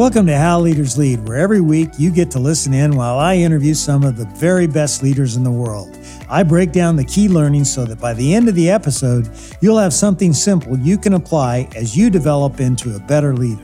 Welcome 0.00 0.26
to 0.28 0.38
How 0.38 0.58
Leaders 0.58 0.96
Lead, 0.96 1.28
where 1.28 1.36
every 1.36 1.60
week 1.60 1.90
you 1.98 2.10
get 2.10 2.30
to 2.30 2.38
listen 2.38 2.72
in 2.72 2.96
while 2.96 3.18
I 3.18 3.34
interview 3.34 3.74
some 3.74 4.02
of 4.02 4.16
the 4.16 4.24
very 4.24 4.66
best 4.66 5.02
leaders 5.02 5.36
in 5.36 5.44
the 5.44 5.50
world. 5.50 5.94
I 6.26 6.42
break 6.42 6.72
down 6.72 6.96
the 6.96 7.04
key 7.04 7.28
learnings 7.28 7.70
so 7.70 7.84
that 7.84 8.00
by 8.00 8.14
the 8.14 8.34
end 8.34 8.48
of 8.48 8.54
the 8.54 8.70
episode, 8.70 9.28
you'll 9.60 9.76
have 9.76 9.92
something 9.92 10.32
simple 10.32 10.78
you 10.78 10.96
can 10.96 11.12
apply 11.12 11.68
as 11.76 11.98
you 11.98 12.08
develop 12.08 12.60
into 12.60 12.96
a 12.96 13.00
better 13.00 13.36
leader. 13.36 13.62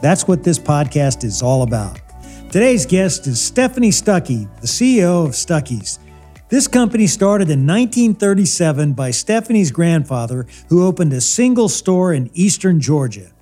That's 0.00 0.28
what 0.28 0.44
this 0.44 0.56
podcast 0.56 1.24
is 1.24 1.42
all 1.42 1.64
about. 1.64 1.98
Today's 2.52 2.86
guest 2.86 3.26
is 3.26 3.40
Stephanie 3.40 3.90
Stuckey, 3.90 4.48
the 4.60 4.68
CEO 4.68 5.26
of 5.26 5.32
Stuckey's. 5.32 5.98
This 6.48 6.68
company 6.68 7.08
started 7.08 7.50
in 7.50 7.66
1937 7.66 8.92
by 8.92 9.10
Stephanie's 9.10 9.72
grandfather, 9.72 10.46
who 10.68 10.86
opened 10.86 11.12
a 11.12 11.20
single 11.20 11.68
store 11.68 12.12
in 12.12 12.30
eastern 12.34 12.80
Georgia. 12.80 13.32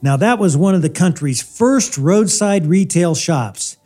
Now, 0.00 0.16
that 0.16 0.38
was 0.38 0.56
one 0.56 0.74
of 0.74 0.82
the 0.82 0.90
country's 0.90 1.42
first 1.42 1.98
roadside 1.98 2.66
retail 2.66 3.14
shops. 3.14 3.76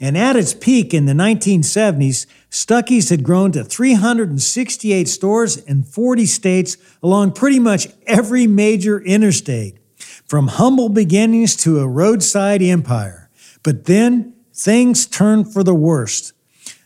And 0.00 0.16
at 0.16 0.36
its 0.36 0.54
peak 0.54 0.92
in 0.94 1.06
the 1.06 1.12
1970s, 1.12 2.26
Stuckey's 2.50 3.10
had 3.10 3.22
grown 3.22 3.52
to 3.52 3.62
368 3.62 5.08
stores 5.08 5.56
in 5.56 5.84
40 5.84 6.26
states 6.26 6.76
along 7.02 7.32
pretty 7.32 7.58
much 7.58 7.88
every 8.06 8.46
major 8.46 9.00
interstate, 9.00 9.78
from 10.26 10.48
humble 10.48 10.88
beginnings 10.88 11.54
to 11.56 11.78
a 11.78 11.86
roadside 11.86 12.62
empire. 12.62 13.28
But 13.62 13.84
then 13.84 14.34
things 14.54 15.06
turned 15.06 15.52
for 15.52 15.62
the 15.62 15.74
worst. 15.74 16.32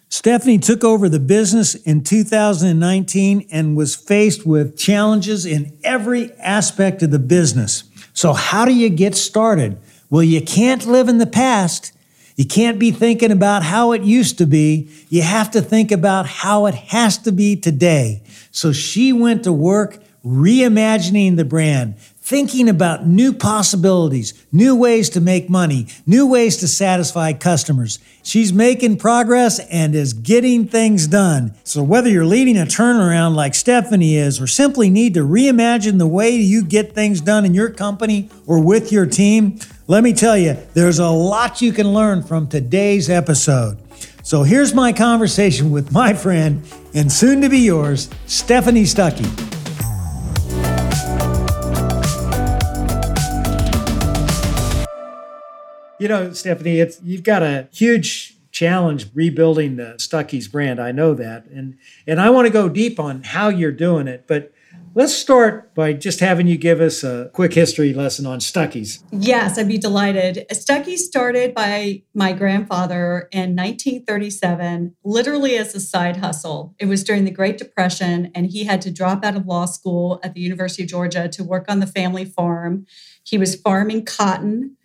Stephanie 0.08 0.58
took 0.58 0.84
over 0.84 1.08
the 1.08 1.18
business 1.18 1.74
in 1.74 2.04
2019 2.04 3.48
and 3.50 3.76
was 3.76 3.96
faced 3.96 4.46
with 4.46 4.76
challenges 4.76 5.44
in 5.44 5.76
every 5.82 6.32
aspect 6.34 7.02
of 7.02 7.10
the 7.10 7.18
business. 7.18 7.84
So, 8.14 8.32
how 8.32 8.64
do 8.64 8.74
you 8.74 8.88
get 8.88 9.14
started? 9.14 9.76
Well, 10.08 10.22
you 10.22 10.40
can't 10.40 10.86
live 10.86 11.08
in 11.08 11.18
the 11.18 11.26
past. 11.26 11.92
You 12.36 12.44
can't 12.44 12.78
be 12.78 12.90
thinking 12.90 13.30
about 13.30 13.62
how 13.62 13.92
it 13.92 14.02
used 14.02 14.38
to 14.38 14.46
be. 14.46 14.88
You 15.08 15.22
have 15.22 15.50
to 15.52 15.60
think 15.60 15.92
about 15.92 16.26
how 16.26 16.66
it 16.66 16.74
has 16.74 17.18
to 17.18 17.32
be 17.32 17.56
today. 17.56 18.22
So 18.50 18.72
she 18.72 19.12
went 19.12 19.44
to 19.44 19.52
work 19.52 20.02
reimagining 20.24 21.36
the 21.36 21.44
brand, 21.44 21.96
thinking 22.24 22.70
about 22.70 23.06
new 23.06 23.34
possibilities, 23.34 24.32
new 24.50 24.74
ways 24.74 25.10
to 25.10 25.20
make 25.20 25.50
money, 25.50 25.86
new 26.06 26.26
ways 26.26 26.56
to 26.56 26.66
satisfy 26.66 27.34
customers. 27.34 27.98
She's 28.22 28.50
making 28.50 28.96
progress 28.96 29.58
and 29.68 29.94
is 29.94 30.14
getting 30.14 30.66
things 30.66 31.06
done. 31.06 31.54
So, 31.64 31.82
whether 31.82 32.08
you're 32.08 32.24
leading 32.24 32.56
a 32.56 32.64
turnaround 32.64 33.34
like 33.34 33.54
Stephanie 33.54 34.16
is, 34.16 34.40
or 34.40 34.46
simply 34.46 34.88
need 34.88 35.12
to 35.14 35.20
reimagine 35.20 35.98
the 35.98 36.06
way 36.06 36.30
you 36.30 36.64
get 36.64 36.94
things 36.94 37.20
done 37.20 37.44
in 37.44 37.52
your 37.52 37.68
company 37.68 38.30
or 38.46 38.58
with 38.58 38.90
your 38.90 39.04
team, 39.04 39.58
let 39.86 40.02
me 40.02 40.14
tell 40.14 40.38
you, 40.38 40.56
there's 40.72 40.98
a 40.98 41.10
lot 41.10 41.60
you 41.60 41.72
can 41.72 41.92
learn 41.92 42.22
from 42.22 42.48
today's 42.48 43.10
episode. 43.10 43.76
So, 44.22 44.44
here's 44.44 44.72
my 44.72 44.94
conversation 44.94 45.70
with 45.70 45.92
my 45.92 46.14
friend 46.14 46.66
and 46.94 47.12
soon 47.12 47.42
to 47.42 47.50
be 47.50 47.58
yours, 47.58 48.08
Stephanie 48.24 48.84
Stuckey. 48.84 49.53
You 56.04 56.08
know, 56.08 56.34
Stephanie, 56.34 56.80
it's 56.80 57.00
you've 57.02 57.22
got 57.22 57.42
a 57.42 57.66
huge 57.72 58.36
challenge 58.50 59.06
rebuilding 59.14 59.76
the 59.76 59.94
Stuckey's 59.96 60.48
brand. 60.48 60.78
I 60.78 60.92
know 60.92 61.14
that. 61.14 61.46
And 61.46 61.78
and 62.06 62.20
I 62.20 62.28
want 62.28 62.44
to 62.44 62.52
go 62.52 62.68
deep 62.68 63.00
on 63.00 63.22
how 63.22 63.48
you're 63.48 63.72
doing 63.72 64.06
it, 64.06 64.26
but 64.26 64.52
Let's 64.96 65.12
start 65.12 65.74
by 65.74 65.92
just 65.92 66.20
having 66.20 66.46
you 66.46 66.56
give 66.56 66.80
us 66.80 67.02
a 67.02 67.28
quick 67.32 67.52
history 67.52 67.92
lesson 67.92 68.26
on 68.26 68.38
Stuckey's. 68.38 69.02
Yes, 69.10 69.58
I'd 69.58 69.66
be 69.66 69.76
delighted. 69.76 70.46
Stuckey's 70.52 71.04
started 71.04 71.52
by 71.52 72.04
my 72.14 72.32
grandfather 72.32 73.28
in 73.32 73.56
1937, 73.56 74.94
literally 75.02 75.56
as 75.56 75.74
a 75.74 75.80
side 75.80 76.18
hustle. 76.18 76.76
It 76.78 76.86
was 76.86 77.02
during 77.02 77.24
the 77.24 77.32
Great 77.32 77.58
Depression, 77.58 78.30
and 78.36 78.46
he 78.46 78.62
had 78.62 78.80
to 78.82 78.92
drop 78.92 79.24
out 79.24 79.34
of 79.34 79.46
law 79.46 79.66
school 79.66 80.20
at 80.22 80.34
the 80.34 80.40
University 80.40 80.84
of 80.84 80.88
Georgia 80.88 81.28
to 81.28 81.42
work 81.42 81.64
on 81.68 81.80
the 81.80 81.88
family 81.88 82.24
farm. 82.24 82.86
He 83.24 83.36
was 83.36 83.56
farming 83.56 84.04
cotton 84.04 84.76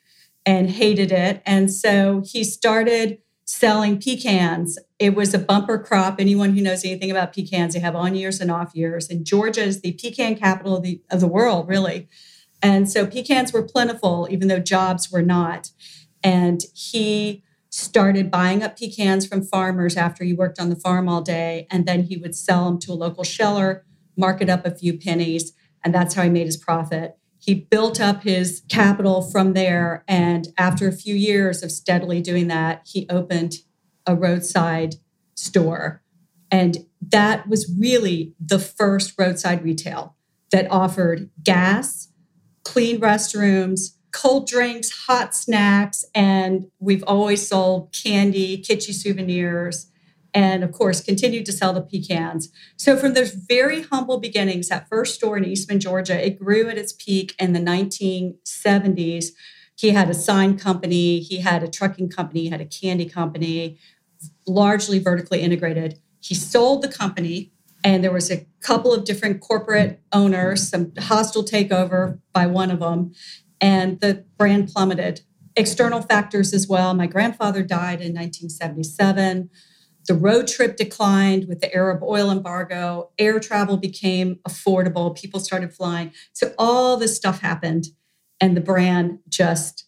and 0.50 0.72
hated 0.72 1.12
it. 1.12 1.44
And 1.46 1.72
so 1.72 2.24
he 2.26 2.44
started 2.44 3.20
selling 3.46 4.02
pecans. 4.02 4.80
It 4.98 5.14
was 5.14 5.36
a 5.36 5.38
bumper 5.38 5.78
crop. 5.78 6.16
Anyone 6.18 6.56
who 6.56 6.62
knows 6.64 6.84
anything 6.84 7.12
about 7.12 7.34
pecans, 7.34 7.76
they 7.76 7.80
have 7.82 7.96
on 7.96 8.16
years 8.16 8.42
and 8.42 8.50
off 8.50 8.74
years. 8.74 9.12
And 9.12 9.24
Georgia 9.24 9.62
is 9.62 9.82
the 9.82 9.92
pecan 9.92 10.36
capital 10.36 10.78
of 10.78 10.82
the, 10.82 11.04
of 11.12 11.20
the 11.20 11.28
world, 11.28 11.68
really. 11.68 12.10
And 12.64 12.90
so 12.90 13.06
pecans 13.06 13.54
were 13.54 13.62
plentiful, 13.62 14.28
even 14.32 14.48
though 14.48 14.58
jobs 14.58 15.12
were 15.12 15.22
not. 15.22 15.70
And 16.24 16.62
he 16.74 17.44
started 17.70 18.32
buying 18.32 18.64
up 18.64 18.76
pecans 18.76 19.28
from 19.28 19.44
farmers 19.44 19.98
after 19.98 20.24
he 20.24 20.34
worked 20.34 20.60
on 20.60 20.70
the 20.70 20.76
farm 20.76 21.08
all 21.08 21.22
day. 21.22 21.68
And 21.70 21.86
then 21.86 22.06
he 22.06 22.18
would 22.18 22.34
sell 22.34 22.66
them 22.66 22.80
to 22.80 22.92
a 22.92 22.94
local 22.94 23.24
sheller, 23.24 23.86
market 24.18 24.50
up 24.50 24.66
a 24.66 24.76
few 24.76 24.98
pennies. 24.98 25.54
And 25.84 25.94
that's 25.94 26.16
how 26.16 26.24
he 26.24 26.30
made 26.32 26.48
his 26.48 26.58
profit. 26.58 27.19
He 27.50 27.56
built 27.56 28.00
up 28.00 28.22
his 28.22 28.62
capital 28.70 29.24
from 29.24 29.54
there. 29.54 30.04
And 30.08 30.50
after 30.56 30.88
a 30.88 30.92
few 30.92 31.16
years 31.16 31.64
of 31.64 31.72
steadily 31.72 32.22
doing 32.22 32.48
that, 32.50 32.84
he 32.86 33.08
opened 33.10 33.56
a 34.06 34.16
roadside 34.16 34.98
store. 35.34 36.04
And 36.52 36.86
that 37.02 37.50
was 37.50 37.76
really 37.76 38.36
the 38.40 38.60
first 38.60 39.16
roadside 39.18 39.64
retail 39.64 40.16
that 40.52 40.70
offered 40.70 41.32
gas, 41.44 42.10
clean 42.64 43.00
restrooms, 43.00 43.96
cold 44.12 44.46
drinks, 44.48 45.08
hot 45.08 45.34
snacks, 45.34 46.06
and 46.14 46.68
we've 46.78 47.04
always 47.08 47.48
sold 47.48 47.92
candy, 47.92 48.62
kitschy 48.62 48.94
souvenirs, 48.94 49.88
and 50.34 50.64
of 50.64 50.72
course 50.72 51.02
continued 51.02 51.46
to 51.46 51.52
sell 51.52 51.74
the 51.74 51.82
pecans. 51.82 52.50
So 52.78 52.98
from 52.98 53.14
those 53.14 53.32
very 53.32 53.84
humble 53.84 54.20
beginnings, 54.20 54.70
that 54.70 54.90
first 54.90 55.16
store 55.16 55.38
in 55.38 55.46
Eastman, 55.46 55.80
Georgia, 55.80 56.26
it 56.26 56.40
grew 56.40 56.70
at 56.70 56.78
its 56.78 56.94
peak 56.94 57.36
in 57.40 57.54
the 57.54 57.60
1970s. 57.60 59.28
He 59.76 59.92
had 59.92 60.10
a 60.10 60.14
sign 60.14 60.58
company, 60.58 61.20
he 61.20 61.40
had 61.40 61.64
a 61.64 61.68
trucking 61.68 62.10
company, 62.10 62.42
he 62.42 62.50
had 62.50 62.62
a 62.62 62.66
candy 62.66 63.06
company, 63.06 63.78
largely 64.46 65.00
vertically 65.00 65.42
integrated. 65.42 66.00
He 66.20 66.36
sold 66.36 66.82
the 66.82 66.90
company 66.90 67.52
and 67.84 68.04
there 68.04 68.12
was 68.12 68.30
a 68.30 68.46
couple 68.62 68.94
of 68.94 69.06
different 69.06 69.40
corporate 69.40 70.02
owners, 70.12 70.68
some 70.68 70.92
hostile 71.00 71.44
takeover 71.44 72.20
by 72.34 72.46
one 72.46 72.72
of 72.72 72.80
them, 72.80 73.14
and 73.62 74.00
the 74.02 74.26
brand 74.38 74.68
plummeted. 74.68 75.22
External 75.56 76.02
factors 76.02 76.54
as 76.54 76.68
well. 76.68 76.94
My 76.94 77.08
grandfather 77.08 77.64
died 77.64 78.02
in 78.02 78.14
1977 78.14 79.50
the 80.10 80.16
road 80.16 80.48
trip 80.48 80.76
declined 80.76 81.48
with 81.48 81.62
the 81.62 81.72
Arab 81.72 82.02
oil 82.02 82.32
embargo. 82.32 83.12
Air 83.20 83.40
travel 83.40 83.78
became 83.78 84.40
affordable. 84.48 85.16
People 85.16 85.40
started 85.40 85.72
flying. 85.72 86.12
So 86.34 86.52
all 86.58 86.98
this 86.98 87.16
stuff 87.16 87.42
happened, 87.42 87.90
and 88.42 88.58
the 88.58 88.62
brand 88.62 89.20
just 89.30 89.86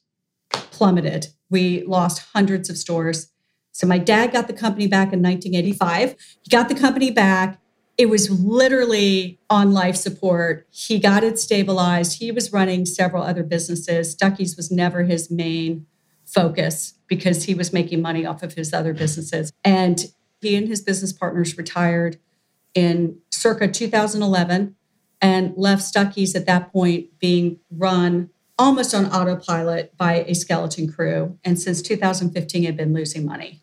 plummeted. 0.51 1.29
We 1.49 1.83
lost 1.85 2.23
hundreds 2.35 2.69
of 2.69 2.77
stores. 2.77 3.31
So 3.71 3.87
my 3.87 3.97
dad 3.97 4.31
got 4.31 4.45
the 4.45 4.53
company 4.53 4.85
back 4.85 5.11
in 5.11 5.23
1985. 5.23 6.15
He 6.43 6.49
got 6.51 6.69
the 6.69 6.75
company 6.75 7.09
back. 7.09 7.59
It 7.97 8.07
was 8.07 8.29
literally 8.29 9.39
on 9.49 9.73
life 9.73 9.95
support. 9.95 10.67
He 10.69 10.99
got 10.99 11.23
it 11.23 11.39
stabilized. 11.39 12.19
He 12.19 12.31
was 12.31 12.53
running 12.53 12.85
several 12.85 13.23
other 13.23 13.43
businesses. 13.43 14.15
Stuckey's 14.15 14.55
was 14.55 14.69
never 14.69 15.01
his 15.01 15.31
main 15.31 15.87
focus 16.33 16.93
because 17.07 17.43
he 17.45 17.53
was 17.53 17.73
making 17.73 18.01
money 18.01 18.25
off 18.25 18.43
of 18.43 18.53
his 18.53 18.73
other 18.73 18.93
businesses. 18.93 19.51
And 19.63 20.05
he 20.41 20.55
and 20.55 20.67
his 20.67 20.81
business 20.81 21.13
partners 21.13 21.57
retired 21.57 22.17
in 22.73 23.19
circa 23.31 23.67
2011 23.67 24.75
and 25.21 25.53
left 25.55 25.83
Stuckey's 25.83 26.35
at 26.35 26.45
that 26.47 26.71
point 26.71 27.19
being 27.19 27.59
run 27.69 28.29
almost 28.57 28.93
on 28.93 29.07
autopilot 29.07 29.95
by 29.97 30.23
a 30.27 30.33
skeleton 30.33 30.91
crew. 30.91 31.37
And 31.43 31.59
since 31.59 31.81
2015, 31.81 32.63
had 32.63 32.77
been 32.77 32.93
losing 32.93 33.25
money. 33.25 33.61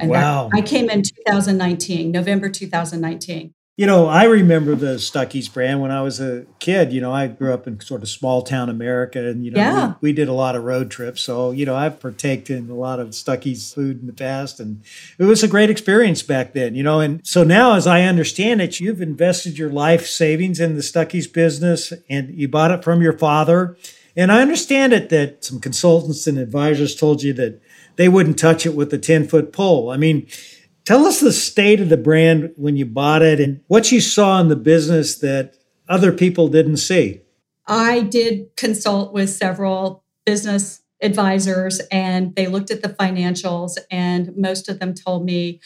And 0.00 0.10
wow. 0.10 0.48
That, 0.52 0.58
I 0.58 0.62
came 0.62 0.90
in 0.90 1.02
2019, 1.02 2.10
November 2.10 2.48
2019. 2.48 3.54
You 3.76 3.86
know, 3.86 4.08
I 4.08 4.24
remember 4.24 4.74
the 4.74 4.98
Stuckey's 4.98 5.48
brand 5.48 5.80
when 5.80 5.90
I 5.90 6.02
was 6.02 6.20
a 6.20 6.44
kid. 6.58 6.92
You 6.92 7.00
know, 7.00 7.14
I 7.14 7.28
grew 7.28 7.54
up 7.54 7.66
in 7.66 7.80
sort 7.80 8.02
of 8.02 8.10
small 8.10 8.42
town 8.42 8.68
America, 8.68 9.26
and 9.26 9.42
you 9.42 9.52
know, 9.52 9.58
yeah. 9.58 9.86
we, 10.00 10.10
we, 10.10 10.12
did 10.12 10.28
a 10.28 10.34
lot 10.34 10.54
of 10.54 10.64
road 10.64 10.90
trips. 10.90 11.22
So, 11.22 11.50
you 11.50 11.64
know, 11.64 11.74
I've 11.74 11.98
partaked 11.98 12.50
in 12.50 12.68
a 12.68 12.74
lot 12.74 13.00
of 13.00 13.14
Stuckey's 13.14 13.72
food 13.72 14.00
in 14.00 14.06
the 14.06 14.12
past, 14.12 14.60
and 14.60 14.82
it 15.18 15.24
was 15.24 15.42
a 15.42 15.48
great 15.48 15.70
experience 15.70 16.22
back 16.22 16.52
then. 16.52 16.74
You 16.74 16.82
know, 16.82 17.00
and 17.00 17.26
so 17.26 17.42
now, 17.42 17.74
as 17.74 17.86
I 17.86 18.02
understand 18.02 18.60
it, 18.60 18.80
you've 18.80 19.00
invested 19.00 19.56
your 19.56 19.70
life 19.70 20.06
savings 20.06 20.60
in 20.60 20.74
the 20.74 20.82
Stuckey's 20.82 21.26
business, 21.26 21.92
and 22.10 22.34
you 22.34 22.48
bought 22.48 22.72
it 22.72 22.84
from 22.84 23.00
your 23.00 23.16
father. 23.16 23.78
And 24.14 24.30
I 24.30 24.42
understand 24.42 24.92
it 24.92 25.08
that 25.08 25.44
some 25.44 25.60
consultants 25.60 26.26
and 26.26 26.36
advisors 26.36 26.94
told 26.94 27.22
you 27.22 27.32
that 27.34 27.62
they 27.96 28.08
wouldn't 28.08 28.38
touch 28.38 28.66
it 28.66 28.74
with 28.74 28.92
a 28.92 28.98
ten 28.98 29.26
foot 29.26 29.52
pole. 29.54 29.90
I 29.90 29.96
mean 29.96 30.26
Tell 30.90 31.06
us 31.06 31.20
the 31.20 31.30
state 31.30 31.80
of 31.80 31.88
the 31.88 31.96
brand 31.96 32.52
when 32.56 32.76
you 32.76 32.84
bought 32.84 33.22
it 33.22 33.38
and 33.38 33.60
what 33.68 33.92
you 33.92 34.00
saw 34.00 34.40
in 34.40 34.48
the 34.48 34.56
business 34.56 35.18
that 35.18 35.54
other 35.88 36.10
people 36.10 36.48
didn't 36.48 36.78
see. 36.78 37.20
I 37.64 38.00
did 38.00 38.56
consult 38.56 39.12
with 39.12 39.30
several 39.30 40.02
business 40.26 40.80
advisors 41.00 41.78
and 41.92 42.34
they 42.34 42.48
looked 42.48 42.72
at 42.72 42.82
the 42.82 42.88
financials, 42.88 43.78
and 43.88 44.36
most 44.36 44.68
of 44.68 44.80
them 44.80 44.92
told 44.92 45.24
me 45.24 45.60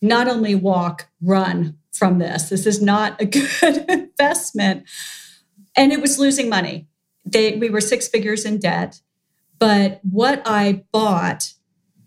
not 0.00 0.28
only 0.28 0.54
walk, 0.54 1.10
run 1.20 1.76
from 1.92 2.18
this. 2.18 2.48
This 2.48 2.64
is 2.64 2.80
not 2.80 3.20
a 3.20 3.26
good 3.60 3.84
investment. 3.86 4.88
And 5.76 5.92
it 5.92 6.00
was 6.00 6.18
losing 6.18 6.48
money. 6.48 6.88
They, 7.26 7.54
we 7.56 7.68
were 7.68 7.82
six 7.82 8.08
figures 8.08 8.46
in 8.46 8.60
debt. 8.60 9.02
But 9.58 10.00
what 10.02 10.40
I 10.46 10.84
bought 10.90 11.52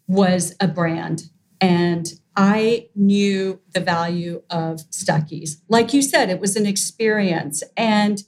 was 0.08 0.56
a 0.60 0.68
brand. 0.68 1.30
And 1.62 2.12
I 2.36 2.90
knew 2.96 3.62
the 3.74 3.80
value 3.80 4.42
of 4.50 4.90
Stuckey's. 4.90 5.62
Like 5.68 5.94
you 5.94 6.02
said, 6.02 6.30
it 6.30 6.40
was 6.40 6.56
an 6.56 6.66
experience. 6.66 7.64
And 7.78 8.24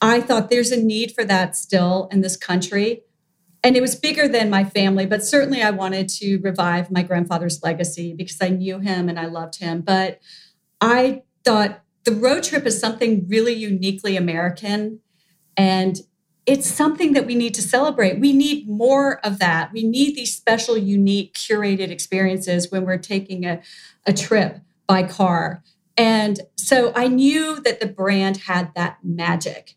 I 0.00 0.20
thought 0.20 0.50
there's 0.50 0.72
a 0.72 0.82
need 0.82 1.12
for 1.12 1.24
that 1.24 1.56
still 1.56 2.08
in 2.10 2.22
this 2.22 2.36
country. 2.36 3.02
And 3.62 3.76
it 3.76 3.80
was 3.80 3.94
bigger 3.94 4.26
than 4.26 4.50
my 4.50 4.64
family, 4.64 5.06
but 5.06 5.24
certainly 5.24 5.62
I 5.62 5.70
wanted 5.70 6.08
to 6.08 6.38
revive 6.38 6.90
my 6.90 7.02
grandfather's 7.02 7.62
legacy 7.62 8.12
because 8.12 8.38
I 8.40 8.48
knew 8.48 8.80
him 8.80 9.08
and 9.08 9.20
I 9.20 9.26
loved 9.26 9.60
him. 9.60 9.82
But 9.82 10.20
I 10.80 11.22
thought 11.44 11.82
the 12.04 12.12
road 12.12 12.42
trip 12.42 12.66
is 12.66 12.80
something 12.80 13.26
really 13.28 13.52
uniquely 13.52 14.16
American. 14.16 15.00
And 15.56 15.98
it's 16.44 16.68
something 16.68 17.12
that 17.12 17.26
we 17.26 17.34
need 17.34 17.54
to 17.54 17.62
celebrate. 17.62 18.18
We 18.18 18.32
need 18.32 18.68
more 18.68 19.24
of 19.24 19.38
that. 19.38 19.72
We 19.72 19.84
need 19.84 20.16
these 20.16 20.34
special, 20.34 20.76
unique, 20.76 21.34
curated 21.34 21.90
experiences 21.90 22.70
when 22.70 22.84
we're 22.84 22.98
taking 22.98 23.44
a, 23.44 23.60
a 24.06 24.12
trip 24.12 24.58
by 24.86 25.04
car. 25.04 25.62
And 25.96 26.40
so 26.56 26.92
I 26.96 27.08
knew 27.08 27.60
that 27.60 27.80
the 27.80 27.86
brand 27.86 28.38
had 28.38 28.74
that 28.74 28.98
magic. 29.04 29.76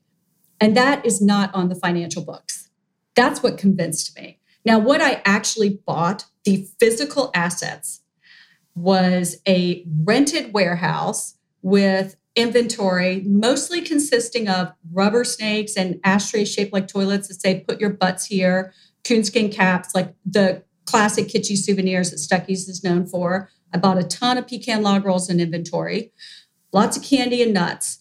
And 0.59 0.75
that 0.75 1.05
is 1.05 1.21
not 1.21 1.53
on 1.53 1.69
the 1.69 1.75
financial 1.75 2.23
books. 2.23 2.69
That's 3.15 3.43
what 3.43 3.57
convinced 3.57 4.17
me. 4.17 4.39
Now, 4.65 4.79
what 4.79 5.01
I 5.01 5.21
actually 5.25 5.81
bought, 5.85 6.25
the 6.43 6.67
physical 6.79 7.29
assets, 7.35 8.01
was 8.73 9.37
a 9.47 9.85
rented 10.03 10.53
warehouse 10.53 11.35
with 11.61 12.15
inventory, 12.35 13.23
mostly 13.25 13.81
consisting 13.81 14.47
of 14.47 14.73
rubber 14.91 15.23
snakes 15.23 15.75
and 15.75 15.99
ashtrays 16.03 16.51
shaped 16.51 16.73
like 16.73 16.87
toilets 16.87 17.27
that 17.27 17.41
say, 17.41 17.61
put 17.61 17.79
your 17.79 17.91
butts 17.91 18.25
here, 18.25 18.73
coonskin 19.05 19.49
caps, 19.49 19.95
like 19.95 20.13
the 20.25 20.63
classic 20.85 21.27
kitschy 21.27 21.57
souvenirs 21.57 22.11
that 22.11 22.17
Stuckey's 22.17 22.67
is 22.67 22.83
known 22.83 23.05
for. 23.05 23.49
I 23.73 23.77
bought 23.77 23.97
a 23.97 24.03
ton 24.03 24.37
of 24.37 24.47
pecan 24.47 24.83
log 24.83 25.05
rolls 25.05 25.29
in 25.29 25.39
inventory, 25.39 26.11
lots 26.71 26.97
of 26.97 27.03
candy 27.03 27.41
and 27.41 27.53
nuts. 27.53 27.99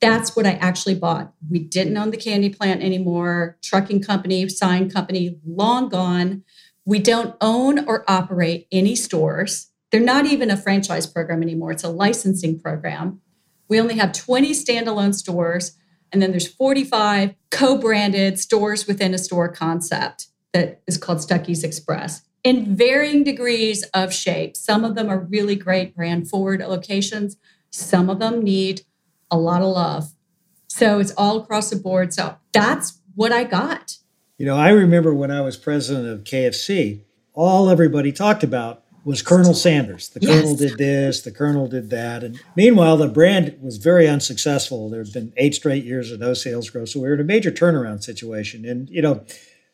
That's 0.00 0.34
what 0.34 0.46
I 0.46 0.52
actually 0.52 0.94
bought. 0.94 1.34
We 1.50 1.58
didn't 1.58 1.96
own 1.96 2.10
the 2.10 2.16
candy 2.16 2.48
plant 2.48 2.82
anymore. 2.82 3.58
Trucking 3.62 4.02
company, 4.02 4.48
sign 4.48 4.88
company, 4.88 5.38
long 5.46 5.90
gone. 5.90 6.42
We 6.86 7.00
don't 7.00 7.36
own 7.40 7.86
or 7.86 8.04
operate 8.08 8.66
any 8.72 8.96
stores. 8.96 9.70
They're 9.90 10.00
not 10.00 10.24
even 10.24 10.50
a 10.50 10.56
franchise 10.56 11.06
program 11.06 11.42
anymore. 11.42 11.72
It's 11.72 11.84
a 11.84 11.90
licensing 11.90 12.58
program. 12.58 13.20
We 13.70 13.80
only 13.80 13.94
have 13.94 14.12
20 14.12 14.50
standalone 14.50 15.14
stores, 15.14 15.78
and 16.12 16.20
then 16.20 16.32
there's 16.32 16.48
45 16.48 17.34
co 17.50 17.78
branded 17.78 18.38
stores 18.38 18.86
within 18.86 19.14
a 19.14 19.18
store 19.18 19.48
concept 19.48 20.26
that 20.52 20.82
is 20.88 20.98
called 20.98 21.18
Stuckey's 21.18 21.62
Express 21.62 22.22
in 22.42 22.74
varying 22.74 23.22
degrees 23.22 23.84
of 23.94 24.12
shape. 24.12 24.56
Some 24.56 24.84
of 24.84 24.96
them 24.96 25.08
are 25.08 25.20
really 25.20 25.54
great 25.54 25.94
brand 25.94 26.28
forward 26.28 26.60
locations, 26.60 27.36
some 27.70 28.10
of 28.10 28.18
them 28.18 28.42
need 28.42 28.82
a 29.30 29.38
lot 29.38 29.62
of 29.62 29.68
love. 29.68 30.12
So 30.66 30.98
it's 30.98 31.12
all 31.16 31.40
across 31.40 31.70
the 31.70 31.76
board. 31.76 32.12
So 32.12 32.36
that's 32.52 33.00
what 33.14 33.30
I 33.30 33.44
got. 33.44 33.98
You 34.36 34.46
know, 34.46 34.56
I 34.56 34.70
remember 34.70 35.14
when 35.14 35.30
I 35.30 35.42
was 35.42 35.56
president 35.56 36.08
of 36.08 36.24
KFC, 36.24 37.02
all 37.32 37.70
everybody 37.70 38.10
talked 38.10 38.42
about 38.42 38.82
was 39.04 39.22
Colonel 39.22 39.54
Sanders. 39.54 40.08
The 40.10 40.20
yes. 40.20 40.40
Colonel 40.40 40.56
did 40.56 40.78
this, 40.78 41.22
the 41.22 41.30
Colonel 41.30 41.66
did 41.66 41.90
that. 41.90 42.22
And 42.22 42.40
meanwhile, 42.56 42.96
the 42.96 43.08
brand 43.08 43.58
was 43.62 43.78
very 43.78 44.08
unsuccessful. 44.08 44.90
There 44.90 45.02
had 45.02 45.12
been 45.12 45.32
eight 45.36 45.54
straight 45.54 45.84
years 45.84 46.10
of 46.10 46.20
no 46.20 46.34
sales 46.34 46.70
growth. 46.70 46.90
So 46.90 47.00
we 47.00 47.08
were 47.08 47.14
in 47.14 47.20
a 47.20 47.24
major 47.24 47.50
turnaround 47.50 48.02
situation. 48.02 48.64
And, 48.64 48.88
you 48.90 49.02
know, 49.02 49.24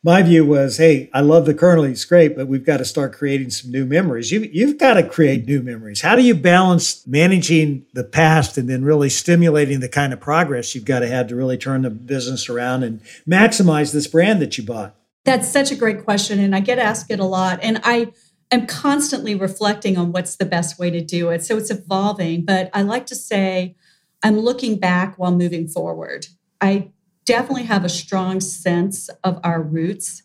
my 0.02 0.22
view 0.22 0.44
was, 0.44 0.76
hey, 0.76 1.10
I 1.12 1.20
love 1.20 1.46
the 1.46 1.54
Colonel, 1.54 1.82
he's 1.82 2.04
great, 2.04 2.36
but 2.36 2.46
we've 2.46 2.64
got 2.64 2.76
to 2.76 2.84
start 2.84 3.12
creating 3.12 3.50
some 3.50 3.72
new 3.72 3.84
memories. 3.84 4.30
You, 4.30 4.48
you've 4.52 4.78
got 4.78 4.94
to 4.94 5.02
create 5.02 5.46
new 5.46 5.62
memories. 5.62 6.02
How 6.02 6.14
do 6.14 6.22
you 6.22 6.34
balance 6.34 7.04
managing 7.08 7.86
the 7.92 8.04
past 8.04 8.56
and 8.56 8.70
then 8.70 8.84
really 8.84 9.08
stimulating 9.08 9.80
the 9.80 9.88
kind 9.88 10.12
of 10.12 10.20
progress 10.20 10.76
you've 10.76 10.84
got 10.84 11.00
to 11.00 11.08
have 11.08 11.26
to 11.28 11.34
really 11.34 11.58
turn 11.58 11.82
the 11.82 11.90
business 11.90 12.48
around 12.48 12.84
and 12.84 13.00
maximize 13.28 13.92
this 13.92 14.06
brand 14.06 14.40
that 14.42 14.56
you 14.56 14.64
bought? 14.64 14.94
That's 15.24 15.50
such 15.50 15.72
a 15.72 15.74
great 15.74 16.04
question. 16.04 16.38
And 16.38 16.54
I 16.54 16.60
get 16.60 16.78
asked 16.78 17.10
it 17.10 17.18
a 17.18 17.24
lot. 17.24 17.58
And 17.60 17.80
I, 17.82 18.12
am 18.50 18.66
constantly 18.66 19.34
reflecting 19.34 19.96
on 19.96 20.12
what's 20.12 20.36
the 20.36 20.44
best 20.44 20.78
way 20.78 20.90
to 20.90 21.00
do 21.00 21.30
it. 21.30 21.44
So 21.44 21.56
it's 21.56 21.70
evolving, 21.70 22.44
but 22.44 22.70
I 22.72 22.82
like 22.82 23.06
to 23.06 23.14
say 23.14 23.76
I'm 24.22 24.38
looking 24.38 24.78
back 24.78 25.18
while 25.18 25.32
moving 25.32 25.68
forward. 25.68 26.26
I 26.60 26.92
definitely 27.24 27.64
have 27.64 27.84
a 27.84 27.88
strong 27.88 28.40
sense 28.40 29.10
of 29.24 29.40
our 29.42 29.60
roots. 29.60 30.22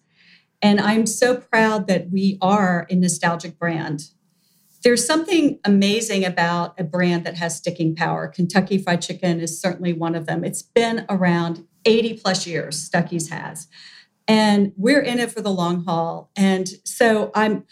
And 0.62 0.79
I'm 0.79 1.06
so 1.07 1.38
proud 1.38 1.88
that 1.88 2.12
we 2.12 2.38
are 2.41 2.85
a 2.89 2.95
nostalgic 2.95 3.57
brand. 3.57 4.09
There's 4.83 5.06
something 5.06 5.59
amazing 5.65 6.23
about 6.23 6.79
a 6.79 6.83
brand 6.83 7.23
that 7.25 7.38
has 7.38 7.57
sticking 7.57 7.95
power. 7.95 8.27
Kentucky 8.27 8.77
Fried 8.77 9.01
Chicken 9.01 9.39
is 9.39 9.59
certainly 9.59 9.94
one 9.94 10.15
of 10.15 10.25
them. 10.25 10.44
It's 10.44 10.62
been 10.62 11.06
around 11.09 11.65
80 11.85 12.15
plus 12.15 12.47
years, 12.47 12.77
Stuckey's 12.77 13.29
has. 13.29 13.68
And 14.27 14.71
we're 14.77 15.01
in 15.01 15.19
it 15.19 15.31
for 15.31 15.41
the 15.41 15.51
long 15.51 15.83
haul. 15.83 16.31
And 16.35 16.68
so 16.83 17.31
I'm 17.35 17.65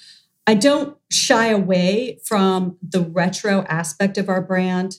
I 0.50 0.56
don't 0.56 0.98
shy 1.12 1.50
away 1.50 2.18
from 2.26 2.78
the 2.82 3.02
retro 3.02 3.66
aspect 3.70 4.18
of 4.18 4.30
our 4.30 4.42
brand, 4.42 4.98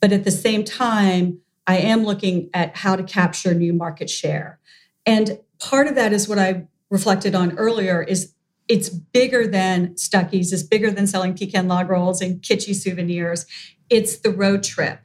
but 0.00 0.12
at 0.12 0.22
the 0.22 0.30
same 0.30 0.62
time, 0.62 1.40
I 1.66 1.78
am 1.78 2.04
looking 2.04 2.48
at 2.54 2.76
how 2.76 2.94
to 2.94 3.02
capture 3.02 3.54
new 3.54 3.72
market 3.72 4.08
share. 4.08 4.60
And 5.04 5.40
part 5.58 5.88
of 5.88 5.96
that 5.96 6.12
is 6.12 6.28
what 6.28 6.38
I 6.38 6.68
reflected 6.90 7.34
on 7.34 7.58
earlier 7.58 8.04
is 8.04 8.34
it's 8.68 8.88
bigger 8.88 9.48
than 9.48 9.94
Stuckey's, 9.94 10.52
it's 10.52 10.62
bigger 10.62 10.92
than 10.92 11.08
selling 11.08 11.34
pecan 11.34 11.66
log 11.66 11.90
rolls 11.90 12.20
and 12.22 12.40
kitschy 12.40 12.72
souvenirs. 12.72 13.46
It's 13.90 14.18
the 14.18 14.30
road 14.30 14.62
trip. 14.62 15.00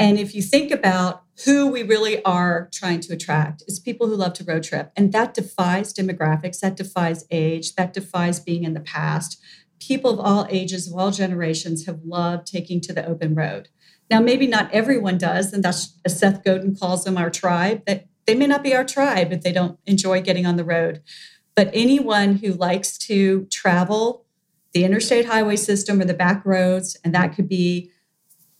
And 0.00 0.18
if 0.18 0.34
you 0.34 0.40
think 0.40 0.70
about 0.70 1.24
who 1.44 1.66
we 1.66 1.82
really 1.82 2.24
are 2.24 2.70
trying 2.72 3.00
to 3.00 3.12
attract, 3.12 3.62
it's 3.68 3.78
people 3.78 4.06
who 4.06 4.16
love 4.16 4.32
to 4.32 4.44
road 4.44 4.62
trip. 4.62 4.90
And 4.96 5.12
that 5.12 5.34
defies 5.34 5.92
demographics, 5.92 6.60
that 6.60 6.74
defies 6.74 7.26
age, 7.30 7.74
that 7.74 7.92
defies 7.92 8.40
being 8.40 8.64
in 8.64 8.72
the 8.72 8.80
past. 8.80 9.38
People 9.78 10.10
of 10.10 10.18
all 10.18 10.46
ages, 10.48 10.88
of 10.88 10.98
all 10.98 11.10
generations 11.10 11.84
have 11.84 12.00
loved 12.02 12.46
taking 12.46 12.80
to 12.80 12.94
the 12.94 13.06
open 13.06 13.34
road. 13.34 13.68
Now, 14.10 14.20
maybe 14.20 14.46
not 14.46 14.72
everyone 14.72 15.18
does, 15.18 15.52
and 15.52 15.62
that's 15.62 15.98
as 16.04 16.18
Seth 16.18 16.42
Godin 16.44 16.74
calls 16.76 17.04
them 17.04 17.18
our 17.18 17.30
tribe, 17.30 17.82
that 17.86 18.06
they 18.26 18.34
may 18.34 18.46
not 18.46 18.62
be 18.62 18.74
our 18.74 18.84
tribe 18.84 19.32
if 19.32 19.42
they 19.42 19.52
don't 19.52 19.78
enjoy 19.84 20.22
getting 20.22 20.46
on 20.46 20.56
the 20.56 20.64
road. 20.64 21.02
But 21.54 21.70
anyone 21.74 22.36
who 22.36 22.54
likes 22.54 22.96
to 22.98 23.44
travel 23.50 24.24
the 24.72 24.84
interstate 24.84 25.26
highway 25.26 25.56
system 25.56 26.00
or 26.00 26.06
the 26.06 26.14
back 26.14 26.44
roads, 26.46 26.96
and 27.04 27.14
that 27.14 27.34
could 27.34 27.48
be 27.48 27.90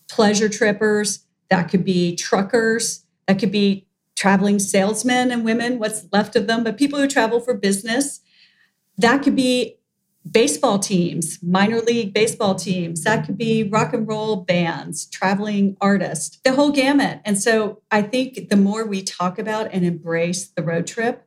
pleasure 0.08 0.48
trippers, 0.48 1.24
that 1.50 1.70
could 1.70 1.84
be 1.84 2.16
truckers, 2.16 3.04
that 3.26 3.38
could 3.38 3.52
be 3.52 3.86
traveling 4.16 4.58
salesmen 4.58 5.30
and 5.30 5.44
women, 5.44 5.78
what's 5.78 6.06
left 6.12 6.36
of 6.36 6.46
them, 6.46 6.64
but 6.64 6.76
people 6.76 6.98
who 6.98 7.08
travel 7.08 7.40
for 7.40 7.54
business. 7.54 8.20
That 8.98 9.22
could 9.22 9.34
be 9.34 9.78
baseball 10.30 10.78
teams, 10.78 11.38
minor 11.42 11.80
league 11.80 12.12
baseball 12.12 12.54
teams. 12.54 13.02
That 13.04 13.24
could 13.24 13.38
be 13.38 13.64
rock 13.64 13.94
and 13.94 14.06
roll 14.06 14.36
bands, 14.36 15.06
traveling 15.06 15.76
artists, 15.80 16.38
the 16.44 16.52
whole 16.52 16.70
gamut. 16.70 17.20
And 17.24 17.40
so 17.40 17.82
I 17.90 18.02
think 18.02 18.50
the 18.50 18.56
more 18.56 18.84
we 18.84 19.02
talk 19.02 19.38
about 19.38 19.72
and 19.72 19.84
embrace 19.84 20.48
the 20.48 20.62
road 20.62 20.86
trip, 20.86 21.26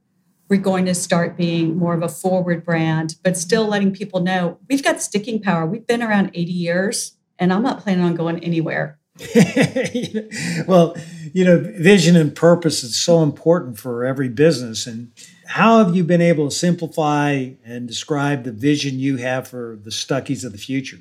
we're 0.50 0.62
going 0.62 0.86
to 0.86 0.94
start 0.94 1.36
being 1.36 1.77
more 1.77 1.96
of 1.96 2.03
a 2.03 2.10
forward 2.10 2.63
brand, 2.63 3.15
but 3.24 3.38
still 3.38 3.65
letting 3.65 3.92
people 3.92 4.20
know 4.20 4.60
we've 4.70 4.84
got 4.84 5.01
sticking 5.01 5.42
power. 5.42 5.65
We've 5.65 5.88
been 5.88 6.03
around 6.03 6.30
80 6.36 6.51
years, 6.51 7.18
and 7.39 7.51
I'm 7.51 7.63
not 7.63 7.80
planning 7.80 8.03
on 8.03 8.13
going 8.13 8.44
anywhere. 8.44 9.00
well, 10.67 10.96
you 11.34 11.46
know, 11.46 11.60
vision 11.60 12.15
and 12.15 12.36
purpose 12.36 12.84
is 12.84 13.00
so 13.00 13.22
important 13.22 13.77
for 13.77 14.03
every 14.03 14.29
business. 14.29 14.88
And 14.88 15.12
how 15.46 15.84
have 15.84 15.96
you 15.96 16.03
been 16.03 16.22
able 16.22 16.50
to 16.50 16.55
simplify 16.55 17.51
and 17.63 17.88
describe 17.88 18.43
the 18.43 18.51
vision 18.51 19.00
you 19.00 19.17
have 19.17 19.48
for 19.48 19.77
the 19.82 19.91
Stuckey's 19.91 20.43
of 20.43 20.51
the 20.51 20.58
future? 20.58 21.00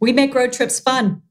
We 0.00 0.12
make 0.12 0.34
road 0.34 0.52
trips 0.52 0.80
fun. 0.80 1.22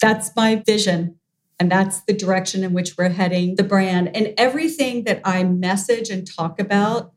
That's 0.00 0.34
my 0.36 0.56
vision. 0.56 1.16
And 1.58 1.72
that's 1.72 2.02
the 2.02 2.12
direction 2.12 2.62
in 2.62 2.74
which 2.74 2.98
we're 2.98 3.08
heading 3.08 3.56
the 3.56 3.64
brand. 3.64 4.14
And 4.14 4.34
everything 4.36 5.04
that 5.04 5.22
I 5.24 5.42
message 5.42 6.10
and 6.10 6.26
talk 6.30 6.60
about 6.60 7.12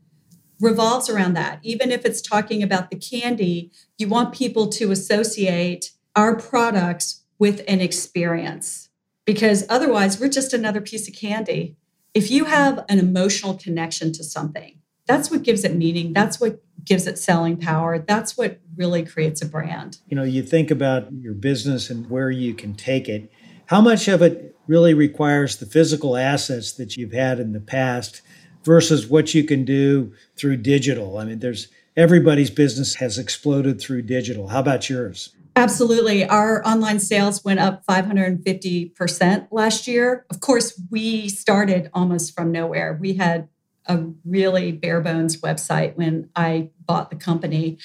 revolves 0.61 1.09
around 1.09 1.33
that. 1.33 1.59
Even 1.61 1.91
if 1.91 2.05
it's 2.05 2.21
talking 2.21 2.63
about 2.63 2.89
the 2.89 2.97
candy, 2.97 3.71
you 3.97 4.07
want 4.07 4.33
people 4.33 4.67
to 4.67 4.91
associate 4.91 5.91
our 6.15 6.37
products 6.37 7.18
with 7.39 7.63
an 7.67 7.81
experience 7.81 8.89
because 9.25 9.65
otherwise 9.69 10.19
we're 10.19 10.29
just 10.29 10.53
another 10.53 10.81
piece 10.81 11.07
of 11.07 11.15
candy. 11.15 11.77
if 12.15 12.31
you 12.31 12.45
have 12.45 12.83
an 12.89 12.97
emotional 12.97 13.53
connection 13.53 14.11
to 14.11 14.23
something, 14.23 14.79
that's 15.05 15.29
what 15.29 15.43
gives 15.43 15.63
it 15.63 15.75
meaning. 15.75 16.11
That's 16.11 16.39
what 16.39 16.59
gives 16.83 17.05
it 17.07 17.19
selling 17.19 17.57
power. 17.57 17.99
That's 17.99 18.35
what 18.37 18.59
really 18.75 19.05
creates 19.05 19.41
a 19.41 19.45
brand. 19.45 19.99
You 20.07 20.15
know, 20.15 20.23
you 20.23 20.41
think 20.41 20.71
about 20.71 21.11
your 21.11 21.35
business 21.35 21.89
and 21.89 22.09
where 22.09 22.31
you 22.31 22.53
can 22.53 22.73
take 22.73 23.07
it. 23.07 23.31
How 23.67 23.81
much 23.81 24.07
of 24.07 24.21
it 24.23 24.55
really 24.67 24.93
requires 24.93 25.57
the 25.57 25.65
physical 25.65 26.17
assets 26.17 26.71
that 26.73 26.97
you've 26.97 27.13
had 27.13 27.39
in 27.39 27.53
the 27.53 27.59
past 27.59 28.21
versus 28.63 29.07
what 29.07 29.35
you 29.35 29.43
can 29.43 29.65
do 29.65 30.13
through 30.35 30.57
digital? 30.57 31.19
I 31.19 31.25
mean, 31.25 31.39
there's 31.39 31.67
everybody's 31.95 32.49
business 32.49 32.95
has 32.95 33.19
exploded 33.19 33.79
through 33.79 34.01
digital. 34.03 34.47
How 34.47 34.59
about 34.59 34.89
yours? 34.89 35.35
Absolutely. 35.59 36.23
Our 36.23 36.65
online 36.65 37.01
sales 37.01 37.43
went 37.43 37.59
up 37.59 37.85
550% 37.85 39.47
last 39.51 39.87
year. 39.87 40.25
Of 40.29 40.39
course, 40.39 40.81
we 40.89 41.27
started 41.27 41.89
almost 41.93 42.33
from 42.33 42.49
nowhere. 42.49 42.97
We 42.97 43.15
had 43.15 43.49
a 43.85 44.05
really 44.23 44.71
bare 44.71 45.01
bones 45.01 45.41
website 45.41 45.97
when 45.97 46.29
I 46.33 46.69
bought 46.85 47.09
the 47.09 47.17
company. 47.17 47.77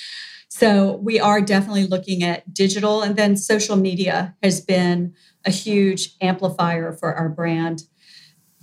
So 0.48 1.00
we 1.02 1.18
are 1.18 1.40
definitely 1.40 1.88
looking 1.88 2.22
at 2.22 2.54
digital, 2.54 3.02
and 3.02 3.16
then 3.16 3.36
social 3.36 3.74
media 3.74 4.36
has 4.40 4.60
been 4.60 5.12
a 5.44 5.50
huge 5.50 6.14
amplifier 6.20 6.92
for 6.92 7.12
our 7.12 7.28
brand. 7.28 7.82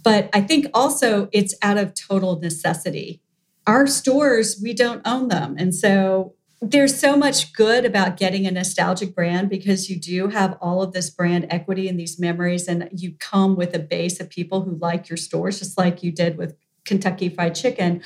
But 0.01 0.29
I 0.31 0.39
think 0.39 0.67
also 0.73 1.27
it's 1.33 1.53
out 1.61 1.77
of 1.77 1.95
total 1.95 2.39
necessity. 2.39 3.21
Our 3.67 3.87
stores, 3.87 4.57
we 4.63 4.73
don't 4.73 5.01
own 5.05 5.27
them. 5.27 5.57
And 5.59 5.75
so 5.75 6.35
there's 6.61 6.99
so 6.99 7.17
much 7.17 7.53
good 7.53 7.85
about 7.85 8.17
getting 8.17 8.45
a 8.45 8.51
nostalgic 8.51 9.15
brand 9.15 9.49
because 9.49 9.89
you 9.89 9.99
do 9.99 10.27
have 10.27 10.57
all 10.61 10.83
of 10.83 10.93
this 10.93 11.09
brand 11.09 11.47
equity 11.49 11.89
and 11.89 11.99
these 11.99 12.19
memories, 12.19 12.67
and 12.67 12.87
you 12.91 13.13
come 13.19 13.55
with 13.55 13.73
a 13.73 13.79
base 13.79 14.19
of 14.19 14.29
people 14.29 14.61
who 14.61 14.77
like 14.77 15.09
your 15.09 15.17
stores, 15.17 15.59
just 15.59 15.77
like 15.77 16.03
you 16.03 16.11
did 16.11 16.37
with 16.37 16.55
Kentucky 16.85 17.29
Fried 17.29 17.55
Chicken. 17.55 18.01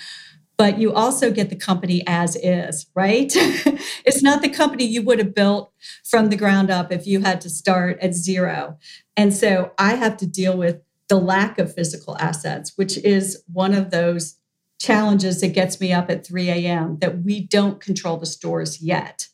But 0.57 0.79
you 0.79 0.93
also 0.93 1.31
get 1.31 1.49
the 1.49 1.57
company 1.57 2.01
as 2.07 2.37
is, 2.37 2.85
right? 2.95 3.29
it's 4.05 4.23
not 4.23 4.41
the 4.41 4.47
company 4.47 4.85
you 4.85 5.01
would 5.01 5.19
have 5.19 5.35
built 5.35 5.73
from 6.05 6.29
the 6.29 6.37
ground 6.37 6.71
up 6.71 6.93
if 6.93 7.05
you 7.05 7.19
had 7.19 7.41
to 7.41 7.49
start 7.49 7.99
at 7.99 8.13
zero. 8.13 8.77
And 9.17 9.33
so 9.33 9.73
I 9.77 9.95
have 9.95 10.15
to 10.17 10.25
deal 10.25 10.57
with 10.57 10.81
the 11.09 11.17
lack 11.17 11.59
of 11.59 11.75
physical 11.75 12.17
assets, 12.19 12.71
which 12.77 12.97
is 12.99 13.43
one 13.51 13.73
of 13.73 13.91
those 13.91 14.37
challenges 14.85 15.41
that 15.41 15.53
gets 15.53 15.81
me 15.81 15.91
up 15.91 16.09
at 16.11 16.25
3 16.25 16.49
a.m. 16.49 16.97
that 16.99 17.23
we 17.23 17.41
don't 17.41 17.81
control 17.81 18.17
the 18.17 18.25
stores 18.25 18.81
yet. 18.81 19.27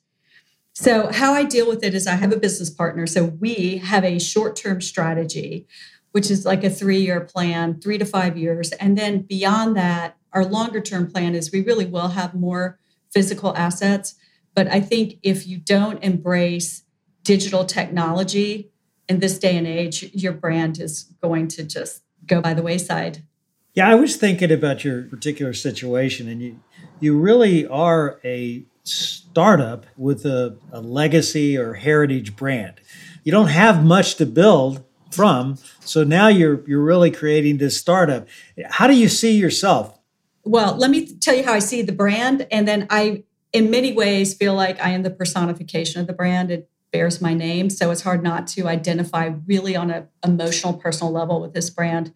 So, 0.73 1.11
how 1.11 1.33
I 1.33 1.43
deal 1.43 1.67
with 1.67 1.83
it 1.83 1.93
is 1.93 2.07
I 2.07 2.15
have 2.15 2.31
a 2.31 2.37
business 2.39 2.69
partner. 2.69 3.05
So, 3.05 3.25
we 3.25 3.77
have 3.79 4.05
a 4.05 4.19
short 4.19 4.55
term 4.55 4.79
strategy, 4.79 5.67
which 6.13 6.31
is 6.31 6.45
like 6.45 6.63
a 6.63 6.69
three 6.69 7.01
year 7.01 7.19
plan, 7.19 7.81
three 7.81 7.97
to 7.97 8.05
five 8.05 8.37
years. 8.37 8.71
And 8.73 8.97
then 8.97 9.23
beyond 9.23 9.75
that, 9.75 10.17
our 10.31 10.45
longer 10.45 10.79
term 10.79 11.11
plan 11.11 11.35
is 11.35 11.51
we 11.51 11.61
really 11.61 11.85
will 11.85 12.09
have 12.09 12.33
more 12.33 12.79
physical 13.13 13.55
assets. 13.57 14.15
But 14.55 14.67
I 14.69 14.79
think 14.79 15.15
if 15.23 15.45
you 15.45 15.57
don't 15.57 16.01
embrace 16.01 16.83
digital 17.23 17.65
technology 17.65 18.71
in 19.09 19.19
this 19.19 19.37
day 19.37 19.57
and 19.57 19.67
age, 19.67 20.09
your 20.13 20.33
brand 20.33 20.79
is 20.79 21.13
going 21.21 21.49
to 21.49 21.63
just 21.63 22.03
go 22.25 22.39
by 22.39 22.53
the 22.53 22.63
wayside. 22.63 23.23
Yeah, 23.73 23.89
I 23.89 23.95
was 23.95 24.17
thinking 24.17 24.51
about 24.51 24.83
your 24.83 25.03
particular 25.03 25.53
situation, 25.53 26.27
and 26.27 26.41
you 26.41 26.59
you 26.99 27.17
really 27.17 27.65
are 27.65 28.19
a 28.23 28.65
startup 28.83 29.85
with 29.95 30.25
a, 30.25 30.57
a 30.71 30.81
legacy 30.81 31.57
or 31.57 31.75
heritage 31.75 32.35
brand. 32.35 32.81
You 33.23 33.31
don't 33.31 33.47
have 33.47 33.83
much 33.83 34.15
to 34.15 34.25
build 34.25 34.83
from, 35.11 35.57
so 35.79 36.03
now 36.03 36.27
you're 36.27 36.67
you're 36.67 36.83
really 36.83 37.11
creating 37.11 37.57
this 37.57 37.77
startup. 37.77 38.27
How 38.71 38.87
do 38.87 38.93
you 38.93 39.07
see 39.07 39.37
yourself? 39.37 39.97
Well, 40.43 40.75
let 40.75 40.89
me 40.89 41.05
tell 41.05 41.35
you 41.35 41.43
how 41.43 41.53
I 41.53 41.59
see 41.59 41.81
the 41.81 41.93
brand, 41.93 42.47
and 42.51 42.67
then 42.67 42.87
I, 42.89 43.23
in 43.53 43.69
many 43.69 43.93
ways, 43.93 44.33
feel 44.33 44.53
like 44.53 44.81
I 44.81 44.89
am 44.89 45.03
the 45.03 45.11
personification 45.11 46.01
of 46.01 46.07
the 46.07 46.13
brand. 46.13 46.51
It 46.51 46.69
bears 46.91 47.21
my 47.21 47.33
name. 47.33 47.69
So 47.69 47.91
it's 47.91 48.01
hard 48.01 48.23
not 48.23 48.47
to 48.47 48.67
identify 48.67 49.31
really 49.47 49.75
on 49.75 49.91
an 49.91 50.07
emotional, 50.23 50.73
personal 50.73 51.11
level 51.11 51.41
with 51.41 51.53
this 51.53 51.69
brand. 51.69 52.13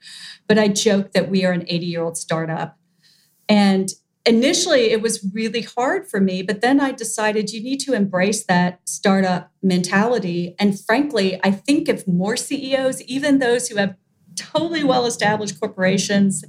But 0.47 0.59
I 0.59 0.67
joke 0.67 1.13
that 1.13 1.29
we 1.29 1.45
are 1.45 1.51
an 1.51 1.65
80 1.67 1.85
year 1.85 2.03
old 2.03 2.17
startup. 2.17 2.77
And 3.47 3.89
initially, 4.25 4.91
it 4.91 5.01
was 5.01 5.29
really 5.33 5.61
hard 5.61 6.07
for 6.07 6.19
me. 6.19 6.41
But 6.41 6.61
then 6.61 6.79
I 6.79 6.91
decided 6.91 7.51
you 7.51 7.61
need 7.61 7.79
to 7.81 7.93
embrace 7.93 8.43
that 8.45 8.81
startup 8.85 9.51
mentality. 9.61 10.55
And 10.59 10.79
frankly, 10.79 11.39
I 11.43 11.51
think 11.51 11.87
if 11.87 12.07
more 12.07 12.35
CEOs, 12.35 13.01
even 13.03 13.39
those 13.39 13.69
who 13.69 13.77
have 13.77 13.95
totally 14.35 14.83
well 14.83 15.05
established 15.05 15.59
corporations 15.59 16.43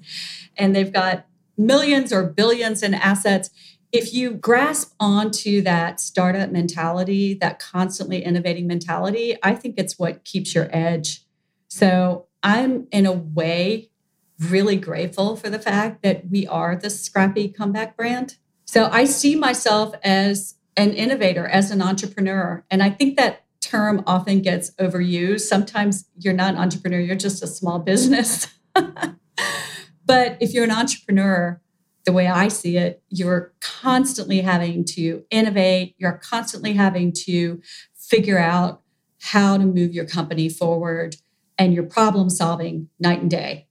and 0.57 0.75
they've 0.75 0.93
got 0.93 1.27
millions 1.57 2.13
or 2.13 2.23
billions 2.25 2.83
in 2.83 2.95
assets, 2.95 3.51
if 3.93 4.13
you 4.13 4.33
grasp 4.33 4.95
onto 4.99 5.63
that 5.63 6.01
startup 6.01 6.51
mentality, 6.51 7.35
that 7.35 7.59
constantly 7.59 8.23
innovating 8.23 8.67
mentality, 8.67 9.37
I 9.43 9.55
think 9.55 9.77
it's 9.79 9.99
what 9.99 10.25
keeps 10.25 10.55
your 10.55 10.69
edge. 10.71 11.25
So 11.69 12.27
I'm 12.43 12.87
in 12.91 13.07
a 13.07 13.13
way 13.13 13.91
really 14.39 14.77
grateful 14.77 15.37
for 15.37 15.49
the 15.49 15.59
fact 15.59 16.03
that 16.03 16.29
we 16.31 16.47
are 16.47 16.77
the 16.77 16.91
scrappy 16.91 17.49
comeback 17.49 17.97
brand. 17.97 18.37
So 18.65 18.89
I 18.91 19.05
see 19.05 19.35
myself 19.35 19.95
as 20.03 20.57
an 20.77 20.93
innovator, 20.93 21.47
as 21.47 21.71
an 21.71 21.81
entrepreneur. 21.81 22.65
And 22.71 22.83
I 22.83 22.91
think 22.91 23.17
that 23.17 23.45
term 23.61 24.03
often 24.07 24.43
gets 24.43 24.71
overused. 24.73 25.41
Sometimes 25.41 26.07
you're 26.19 26.35
not 26.35 26.55
an 26.55 26.61
entrepreneur, 26.61 27.01
you're 27.01 27.17
just 27.17 27.43
a 27.43 27.47
small 27.47 27.79
business. 27.79 28.49
but 28.75 30.37
if 30.41 30.53
you're 30.53 30.65
an 30.65 30.71
entrepreneur, 30.71 31.61
the 32.07 32.13
way 32.13 32.29
I 32.29 32.49
see 32.49 32.79
it, 32.79 33.03
you're 33.09 33.53
constantly 33.61 34.41
having 34.41 34.85
to 34.95 35.25
innovate, 35.31 35.97
you're 35.99 36.21
constantly 36.23 36.73
having 36.73 37.13
to 37.25 37.61
figure 37.95 38.39
out 38.39 38.81
how 39.21 39.59
to 39.59 39.65
move 39.65 39.93
your 39.93 40.07
company 40.07 40.49
forward, 40.49 41.17
and 41.59 41.75
you're 41.75 41.83
problem 41.83 42.31
solving 42.31 42.89
night 43.01 43.21
and 43.21 43.31
day. 43.31 43.67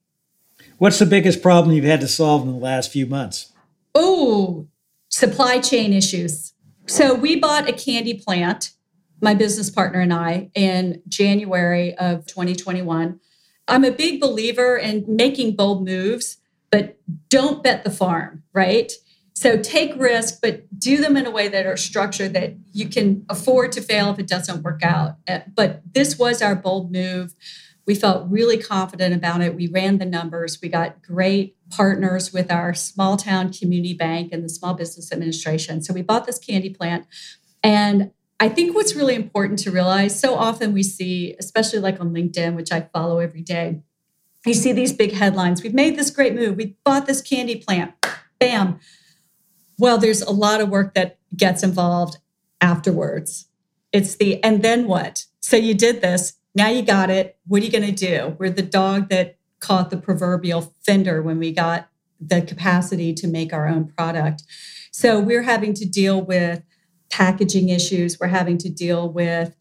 What's 0.77 0.99
the 0.99 1.05
biggest 1.05 1.41
problem 1.41 1.73
you've 1.73 1.85
had 1.85 2.01
to 2.01 2.07
solve 2.09 2.41
in 2.43 2.51
the 2.51 2.59
last 2.59 2.91
few 2.91 3.05
months? 3.05 3.53
Oh, 3.93 4.67
supply 5.07 5.61
chain 5.61 5.93
issues. 5.93 6.53
So 6.87 7.13
we 7.13 7.39
bought 7.39 7.69
a 7.69 7.73
candy 7.73 8.15
plant, 8.15 8.71
my 9.21 9.33
business 9.33 9.69
partner 9.69 10.01
and 10.01 10.13
I, 10.13 10.51
in 10.53 11.01
January 11.07 11.97
of 11.97 12.25
2021. 12.25 13.17
I'm 13.69 13.85
a 13.85 13.91
big 13.91 14.19
believer 14.19 14.75
in 14.75 15.05
making 15.07 15.55
bold 15.55 15.85
moves 15.85 16.37
but 16.75 16.97
don't 17.29 17.63
bet 17.63 17.85
the 17.85 17.89
farm, 17.89 18.43
right? 18.51 18.91
So 19.33 19.55
take 19.55 19.95
risk, 19.95 20.39
but 20.41 20.77
do 20.77 20.97
them 20.97 21.15
in 21.15 21.25
a 21.25 21.31
way 21.31 21.47
that 21.47 21.65
are 21.65 21.77
structured 21.77 22.33
that 22.33 22.55
you 22.73 22.89
can 22.89 23.25
afford 23.29 23.71
to 23.73 23.81
fail 23.81 24.11
if 24.11 24.19
it 24.19 24.27
doesn't 24.27 24.61
work 24.61 24.83
out. 24.83 25.15
Uh, 25.25 25.39
but 25.55 25.83
this 25.93 26.19
was 26.19 26.41
our 26.41 26.53
bold 26.53 26.91
move. 26.91 27.33
We 27.87 27.95
felt 27.95 28.29
really 28.29 28.57
confident 28.57 29.15
about 29.15 29.39
it. 29.39 29.55
We 29.55 29.67
ran 29.67 29.99
the 29.99 30.05
numbers. 30.05 30.59
We 30.61 30.67
got 30.67 31.01
great 31.01 31.55
partners 31.69 32.33
with 32.33 32.51
our 32.51 32.73
small 32.73 33.15
town 33.15 33.53
community 33.53 33.93
bank 33.93 34.33
and 34.33 34.43
the 34.43 34.49
Small 34.49 34.73
Business 34.73 35.13
Administration. 35.13 35.81
So 35.81 35.93
we 35.93 36.01
bought 36.01 36.25
this 36.25 36.39
candy 36.39 36.71
plant. 36.71 37.05
And 37.63 38.11
I 38.41 38.49
think 38.49 38.75
what's 38.75 38.95
really 38.95 39.15
important 39.15 39.59
to 39.59 39.71
realize 39.71 40.19
so 40.19 40.35
often 40.35 40.73
we 40.73 40.83
see, 40.83 41.37
especially 41.39 41.79
like 41.79 42.01
on 42.01 42.13
LinkedIn, 42.13 42.53
which 42.53 42.73
I 42.73 42.89
follow 42.93 43.19
every 43.19 43.43
day, 43.43 43.81
you 44.45 44.53
see 44.53 44.71
these 44.71 44.93
big 44.93 45.13
headlines. 45.13 45.63
We've 45.63 45.73
made 45.73 45.97
this 45.97 46.09
great 46.09 46.35
move. 46.35 46.55
We 46.55 46.75
bought 46.83 47.05
this 47.05 47.21
candy 47.21 47.57
plant. 47.57 47.93
Bam. 48.39 48.79
Well, 49.77 49.97
there's 49.97 50.21
a 50.21 50.31
lot 50.31 50.61
of 50.61 50.69
work 50.69 50.93
that 50.93 51.17
gets 51.35 51.63
involved 51.63 52.17
afterwards. 52.61 53.47
It's 53.91 54.15
the, 54.15 54.43
and 54.43 54.61
then 54.61 54.87
what? 54.87 55.25
So 55.39 55.57
you 55.57 55.73
did 55.73 56.01
this. 56.01 56.33
Now 56.53 56.69
you 56.69 56.81
got 56.81 57.09
it. 57.09 57.37
What 57.47 57.61
are 57.61 57.65
you 57.65 57.71
going 57.71 57.83
to 57.83 57.91
do? 57.91 58.35
We're 58.39 58.49
the 58.49 58.61
dog 58.61 59.09
that 59.09 59.37
caught 59.59 59.89
the 59.89 59.97
proverbial 59.97 60.73
fender 60.85 61.21
when 61.21 61.39
we 61.39 61.51
got 61.51 61.89
the 62.19 62.41
capacity 62.41 63.13
to 63.13 63.27
make 63.27 63.51
our 63.51 63.67
own 63.67 63.85
product. 63.85 64.43
So 64.91 65.19
we're 65.19 65.43
having 65.43 65.73
to 65.75 65.85
deal 65.85 66.21
with 66.21 66.63
packaging 67.09 67.69
issues. 67.69 68.19
We're 68.19 68.27
having 68.27 68.57
to 68.59 68.69
deal 68.69 69.09
with 69.09 69.55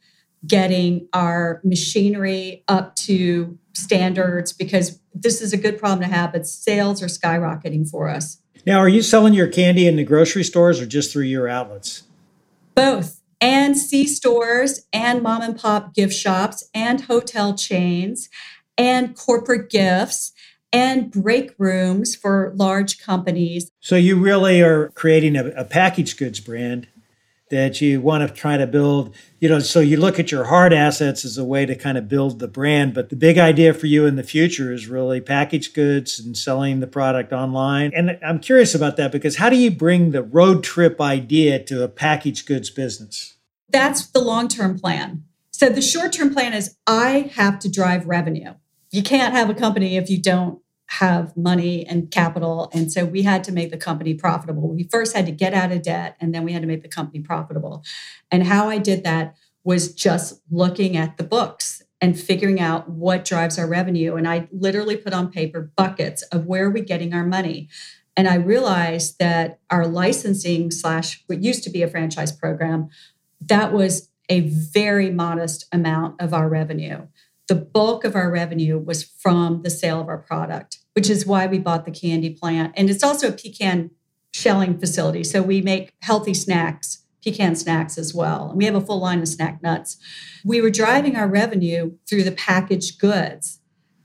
getting 0.46 1.08
our 1.12 1.60
machinery 1.64 2.64
up 2.68 2.94
to 2.96 3.58
standards 3.74 4.52
because 4.52 5.00
this 5.12 5.40
is 5.40 5.52
a 5.52 5.56
good 5.56 5.78
problem 5.78 6.00
to 6.00 6.14
have, 6.14 6.32
but 6.32 6.46
sales 6.46 7.02
are 7.02 7.06
skyrocketing 7.06 7.88
for 7.88 8.08
us. 8.08 8.38
Now, 8.66 8.78
are 8.78 8.88
you 8.88 9.02
selling 9.02 9.34
your 9.34 9.48
candy 9.48 9.86
in 9.86 9.96
the 9.96 10.04
grocery 10.04 10.44
stores 10.44 10.80
or 10.80 10.86
just 10.86 11.12
through 11.12 11.24
your 11.24 11.48
outlets? 11.48 12.04
Both. 12.74 13.20
And 13.40 13.76
C 13.76 14.06
stores 14.06 14.86
and 14.92 15.22
mom 15.22 15.42
and 15.42 15.58
pop 15.58 15.94
gift 15.94 16.14
shops 16.14 16.64
and 16.72 17.02
hotel 17.02 17.54
chains 17.54 18.30
and 18.78 19.14
corporate 19.14 19.68
gifts 19.70 20.32
and 20.72 21.10
break 21.10 21.54
rooms 21.58 22.16
for 22.16 22.52
large 22.56 22.98
companies. 22.98 23.70
So 23.80 23.96
you 23.96 24.16
really 24.16 24.62
are 24.62 24.88
creating 24.90 25.36
a, 25.36 25.48
a 25.48 25.64
packaged 25.64 26.18
goods 26.18 26.40
brand 26.40 26.88
that 27.50 27.80
you 27.80 28.00
want 28.00 28.26
to 28.26 28.34
try 28.34 28.56
to 28.56 28.66
build, 28.66 29.14
you 29.38 29.48
know, 29.48 29.58
so 29.58 29.80
you 29.80 29.96
look 29.96 30.18
at 30.18 30.32
your 30.32 30.44
hard 30.44 30.72
assets 30.72 31.24
as 31.24 31.36
a 31.36 31.44
way 31.44 31.66
to 31.66 31.76
kind 31.76 31.98
of 31.98 32.08
build 32.08 32.38
the 32.38 32.48
brand. 32.48 32.94
But 32.94 33.10
the 33.10 33.16
big 33.16 33.38
idea 33.38 33.74
for 33.74 33.86
you 33.86 34.06
in 34.06 34.16
the 34.16 34.22
future 34.22 34.72
is 34.72 34.88
really 34.88 35.20
packaged 35.20 35.74
goods 35.74 36.18
and 36.18 36.36
selling 36.36 36.80
the 36.80 36.86
product 36.86 37.32
online. 37.32 37.92
And 37.94 38.18
I'm 38.26 38.40
curious 38.40 38.74
about 38.74 38.96
that 38.96 39.12
because 39.12 39.36
how 39.36 39.50
do 39.50 39.56
you 39.56 39.70
bring 39.70 40.10
the 40.10 40.22
road 40.22 40.64
trip 40.64 41.00
idea 41.00 41.62
to 41.64 41.82
a 41.82 41.88
packaged 41.88 42.46
goods 42.46 42.70
business? 42.70 43.34
That's 43.68 44.06
the 44.06 44.20
long 44.20 44.48
term 44.48 44.78
plan. 44.78 45.24
So 45.50 45.68
the 45.68 45.82
short 45.82 46.12
term 46.12 46.32
plan 46.32 46.54
is 46.54 46.76
I 46.86 47.30
have 47.34 47.58
to 47.60 47.70
drive 47.70 48.06
revenue. 48.06 48.54
You 48.90 49.02
can't 49.02 49.34
have 49.34 49.50
a 49.50 49.54
company 49.54 49.96
if 49.96 50.08
you 50.08 50.20
don't 50.20 50.60
have 50.86 51.36
money 51.36 51.86
and 51.86 52.10
capital. 52.10 52.70
And 52.72 52.92
so 52.92 53.04
we 53.04 53.22
had 53.22 53.42
to 53.44 53.52
make 53.52 53.70
the 53.70 53.76
company 53.76 54.14
profitable. 54.14 54.68
We 54.68 54.84
first 54.84 55.16
had 55.16 55.26
to 55.26 55.32
get 55.32 55.54
out 55.54 55.72
of 55.72 55.82
debt 55.82 56.16
and 56.20 56.34
then 56.34 56.44
we 56.44 56.52
had 56.52 56.62
to 56.62 56.68
make 56.68 56.82
the 56.82 56.88
company 56.88 57.20
profitable. 57.20 57.84
And 58.30 58.44
how 58.44 58.68
I 58.68 58.78
did 58.78 59.02
that 59.04 59.36
was 59.64 59.94
just 59.94 60.40
looking 60.50 60.96
at 60.96 61.16
the 61.16 61.24
books 61.24 61.82
and 62.00 62.20
figuring 62.20 62.60
out 62.60 62.88
what 62.88 63.24
drives 63.24 63.58
our 63.58 63.66
revenue. 63.66 64.14
And 64.14 64.28
I 64.28 64.46
literally 64.52 64.96
put 64.96 65.14
on 65.14 65.30
paper 65.30 65.72
buckets 65.74 66.22
of 66.24 66.44
where 66.44 66.66
are 66.66 66.70
we 66.70 66.82
getting 66.82 67.14
our 67.14 67.24
money. 67.24 67.68
And 68.16 68.28
I 68.28 68.34
realized 68.34 69.18
that 69.18 69.60
our 69.70 69.86
licensing 69.86 70.70
slash 70.70 71.24
what 71.26 71.42
used 71.42 71.64
to 71.64 71.70
be 71.70 71.82
a 71.82 71.88
franchise 71.88 72.30
program, 72.30 72.90
that 73.40 73.72
was 73.72 74.10
a 74.28 74.40
very 74.40 75.10
modest 75.10 75.66
amount 75.72 76.20
of 76.20 76.32
our 76.32 76.48
revenue 76.48 77.06
the 77.48 77.54
bulk 77.54 78.04
of 78.04 78.14
our 78.14 78.30
revenue 78.30 78.78
was 78.78 79.02
from 79.02 79.62
the 79.62 79.70
sale 79.70 80.00
of 80.00 80.08
our 80.08 80.18
product, 80.18 80.78
which 80.94 81.10
is 81.10 81.26
why 81.26 81.46
we 81.46 81.58
bought 81.58 81.84
the 81.84 81.90
candy 81.90 82.30
plant. 82.30 82.72
And 82.76 82.88
it's 82.88 83.02
also 83.02 83.28
a 83.28 83.32
pecan 83.32 83.90
shelling 84.32 84.78
facility. 84.78 85.22
So 85.24 85.42
we 85.42 85.60
make 85.60 85.92
healthy 86.02 86.34
snacks, 86.34 87.04
pecan 87.22 87.54
snacks 87.54 87.98
as 87.98 88.14
well. 88.14 88.48
And 88.48 88.58
we 88.58 88.64
have 88.64 88.74
a 88.74 88.80
full 88.80 89.00
line 89.00 89.20
of 89.20 89.28
snack 89.28 89.62
nuts. 89.62 89.96
We 90.44 90.60
were 90.60 90.70
driving 90.70 91.16
our 91.16 91.28
revenue 91.28 91.92
through 92.08 92.24
the 92.24 92.32
packaged 92.32 92.98
goods. 92.98 93.60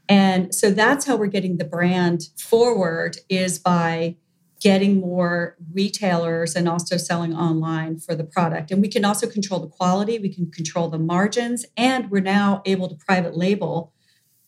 And 0.08 0.53
so 0.53 0.72
that's 0.72 1.05
how 1.05 1.15
we're 1.15 1.27
getting 1.27 1.58
the 1.58 1.65
brand 1.65 2.29
forward 2.38 3.17
is 3.29 3.60
by 3.60 4.17
getting 4.60 5.00
more 5.00 5.56
retailers 5.74 6.56
and 6.56 6.68
also 6.68 6.98
selling 6.98 7.34
online 7.34 7.98
for 7.98 8.13
the 8.13 8.24
product. 8.24 8.72
And 8.72 8.82
we 8.82 8.89
can 8.89 9.06
also 9.06 9.28
control 9.28 9.60
the 9.60 9.68
quality, 9.68 10.20
we 10.20 10.34
can 10.34 10.51
control 10.51 10.89
the 10.89 11.00
margins, 11.00 11.66
and 11.78 12.12
we're 12.12 12.22
now 12.22 12.62
able 12.66 12.89
to 12.89 12.96
private 12.96 13.38
label. 13.38 13.94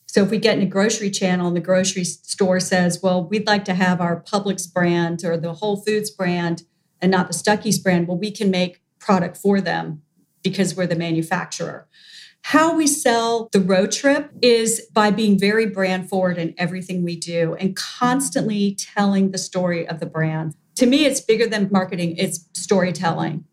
So 0.07 0.23
if 0.23 0.29
we 0.29 0.39
get 0.39 0.57
in 0.57 0.63
a 0.63 0.69
grocery 0.69 1.09
channel 1.09 1.47
and 1.47 1.55
the 1.55 1.61
grocery 1.61 2.03
store 2.03 2.59
says, 2.59 2.99
well, 3.01 3.23
we'd 3.23 3.47
like 3.47 3.63
to 3.65 3.73
have 3.73 4.01
our 4.01 4.21
Publix 4.21 4.71
brand 4.71 5.23
or 5.23 5.37
the 5.37 5.53
Whole 5.53 5.77
Foods 5.77 6.09
brand 6.09 6.63
and 7.01 7.09
not 7.09 7.27
the 7.27 7.33
Stuckey's 7.33 7.79
brand, 7.79 8.09
well, 8.09 8.17
we 8.17 8.31
can 8.31 8.51
make 8.51 8.81
product 8.99 9.37
for 9.37 9.61
them 9.61 10.01
because 10.43 10.75
we're 10.75 10.87
the 10.87 10.95
manufacturer. 10.97 11.87
How 12.43 12.75
we 12.75 12.87
sell 12.87 13.47
the 13.51 13.61
road 13.61 13.91
trip 13.91 14.31
is 14.41 14.81
by 14.93 15.11
being 15.11 15.39
very 15.39 15.67
brand 15.67 16.09
forward 16.09 16.37
in 16.37 16.53
everything 16.57 17.03
we 17.03 17.15
do 17.15 17.55
and 17.55 17.75
constantly 17.75 18.75
telling 18.75 19.31
the 19.31 19.37
story 19.37 19.87
of 19.87 19.99
the 19.99 20.05
brand. 20.05 20.55
To 20.75 20.85
me, 20.85 21.05
it's 21.05 21.21
bigger 21.21 21.47
than 21.47 21.69
marketing, 21.71 22.15
it's 22.17 22.49
storytelling. 22.53 23.45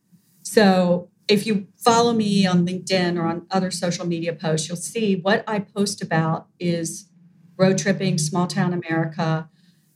So 0.43 1.11
if 1.29 1.47
you 1.47 1.69
follow 1.77 2.15
me 2.15 2.47
on 2.47 2.67
LinkedIn 2.67 3.19
or 3.19 3.27
on 3.27 3.47
other 3.51 3.71
social 3.71 4.07
media 4.07 4.33
posts, 4.33 4.69
you'll 4.69 4.77
see 4.77 5.17
what 5.17 5.45
I 5.47 5.61
post 5.61 6.03
about 6.03 6.49
is 6.59 7.09
road 7.57 7.77
tripping, 7.77 8.17
small 8.19 8.47
town 8.47 8.73
America, 8.73 9.49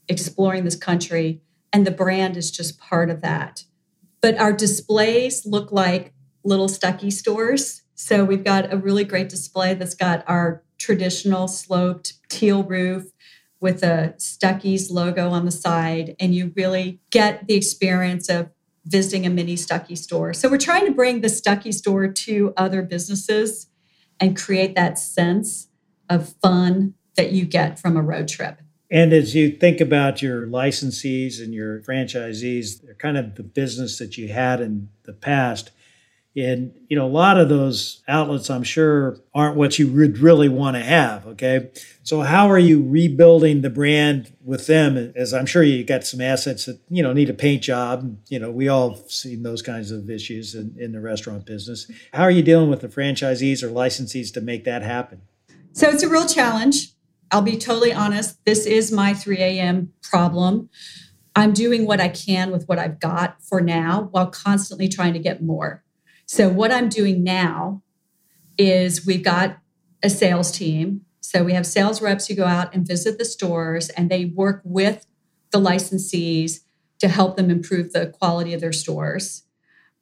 exploring 0.09 0.65
this 0.65 0.77
country, 0.77 1.41
and 1.73 1.87
the 1.87 1.91
brand 1.91 2.37
is 2.37 2.51
just 2.51 2.79
part 2.79 3.09
of 3.09 3.23
that. 3.23 3.65
But 4.21 4.37
our 4.39 4.53
displays 4.53 5.47
look 5.47 5.73
like 5.73 6.13
little 6.45 6.69
Stuckey 6.69 7.13
stores 7.13 7.82
so 8.03 8.25
we've 8.25 8.43
got 8.43 8.73
a 8.73 8.77
really 8.77 9.05
great 9.05 9.29
display 9.29 9.75
that's 9.75 9.95
got 9.95 10.25
our 10.27 10.65
traditional 10.77 11.47
sloped 11.47 12.15
teal 12.29 12.65
roof 12.65 13.13
with 13.61 13.85
a 13.85 14.15
Stuckey's 14.19 14.91
logo 14.91 15.31
on 15.31 15.45
the 15.45 15.53
side, 15.53 16.17
and 16.19 16.35
you 16.35 16.53
really 16.57 16.99
get 17.11 17.47
the 17.47 17.55
experience 17.55 18.29
of 18.29 18.51
visiting 18.85 19.25
a 19.25 19.31
mini 19.31 19.55
Stuckey 19.55 19.97
store. 19.97 20.35
So 20.35 20.49
we're 20.49 20.59
trying 20.59 20.85
to 20.87 20.91
bring 20.91 21.21
the 21.21 21.29
Stuckey 21.29 21.73
store 21.73 22.09
to 22.09 22.53
other 22.57 22.83
businesses 22.83 23.69
and 24.19 24.37
create 24.37 24.75
that 24.75 24.99
sense 24.99 25.69
of 26.11 26.35
fun 26.43 26.95
that 27.15 27.31
you 27.31 27.45
get 27.45 27.79
from 27.79 27.97
a 27.97 28.03
road 28.03 28.27
trip. 28.27 28.61
And 28.91 29.13
as 29.13 29.37
you 29.37 29.53
think 29.53 29.81
about 29.81 30.21
your 30.21 30.49
licensees 30.49 31.41
and 31.41 31.55
your 31.55 31.83
franchisees, 31.83 32.83
they're 32.83 32.95
kind 32.95 33.17
of 33.17 33.37
the 33.37 33.45
business 33.45 33.99
that 33.99 34.19
you 34.19 34.33
had 34.33 34.61
in 34.61 34.89
the 35.05 35.13
past. 35.13 35.71
And, 36.35 36.73
you 36.89 36.97
know, 36.97 37.07
a 37.07 37.09
lot 37.09 37.39
of 37.39 37.51
those 37.51 38.03
outlets, 38.09 38.49
I'm 38.49 38.63
sure, 38.63 39.19
aren't 39.35 39.57
what 39.57 39.79
you 39.79 39.93
would 39.93 40.19
really 40.19 40.49
want 40.49 40.77
to 40.77 40.83
have. 40.83 41.27
Okay. 41.27 41.71
So, 42.03 42.23
how 42.23 42.51
are 42.51 42.59
you 42.59 42.83
rebuilding 42.89 43.61
the 43.61 43.69
brand 43.69 44.35
with 44.43 44.67
them? 44.67 45.13
As 45.15 45.35
I'm 45.35 45.45
sure 45.45 45.63
you 45.63 45.85
got 45.85 46.05
some 46.05 46.23
assets 46.23 46.65
that, 46.65 46.81
you 46.89 47.03
know, 47.03 47.13
need 47.13 47.29
a 47.29 47.35
paint 47.35 47.63
job. 47.63 48.17
You 48.29 48.39
know, 48.39 48.51
we 48.51 48.69
all 48.69 48.97
seen 49.09 49.43
those 49.43 49.61
kinds 49.61 49.91
of 49.91 50.09
issues 50.09 50.55
in, 50.55 50.75
in 50.79 50.93
the 50.93 51.01
restaurant 51.01 51.45
business. 51.45 51.91
How 52.15 52.23
are 52.23 52.31
you 52.31 52.43
dealing 52.43 52.71
with 52.71 52.81
the 52.81 52.89
franchisees 52.89 53.63
or 53.63 53.69
licensees 53.69 54.33
to 54.33 54.41
make 54.41 54.65
that 54.65 54.83
happen? 54.83 55.21
So, 55.73 55.91
it's 55.91 56.03
a 56.03 56.09
real 56.09 56.27
challenge. 56.27 56.95
I'll 57.31 57.43
be 57.43 57.59
totally 57.59 57.93
honest. 57.93 58.43
This 58.47 58.65
is 58.65 58.91
my 58.91 59.13
3 59.13 59.37
a.m. 59.39 59.93
problem. 60.03 60.71
I'm 61.37 61.53
doing 61.53 61.87
what 61.87 62.01
I 62.01 62.09
can 62.09 62.51
with 62.51 62.69
what 62.69 62.79
I've 62.79 63.01
got 63.01 63.43
for 63.43 63.61
now 63.61 64.09
while 64.13 64.31
constantly 64.31 64.89
trying 64.89 65.13
to 65.13 65.19
get 65.19 65.43
more. 65.43 65.83
So, 66.27 66.49
what 66.49 66.73
I'm 66.73 66.89
doing 66.89 67.23
now 67.23 67.83
is 68.59 69.07
we've 69.07 69.25
got 69.25 69.59
a 70.03 70.11
sales 70.11 70.51
team. 70.51 71.03
So, 71.21 71.45
we 71.45 71.53
have 71.53 71.67
sales 71.67 72.01
reps 72.01 72.27
who 72.27 72.35
go 72.35 72.45
out 72.45 72.75
and 72.75 72.87
visit 72.87 73.19
the 73.19 73.25
stores 73.25 73.89
and 73.91 74.11
they 74.11 74.25
work 74.25 74.63
with 74.65 75.07
the 75.51 75.61
licensees 75.61 76.61
to 76.99 77.09
help 77.09 77.37
them 77.37 77.51
improve 77.51 77.93
the 77.93 78.07
quality 78.07 78.55
of 78.55 78.61
their 78.61 78.73
stores. 78.73 79.43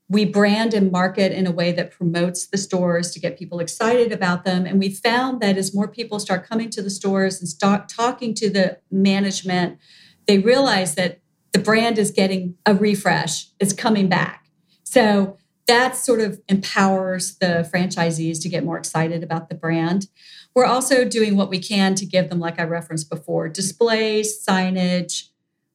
We 0.09 0.25
brand 0.25 0.75
and 0.75 0.91
market 0.91 1.33
in 1.33 1.47
a 1.47 1.53
way 1.53 1.73
that 1.73 1.93
promotes 1.93 2.47
the 2.47 2.59
stores 2.59 3.13
to 3.13 3.21
get 3.21 3.39
people 3.39 3.61
excited 3.61 4.13
about 4.13 4.45
them. 4.45 4.67
And 4.67 4.79
we 4.79 4.91
found 4.91 5.41
that 5.41 5.57
as 5.57 5.75
more 5.75 5.89
people 5.89 6.19
start 6.19 6.47
coming 6.49 6.69
to 6.71 6.83
the 6.83 6.91
stores 6.91 7.41
and 7.41 7.49
start 7.49 7.89
talking 7.89 8.35
to 8.35 8.51
the 8.51 8.79
management, 8.91 9.79
they 10.27 10.39
realize 10.39 10.95
that 10.97 11.21
the 11.53 11.59
brand 11.59 11.99
is 11.99 12.11
getting 12.11 12.57
a 12.67 12.75
refresh, 12.75 13.47
it's 13.59 13.73
coming 13.73 14.09
back. 14.09 14.47
So 14.85 15.39
that 15.67 15.97
sort 15.97 16.21
of 16.21 16.41
empowers 16.49 17.37
the 17.37 17.69
franchisees 17.73 18.43
to 18.43 18.49
get 18.49 18.65
more 18.65 18.79
excited 18.79 19.23
about 19.23 19.49
the 19.49 19.55
brand. 19.55 20.09
We're 20.55 20.67
also 20.67 21.05
doing 21.05 21.37
what 21.37 21.49
we 21.49 21.61
can 21.61 21.95
to 21.95 22.07
give 22.07 22.29
them, 22.29 22.41
like 22.41 22.59
I 22.59 22.65
referenced 22.65 23.09
before, 23.09 23.49
displays, 23.49 24.45
signage, 24.45 25.29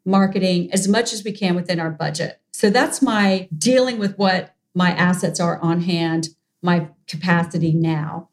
marketing, 0.06 0.72
as 0.74 0.88
much 0.88 1.14
as 1.14 1.24
we 1.24 1.32
can 1.32 1.56
within 1.56 1.80
our 1.80 1.92
budget. 1.92 2.42
So 2.54 2.70
that's 2.70 3.02
my 3.02 3.48
dealing 3.58 3.98
with 4.00 4.18
what 4.18 4.56
my 4.74 4.92
assets 4.92 5.40
are 5.40 5.60
on 5.60 5.82
hand, 5.82 6.30
my 6.62 6.90
capacity 7.08 7.74
now. 7.74 8.30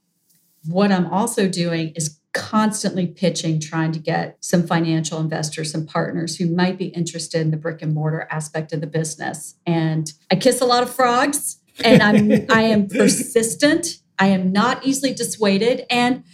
What 0.66 0.92
I'm 0.92 1.06
also 1.06 1.48
doing 1.48 1.90
is 1.90 2.18
constantly 2.32 3.06
pitching, 3.06 3.60
trying 3.60 3.92
to 3.92 3.98
get 3.98 4.36
some 4.40 4.66
financial 4.66 5.20
investors, 5.20 5.70
some 5.70 5.86
partners 5.86 6.36
who 6.36 6.46
might 6.46 6.78
be 6.78 6.86
interested 6.86 7.40
in 7.40 7.50
the 7.50 7.56
brick 7.56 7.82
and 7.82 7.94
mortar 7.94 8.26
aspect 8.30 8.72
of 8.72 8.80
the 8.80 8.86
business. 8.86 9.56
And 9.66 10.12
I 10.30 10.36
kiss 10.36 10.60
a 10.60 10.64
lot 10.64 10.82
of 10.82 10.92
frogs 10.92 11.58
and 11.84 12.02
I'm 12.02 12.46
I 12.50 12.62
am 12.62 12.88
persistent. 12.88 13.98
I 14.18 14.28
am 14.28 14.52
not 14.52 14.84
easily 14.84 15.12
dissuaded. 15.12 15.84
And 15.90 16.24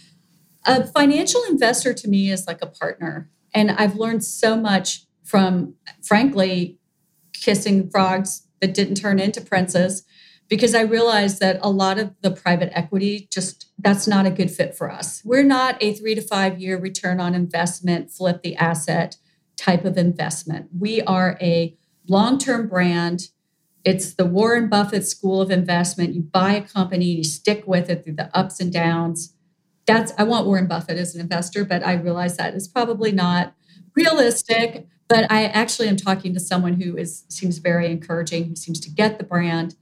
a 0.65 0.85
financial 0.87 1.43
investor 1.49 1.93
to 1.93 2.07
me 2.07 2.29
is 2.29 2.47
like 2.47 2.61
a 2.61 2.67
partner. 2.67 3.29
And 3.53 3.71
I've 3.71 3.95
learned 3.95 4.23
so 4.23 4.55
much 4.55 5.05
from, 5.23 5.75
frankly, 6.01 6.77
kissing 7.33 7.89
frogs 7.89 8.47
that 8.61 8.73
didn't 8.73 8.95
turn 8.95 9.19
into 9.19 9.41
princes 9.41 10.03
because 10.49 10.73
I 10.73 10.81
realized 10.81 11.39
that 11.39 11.59
a 11.61 11.69
lot 11.69 11.99
of 11.99 12.13
the 12.21 12.31
private 12.31 12.71
equity 12.73 13.27
just 13.31 13.67
that's 13.77 14.07
not 14.07 14.25
a 14.25 14.31
good 14.31 14.51
fit 14.51 14.75
for 14.75 14.91
us. 14.91 15.21
We're 15.23 15.43
not 15.43 15.77
a 15.79 15.93
3 15.93 16.15
to 16.15 16.21
5 16.21 16.59
year 16.59 16.77
return 16.77 17.19
on 17.19 17.35
investment, 17.35 18.11
flip 18.11 18.41
the 18.41 18.55
asset 18.55 19.17
type 19.55 19.85
of 19.85 19.97
investment. 19.97 20.69
We 20.77 21.01
are 21.03 21.37
a 21.39 21.77
long-term 22.07 22.67
brand. 22.67 23.29
It's 23.85 24.13
the 24.13 24.25
Warren 24.25 24.67
Buffett 24.67 25.05
school 25.05 25.41
of 25.41 25.51
investment. 25.51 26.15
You 26.15 26.21
buy 26.21 26.53
a 26.53 26.61
company, 26.61 27.05
you 27.05 27.23
stick 27.23 27.65
with 27.67 27.89
it 27.89 28.03
through 28.03 28.15
the 28.15 28.35
ups 28.35 28.59
and 28.59 28.73
downs. 28.73 29.35
That's 29.85 30.11
I 30.17 30.23
want 30.23 30.47
Warren 30.47 30.67
Buffett 30.67 30.97
as 30.97 31.15
an 31.15 31.21
investor, 31.21 31.63
but 31.63 31.85
I 31.85 31.93
realize 31.93 32.37
that 32.37 32.55
is 32.55 32.67
probably 32.67 33.11
not 33.11 33.53
realistic. 33.95 34.87
But 35.07 35.31
I 35.31 35.45
actually 35.45 35.87
am 35.87 35.97
talking 35.97 36.33
to 36.35 36.39
someone 36.39 36.79
who 36.79 36.95
is 36.95 37.25
seems 37.29 37.57
very 37.57 37.91
encouraging, 37.91 38.45
who 38.45 38.55
seems 38.55 38.79
to 38.81 38.91
get 38.91 39.17
the 39.17 39.23
brand, 39.23 39.75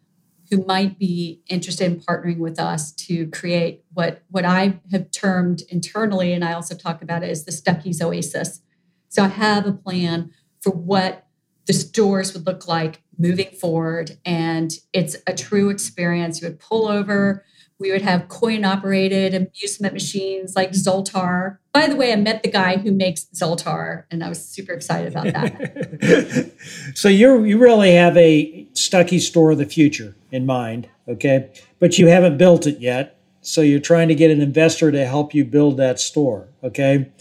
who 0.50 0.64
might 0.66 0.98
be 0.98 1.42
interested 1.48 1.92
in 1.92 2.00
partnering 2.00 2.38
with 2.38 2.60
us 2.60 2.92
to 2.94 3.28
create 3.28 3.84
what 3.94 4.24
what 4.30 4.46
I 4.46 4.80
have 4.92 5.12
termed 5.12 5.64
internally, 5.70 6.34
and 6.34 6.44
I 6.44 6.54
also 6.54 6.76
talk 6.76 7.02
about 7.02 7.24
it 7.24 7.30
as 7.30 7.46
the 7.46 7.52
Stuckey's 7.52 8.02
Oasis. 8.02 8.62
So 9.10 9.24
I 9.24 9.28
have 9.28 9.66
a 9.66 9.74
plan 9.74 10.32
for 10.62 10.72
what 10.72 11.28
the 11.66 11.74
stores 11.74 12.34
would 12.34 12.46
look 12.46 12.68
like 12.68 13.02
moving 13.18 13.50
forward. 13.52 14.18
And 14.26 14.72
it's 14.94 15.18
a 15.28 15.34
true 15.34 15.70
experience. 15.70 16.42
You 16.42 16.48
would 16.48 16.60
pull 16.60 16.88
over, 16.88 17.44
we 17.80 17.92
would 17.92 18.02
have 18.02 18.28
coin 18.28 18.66
operated 18.66 19.34
amusement 19.34 19.94
machines 19.94 20.56
like 20.56 20.72
Zoltar. 20.72 21.58
By 21.74 21.88
the 21.88 21.96
way, 21.96 22.12
I 22.12 22.16
met 22.16 22.42
the 22.42 22.50
guy 22.50 22.78
who 22.78 22.92
makes 22.92 23.28
Zoltar, 23.36 24.06
and 24.10 24.24
I 24.24 24.30
was 24.30 24.44
super 24.44 24.74
excited 24.74 25.12
about 25.12 25.26
that. 25.26 26.52
so 26.96 27.08
you 27.08 27.44
you 27.44 27.60
really 27.60 27.94
have 27.94 28.18
a 28.18 28.66
Stuckey 28.74 29.20
store 29.20 29.52
of 29.52 29.60
the 29.60 29.66
future 29.66 30.16
in 30.32 30.46
mind, 30.46 30.90
okay? 31.08 31.52
But 31.80 31.98
you 31.98 32.08
haven't 32.08 32.38
built 32.38 32.68
it 32.68 32.80
yet. 32.80 33.20
So 33.42 33.62
you're 33.62 33.80
trying 33.80 34.10
to 34.10 34.16
get 34.16 34.32
an 34.32 34.42
investor 34.42 34.92
to 34.92 35.06
help 35.06 35.34
you 35.34 35.46
build 35.46 35.78
that 35.78 36.00
store, 36.00 36.50
okay? 36.64 37.12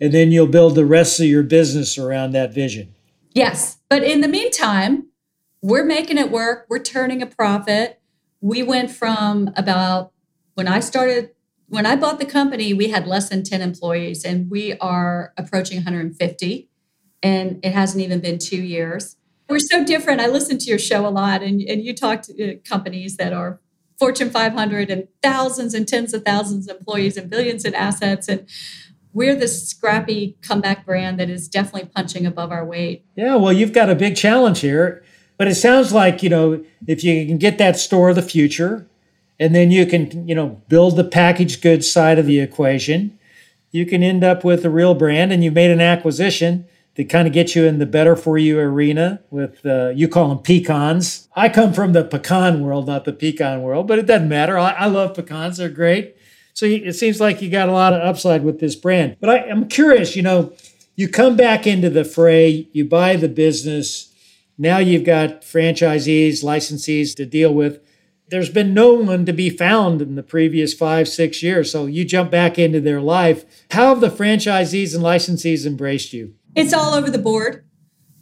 And 0.00 0.12
then 0.12 0.32
you'll 0.32 0.46
build 0.46 0.74
the 0.74 0.86
rest 0.86 1.18
of 1.20 1.26
your 1.26 1.42
business 1.42 1.98
around 1.98 2.32
that 2.32 2.52
vision. 2.52 2.94
Yes. 3.34 3.78
But 3.88 4.02
in 4.02 4.20
the 4.20 4.28
meantime, 4.28 5.08
we're 5.60 5.84
making 5.84 6.18
it 6.18 6.30
work. 6.30 6.66
We're 6.68 6.82
turning 6.82 7.22
a 7.22 7.26
profit. 7.26 8.00
We 8.40 8.62
went 8.62 8.90
from 8.90 9.50
about 9.56 10.12
when 10.54 10.68
I 10.68 10.80
started, 10.80 11.30
when 11.68 11.86
I 11.86 11.96
bought 11.96 12.18
the 12.18 12.26
company, 12.26 12.74
we 12.74 12.88
had 12.88 13.06
less 13.06 13.28
than 13.28 13.42
10 13.42 13.62
employees 13.62 14.24
and 14.24 14.50
we 14.50 14.76
are 14.78 15.32
approaching 15.36 15.78
150. 15.78 16.68
And 17.22 17.60
it 17.64 17.72
hasn't 17.72 18.02
even 18.02 18.20
been 18.20 18.38
two 18.38 18.60
years. 18.60 19.16
We're 19.52 19.58
so 19.58 19.84
different. 19.84 20.22
I 20.22 20.28
listen 20.28 20.56
to 20.56 20.64
your 20.64 20.78
show 20.78 21.06
a 21.06 21.10
lot, 21.10 21.42
and, 21.42 21.60
and 21.60 21.84
you 21.84 21.94
talk 21.94 22.22
to 22.22 22.54
uh, 22.54 22.56
companies 22.66 23.18
that 23.18 23.34
are 23.34 23.60
Fortune 23.98 24.30
500 24.30 24.88
and 24.88 25.08
thousands 25.22 25.74
and 25.74 25.86
tens 25.86 26.14
of 26.14 26.24
thousands 26.24 26.70
of 26.70 26.78
employees 26.78 27.18
and 27.18 27.28
billions 27.28 27.66
in 27.66 27.74
assets. 27.74 28.28
And 28.28 28.48
we're 29.12 29.34
this 29.34 29.68
scrappy 29.68 30.38
comeback 30.40 30.86
brand 30.86 31.20
that 31.20 31.28
is 31.28 31.48
definitely 31.48 31.90
punching 31.94 32.24
above 32.24 32.50
our 32.50 32.64
weight. 32.64 33.04
Yeah, 33.14 33.36
well, 33.36 33.52
you've 33.52 33.74
got 33.74 33.90
a 33.90 33.94
big 33.94 34.16
challenge 34.16 34.60
here. 34.60 35.04
But 35.36 35.48
it 35.48 35.56
sounds 35.56 35.92
like, 35.92 36.22
you 36.22 36.30
know, 36.30 36.64
if 36.86 37.04
you 37.04 37.26
can 37.26 37.36
get 37.36 37.58
that 37.58 37.76
store 37.76 38.08
of 38.08 38.16
the 38.16 38.22
future 38.22 38.86
and 39.38 39.54
then 39.54 39.70
you 39.70 39.84
can, 39.84 40.26
you 40.26 40.34
know, 40.34 40.62
build 40.68 40.96
the 40.96 41.04
packaged 41.04 41.60
goods 41.60 41.90
side 41.90 42.18
of 42.18 42.24
the 42.24 42.40
equation, 42.40 43.18
you 43.70 43.84
can 43.84 44.02
end 44.02 44.24
up 44.24 44.44
with 44.44 44.64
a 44.64 44.70
real 44.70 44.94
brand 44.94 45.30
and 45.30 45.44
you've 45.44 45.52
made 45.52 45.70
an 45.70 45.82
acquisition 45.82 46.64
that 46.94 47.08
kind 47.08 47.26
of 47.26 47.32
get 47.32 47.54
you 47.54 47.64
in 47.64 47.78
the 47.78 47.86
better 47.86 48.14
for 48.14 48.36
you 48.36 48.58
arena 48.58 49.22
with 49.30 49.64
uh, 49.64 49.88
you 49.90 50.08
call 50.08 50.28
them 50.28 50.38
pecans. 50.38 51.28
I 51.34 51.48
come 51.48 51.72
from 51.72 51.92
the 51.92 52.04
pecan 52.04 52.62
world, 52.62 52.86
not 52.86 53.04
the 53.04 53.12
pecan 53.12 53.62
world, 53.62 53.88
but 53.88 53.98
it 53.98 54.06
doesn't 54.06 54.28
matter. 54.28 54.58
I, 54.58 54.72
I 54.72 54.86
love 54.86 55.14
pecans; 55.14 55.56
they're 55.56 55.68
great. 55.68 56.16
So 56.54 56.66
it 56.66 56.92
seems 56.94 57.20
like 57.20 57.40
you 57.40 57.48
got 57.48 57.68
a 57.68 57.72
lot 57.72 57.94
of 57.94 58.02
upside 58.02 58.44
with 58.44 58.60
this 58.60 58.76
brand. 58.76 59.16
But 59.20 59.30
I, 59.30 59.38
I'm 59.48 59.68
curious, 59.68 60.16
you 60.16 60.22
know, 60.22 60.52
you 60.96 61.08
come 61.08 61.36
back 61.36 61.66
into 61.66 61.88
the 61.88 62.04
fray, 62.04 62.68
you 62.72 62.84
buy 62.84 63.16
the 63.16 63.28
business. 63.28 64.12
Now 64.58 64.78
you've 64.78 65.04
got 65.04 65.42
franchisees, 65.42 66.44
licensees 66.44 67.16
to 67.16 67.24
deal 67.24 67.54
with. 67.54 67.80
There's 68.28 68.50
been 68.50 68.74
no 68.74 68.94
one 68.94 69.26
to 69.26 69.32
be 69.32 69.50
found 69.50 70.00
in 70.00 70.14
the 70.14 70.22
previous 70.22 70.72
five, 70.74 71.08
six 71.08 71.42
years. 71.42 71.72
So 71.72 71.86
you 71.86 72.04
jump 72.04 72.30
back 72.30 72.58
into 72.58 72.80
their 72.80 73.00
life. 73.00 73.44
How 73.70 73.88
have 73.88 74.00
the 74.00 74.08
franchisees 74.08 74.94
and 74.94 75.02
licensees 75.02 75.66
embraced 75.66 76.12
you? 76.12 76.34
It's 76.54 76.74
all 76.74 76.94
over 76.94 77.10
the 77.10 77.18
board. 77.18 77.64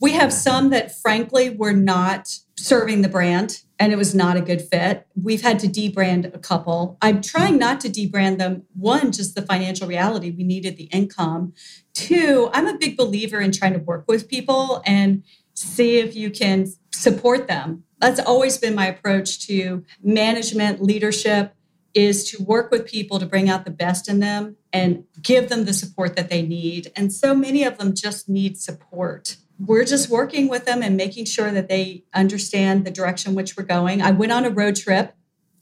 We 0.01 0.13
have 0.13 0.33
some 0.33 0.71
that, 0.71 0.99
frankly, 0.99 1.51
were 1.51 1.73
not 1.73 2.29
serving 2.57 3.03
the 3.03 3.09
brand 3.09 3.63
and 3.79 3.93
it 3.93 3.97
was 3.97 4.15
not 4.15 4.37
a 4.37 4.41
good 4.41 4.61
fit. 4.61 5.07
We've 5.21 5.43
had 5.43 5.59
to 5.61 5.67
debrand 5.67 6.35
a 6.35 6.39
couple. 6.39 6.99
I'm 7.03 7.23
trying 7.23 7.59
not 7.59 7.81
to 7.81 7.89
debrand 7.89 8.39
them. 8.39 8.65
One, 8.75 9.13
just 9.13 9.35
the 9.35 9.43
financial 9.43 9.89
reality, 9.89 10.31
we 10.31 10.45
needed 10.45 10.77
the 10.77 10.85
income. 10.85 11.55
Two, 11.95 12.51
I'm 12.53 12.67
a 12.67 12.79
big 12.79 12.97
believer 12.97 13.41
in 13.41 13.53
trying 13.53 13.73
to 13.73 13.79
work 13.79 14.05
with 14.07 14.29
people 14.29 14.83
and 14.87 15.25
see 15.55 15.99
if 15.99 16.15
you 16.15 16.31
can 16.31 16.67
support 16.93 17.49
them. 17.49 17.85
That's 17.99 18.21
always 18.21 18.59
been 18.59 18.75
my 18.75 18.87
approach 18.87 19.47
to 19.47 19.85
management, 20.03 20.83
leadership 20.83 21.55
is 21.95 22.31
to 22.31 22.43
work 22.43 22.71
with 22.71 22.87
people 22.87 23.19
to 23.19 23.27
bring 23.27 23.49
out 23.49 23.65
the 23.65 23.71
best 23.71 24.09
in 24.09 24.21
them 24.21 24.57
and 24.73 25.05
give 25.21 25.49
them 25.49 25.65
the 25.65 25.73
support 25.73 26.17
that 26.17 26.31
they 26.31 26.43
need. 26.43 26.93
And 26.95 27.13
so 27.13 27.35
many 27.35 27.65
of 27.65 27.79
them 27.79 27.95
just 27.95 28.29
need 28.29 28.59
support. 28.59 29.37
We're 29.59 29.85
just 29.85 30.09
working 30.09 30.49
with 30.49 30.65
them 30.65 30.83
and 30.83 30.97
making 30.97 31.27
sure 31.27 31.51
that 31.51 31.69
they 31.69 32.05
understand 32.15 32.85
the 32.85 32.91
direction 32.91 33.35
which 33.35 33.57
we're 33.57 33.65
going. 33.65 34.01
I 34.01 34.11
went 34.11 34.33
on 34.33 34.45
a 34.45 34.51
road 34.51 34.77
trip 34.77 35.15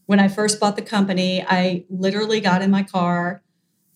when 0.07 0.21
I 0.21 0.29
first 0.29 0.61
bought 0.61 0.77
the 0.77 0.83
company. 0.83 1.45
I 1.47 1.85
literally 1.89 2.41
got 2.41 2.63
in 2.63 2.71
my 2.71 2.83
car. 2.83 3.43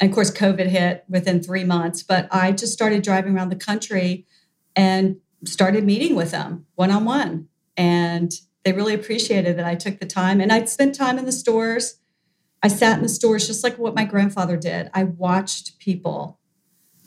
And 0.00 0.10
of 0.10 0.14
course, 0.14 0.30
COVID 0.30 0.66
hit 0.66 1.04
within 1.08 1.42
three 1.42 1.64
months, 1.64 2.02
but 2.02 2.26
I 2.32 2.52
just 2.52 2.72
started 2.72 3.02
driving 3.02 3.36
around 3.36 3.50
the 3.50 3.56
country 3.56 4.26
and 4.74 5.16
started 5.44 5.84
meeting 5.84 6.16
with 6.16 6.30
them 6.30 6.66
one 6.74 6.90
on 6.90 7.04
one. 7.04 7.48
And 7.76 8.32
they 8.64 8.72
really 8.72 8.94
appreciated 8.94 9.56
that 9.58 9.64
I 9.64 9.74
took 9.74 10.00
the 10.00 10.06
time. 10.06 10.40
And 10.40 10.52
I 10.52 10.64
spent 10.64 10.94
time 10.94 11.18
in 11.18 11.26
the 11.26 11.32
stores 11.32 12.00
I 12.62 12.68
sat 12.68 12.96
in 12.96 13.02
the 13.02 13.08
stores 13.08 13.46
just 13.46 13.64
like 13.64 13.78
what 13.78 13.94
my 13.94 14.04
grandfather 14.04 14.56
did. 14.56 14.90
I 14.94 15.04
watched 15.04 15.78
people. 15.78 16.38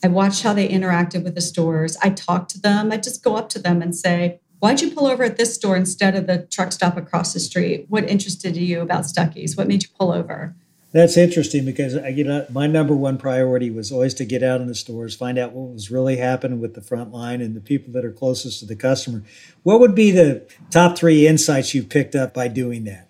I 0.04 0.08
watched 0.10 0.44
how 0.44 0.54
they 0.54 0.68
interacted 0.68 1.24
with 1.24 1.36
the 1.36 1.42
stores. 1.42 1.98
I 2.02 2.10
talked 2.10 2.52
to 2.52 2.60
them. 2.60 2.92
I 2.92 2.98
just 2.98 3.24
go 3.24 3.36
up 3.36 3.50
to 3.50 3.60
them 3.60 3.82
and 3.82 3.96
say, 3.96 4.40
Why'd 4.60 4.82
you 4.82 4.92
pull 4.92 5.06
over 5.06 5.24
at 5.24 5.38
this 5.38 5.54
store 5.54 5.76
instead 5.76 6.16
of 6.16 6.28
the 6.28 6.48
truck 6.50 6.72
stop 6.72 6.98
across 6.98 7.34
the 7.34 7.40
street? 7.40 7.86
What 7.90 8.10
interested 8.10 8.56
you 8.56 8.82
about 8.82 9.04
Stuckey's? 9.04 9.56
What 9.56 9.68
made 9.68 9.84
you 9.84 9.90
pull 9.98 10.12
over? 10.12 10.56
That's 10.92 11.18
interesting 11.18 11.66
because 11.66 11.96
I, 11.98 12.08
you 12.08 12.24
know, 12.24 12.46
my 12.50 12.68
number 12.68 12.96
one 12.96 13.18
priority 13.18 13.70
was 13.70 13.92
always 13.92 14.14
to 14.14 14.26
get 14.26 14.42
out 14.42 14.62
in 14.62 14.68
the 14.68 14.76
stores, 14.76 15.14
find 15.14 15.38
out 15.38 15.52
what 15.52 15.74
was 15.74 15.92
really 15.92 16.16
happening 16.16 16.62
with 16.62 16.74
the 16.74 16.82
front 16.82 17.12
line 17.12 17.42
and 17.42 17.54
the 17.54 17.60
people 17.60 17.92
that 17.94 18.06
are 18.06 18.14
closest 18.14 18.62
to 18.62 18.66
the 18.66 18.78
customer. 18.78 19.22
What 19.64 19.82
would 19.82 19.94
be 19.94 20.12
the 20.12 20.48
top 20.72 20.98
three 20.98 21.28
insights 21.28 21.76
you 21.76 21.84
picked 21.84 22.16
up 22.16 22.34
by 22.34 22.48
doing 22.48 22.86
that? 22.86 23.10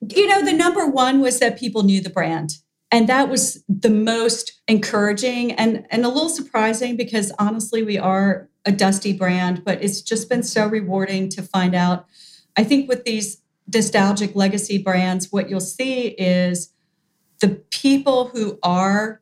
You 0.00 0.26
know, 0.26 0.44
the 0.44 0.52
number 0.52 0.86
one 0.86 1.20
was 1.20 1.38
that 1.40 1.58
people 1.58 1.82
knew 1.82 2.00
the 2.00 2.10
brand. 2.10 2.58
And 2.92 3.08
that 3.08 3.28
was 3.28 3.64
the 3.68 3.90
most 3.90 4.60
encouraging 4.68 5.52
and, 5.52 5.86
and 5.90 6.04
a 6.04 6.08
little 6.08 6.28
surprising 6.28 6.96
because 6.96 7.32
honestly, 7.38 7.82
we 7.82 7.98
are 7.98 8.48
a 8.64 8.72
dusty 8.72 9.12
brand, 9.12 9.64
but 9.64 9.82
it's 9.82 10.00
just 10.00 10.28
been 10.28 10.42
so 10.42 10.66
rewarding 10.66 11.28
to 11.30 11.42
find 11.42 11.74
out. 11.74 12.06
I 12.56 12.64
think 12.64 12.88
with 12.88 13.04
these 13.04 13.42
nostalgic 13.72 14.34
legacy 14.36 14.78
brands, 14.78 15.32
what 15.32 15.50
you'll 15.50 15.60
see 15.60 16.08
is 16.08 16.72
the 17.40 17.60
people 17.70 18.28
who 18.28 18.58
are 18.62 19.20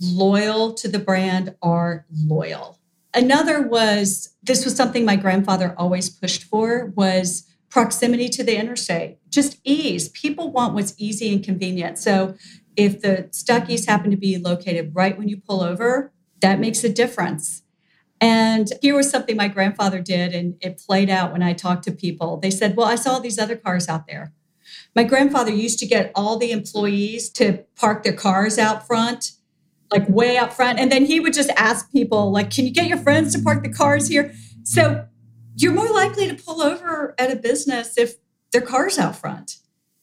loyal 0.00 0.74
to 0.74 0.88
the 0.88 0.98
brand 0.98 1.54
are 1.62 2.06
loyal. 2.10 2.78
Another 3.14 3.60
was 3.60 4.34
this 4.42 4.64
was 4.64 4.74
something 4.74 5.04
my 5.04 5.16
grandfather 5.16 5.74
always 5.76 6.08
pushed 6.08 6.44
for 6.44 6.92
was 6.96 7.46
proximity 7.68 8.28
to 8.30 8.42
the 8.42 8.56
interstate, 8.56 9.18
just 9.32 9.58
ease. 9.64 10.08
People 10.10 10.52
want 10.52 10.74
what's 10.74 10.94
easy 10.98 11.32
and 11.32 11.42
convenient. 11.42 11.98
So 11.98 12.36
if 12.76 13.00
the 13.00 13.28
Stuckey's 13.30 13.86
happen 13.86 14.10
to 14.10 14.16
be 14.16 14.38
located 14.38 14.92
right 14.94 15.16
when 15.16 15.28
you 15.28 15.36
pull 15.36 15.62
over, 15.62 16.12
that 16.40 16.60
makes 16.60 16.84
a 16.84 16.88
difference. 16.88 17.62
And 18.20 18.68
here 18.80 18.94
was 18.94 19.10
something 19.10 19.36
my 19.36 19.48
grandfather 19.48 20.00
did, 20.00 20.32
and 20.32 20.54
it 20.60 20.78
played 20.78 21.10
out 21.10 21.32
when 21.32 21.42
I 21.42 21.54
talked 21.54 21.82
to 21.84 21.92
people. 21.92 22.36
They 22.36 22.50
said, 22.50 22.76
Well, 22.76 22.86
I 22.86 22.94
saw 22.94 23.18
these 23.18 23.38
other 23.38 23.56
cars 23.56 23.88
out 23.88 24.06
there. 24.06 24.32
My 24.94 25.02
grandfather 25.02 25.50
used 25.50 25.80
to 25.80 25.86
get 25.86 26.12
all 26.14 26.36
the 26.36 26.52
employees 26.52 27.30
to 27.30 27.64
park 27.74 28.04
their 28.04 28.12
cars 28.12 28.58
out 28.58 28.86
front, 28.86 29.32
like 29.90 30.08
way 30.08 30.36
out 30.36 30.52
front. 30.52 30.78
And 30.78 30.90
then 30.92 31.04
he 31.04 31.18
would 31.18 31.32
just 31.32 31.50
ask 31.56 31.90
people, 31.90 32.30
like, 32.30 32.50
can 32.50 32.64
you 32.64 32.72
get 32.72 32.86
your 32.86 32.98
friends 32.98 33.34
to 33.34 33.42
park 33.42 33.64
the 33.64 33.72
cars 33.72 34.06
here? 34.06 34.32
So 34.62 35.04
you're 35.56 35.72
more 35.72 35.90
likely 35.90 36.28
to 36.28 36.34
pull 36.34 36.62
over 36.62 37.14
at 37.18 37.30
a 37.30 37.36
business 37.36 37.98
if 37.98 38.14
their 38.52 38.62
car's 38.62 38.98
out 38.98 39.16
front. 39.16 39.56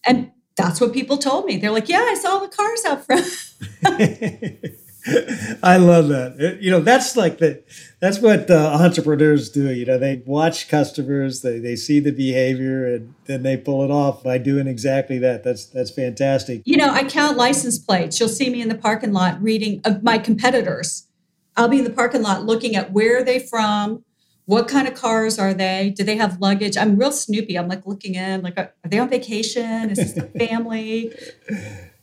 And 0.05 0.31
that's 0.57 0.81
what 0.81 0.93
people 0.93 1.17
told 1.17 1.45
me. 1.45 1.57
They're 1.57 1.71
like, 1.71 1.89
yeah, 1.89 1.99
I 1.99 2.15
saw 2.15 2.39
the 2.39 2.49
cars 2.49 2.85
out 2.85 3.05
front. 3.05 4.75
I 5.63 5.77
love 5.77 6.09
that. 6.09 6.59
You 6.61 6.71
know, 6.71 6.81
that's 6.81 7.15
like 7.15 7.37
the 7.37 7.63
that's 8.01 8.19
what 8.19 8.51
uh, 8.51 8.77
entrepreneurs 8.79 9.49
do. 9.49 9.71
You 9.71 9.85
know, 9.85 9.97
they 9.97 10.21
watch 10.25 10.67
customers, 10.67 11.41
they 11.41 11.59
they 11.59 11.75
see 11.75 11.99
the 11.99 12.11
behavior, 12.11 12.85
and 12.85 13.13
then 13.25 13.43
they 13.43 13.55
pull 13.55 13.83
it 13.83 13.91
off 13.91 14.23
by 14.23 14.37
doing 14.37 14.67
exactly 14.67 15.17
that. 15.19 15.43
That's 15.43 15.65
that's 15.65 15.91
fantastic. 15.91 16.61
You 16.65 16.77
know, 16.77 16.89
I 16.89 17.05
count 17.05 17.37
license 17.37 17.79
plates. 17.79 18.19
You'll 18.19 18.29
see 18.29 18.49
me 18.49 18.61
in 18.61 18.67
the 18.67 18.75
parking 18.75 19.13
lot 19.13 19.41
reading 19.41 19.81
of 19.85 20.03
my 20.03 20.17
competitors. 20.17 21.07
I'll 21.55 21.69
be 21.69 21.79
in 21.79 21.85
the 21.85 21.89
parking 21.89 22.21
lot 22.21 22.45
looking 22.45 22.75
at 22.75 22.91
where 22.91 23.19
are 23.19 23.23
they 23.23 23.39
from, 23.39 24.03
what 24.49 24.67
kind 24.67 24.87
of 24.87 24.95
cars 24.95 25.37
are 25.37 25.53
they? 25.53 25.93
Do 25.95 26.03
they 26.03 26.15
have 26.15 26.41
luggage? 26.41 26.75
I'm 26.75 26.97
real 26.97 27.11
snoopy. 27.11 27.55
I'm 27.55 27.67
like 27.67 27.85
looking 27.85 28.15
in, 28.15 28.41
like, 28.41 28.57
are 28.57 28.73
they 28.83 28.97
on 28.97 29.07
vacation? 29.07 29.91
Is 29.91 29.99
this 29.99 30.17
a 30.17 30.23
family? 30.39 31.13
Uh, 31.51 31.55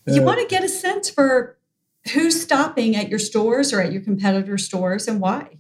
you 0.07 0.23
want 0.23 0.39
to 0.39 0.47
get 0.47 0.63
a 0.63 0.69
sense 0.69 1.11
for 1.11 1.59
who's 2.13 2.41
stopping 2.41 2.95
at 2.95 3.09
your 3.09 3.19
stores 3.19 3.73
or 3.73 3.81
at 3.81 3.91
your 3.91 4.01
competitor 4.01 4.57
stores 4.59 5.09
and 5.09 5.21
why. 5.21 5.59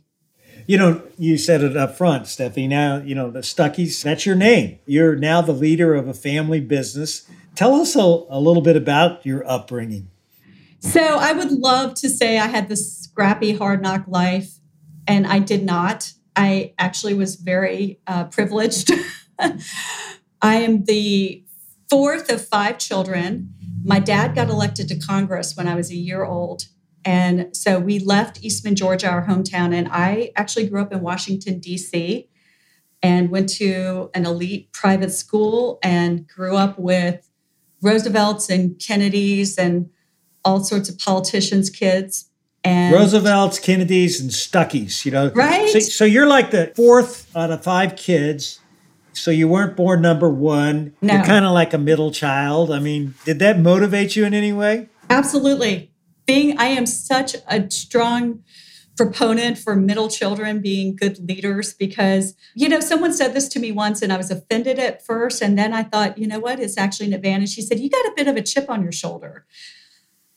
You 0.68 0.79
know, 0.79 1.03
you 1.18 1.38
said 1.38 1.64
it 1.64 1.77
up 1.77 1.96
front, 1.96 2.27
Steffi. 2.27 2.68
Now, 2.68 2.99
you 2.99 3.16
know, 3.16 3.33
the 3.33 3.42
Stuckeys, 3.42 4.01
that's 4.05 4.25
your 4.25 4.37
name. 4.37 4.79
You're 4.87 5.16
now 5.16 5.42
the 5.42 5.53
leader 5.53 5.96
of 5.96 6.07
a 6.07 6.14
family 6.14 6.61
business. 6.61 7.29
Tell 7.57 7.75
us 7.75 7.96
a, 7.96 7.99
a 7.99 8.38
little 8.38 8.62
bit 8.62 8.77
about 8.77 9.27
your 9.27 9.44
upbringing. 9.51 10.09
So, 10.79 11.01
I 11.01 11.33
would 11.33 11.51
love 11.51 11.94
to 11.94 12.09
say 12.09 12.38
I 12.38 12.46
had 12.46 12.68
this 12.68 12.96
scrappy, 12.96 13.55
hard 13.55 13.83
knock 13.83 14.05
life, 14.07 14.61
and 15.09 15.27
I 15.27 15.40
did 15.40 15.64
not. 15.64 16.12
I 16.37 16.75
actually 16.79 17.14
was 17.14 17.37
very 17.37 18.01
uh, 18.07 18.25
privileged. 18.25 18.92
I 19.38 20.57
am 20.57 20.85
the 20.85 21.44
fourth 21.88 22.31
of 22.31 22.46
five 22.46 22.79
children. 22.79 23.55
My 23.85 23.99
dad 23.99 24.35
got 24.35 24.49
elected 24.49 24.88
to 24.88 24.99
Congress 24.99 25.57
when 25.57 25.66
I 25.66 25.75
was 25.75 25.90
a 25.90 25.96
year 25.96 26.25
old. 26.25 26.64
And 27.05 27.57
so 27.57 27.79
we 27.79 28.01
left 28.01 28.42
Eastman, 28.44 28.75
Georgia, 28.75 29.09
our 29.09 29.27
hometown. 29.27 29.72
And 29.72 29.88
I 29.90 30.33
actually 30.37 30.68
grew 30.68 30.83
up 30.83 30.92
in 30.92 31.01
Washington, 31.01 31.61
D.C., 31.61 32.29
and 33.03 33.31
went 33.31 33.49
to 33.51 34.11
an 34.14 34.27
elite 34.27 34.72
private 34.72 35.12
school 35.12 35.79
and 35.83 36.27
grew 36.27 36.57
up 36.57 36.79
with 36.79 37.31
Roosevelt's 37.83 38.51
and 38.51 38.81
Kennedy's 38.81 39.57
and 39.57 39.90
all 40.44 40.64
sorts 40.64 40.88
of 40.88 40.99
politicians' 40.99 41.70
kids. 41.70 42.31
And 42.66 42.94
Roosevelt's, 42.94 43.59
Kennedy's, 43.59 44.20
and 44.20 44.31
Stuckey's, 44.31 45.05
you 45.05 45.12
know. 45.12 45.31
Right. 45.35 45.68
So, 45.68 45.79
so 45.81 46.05
you're 46.05 46.26
like 46.26 46.50
the 46.50 46.72
fourth 46.74 47.35
out 47.37 47.50
of 47.50 47.62
five 47.62 47.96
kids. 47.96 48.61
So 49.12 49.31
you 49.31 49.48
weren't 49.48 49.76
born 49.76 50.02
number 50.02 50.29
one. 50.29 50.94
No. 51.00 51.14
You're 51.14 51.24
kind 51.24 51.44
of 51.44 51.52
like 51.52 51.72
a 51.72 51.79
middle 51.79 52.11
child. 52.11 52.70
I 52.70 52.79
mean, 52.79 53.14
did 53.24 53.38
that 53.38 53.59
motivate 53.59 54.14
you 54.14 54.24
in 54.24 54.35
any 54.35 54.52
way? 54.52 54.88
Absolutely. 55.09 55.90
Being, 56.26 56.59
I 56.59 56.66
am 56.66 56.87
such 56.87 57.37
a 57.48 57.70
strong 57.70 58.42
proponent 58.96 59.59
for 59.59 59.76
middle 59.76 60.09
children 60.09 60.61
being 60.61 60.96
good 60.96 61.18
leaders 61.29 61.74
because, 61.74 62.35
you 62.55 62.68
know, 62.68 62.81
someone 62.81 63.12
said 63.12 63.35
this 63.35 63.48
to 63.48 63.59
me 63.61 63.70
once 63.70 64.02
and 64.02 64.12
I 64.12 64.16
was 64.16 64.31
offended 64.31 64.79
at 64.79 65.05
first. 65.05 65.42
And 65.42 65.59
then 65.59 65.72
I 65.72 65.83
thought, 65.83 66.18
you 66.18 66.26
know 66.26 66.38
what? 66.38 66.59
It's 66.59 66.79
actually 66.79 67.07
an 67.07 67.12
advantage. 67.12 67.50
She 67.50 67.62
said, 67.62 67.79
You 67.79 67.90
got 67.90 68.07
a 68.07 68.12
bit 68.16 68.29
of 68.29 68.37
a 68.37 68.42
chip 68.42 68.68
on 68.70 68.83
your 68.83 68.92
shoulder. 68.92 69.46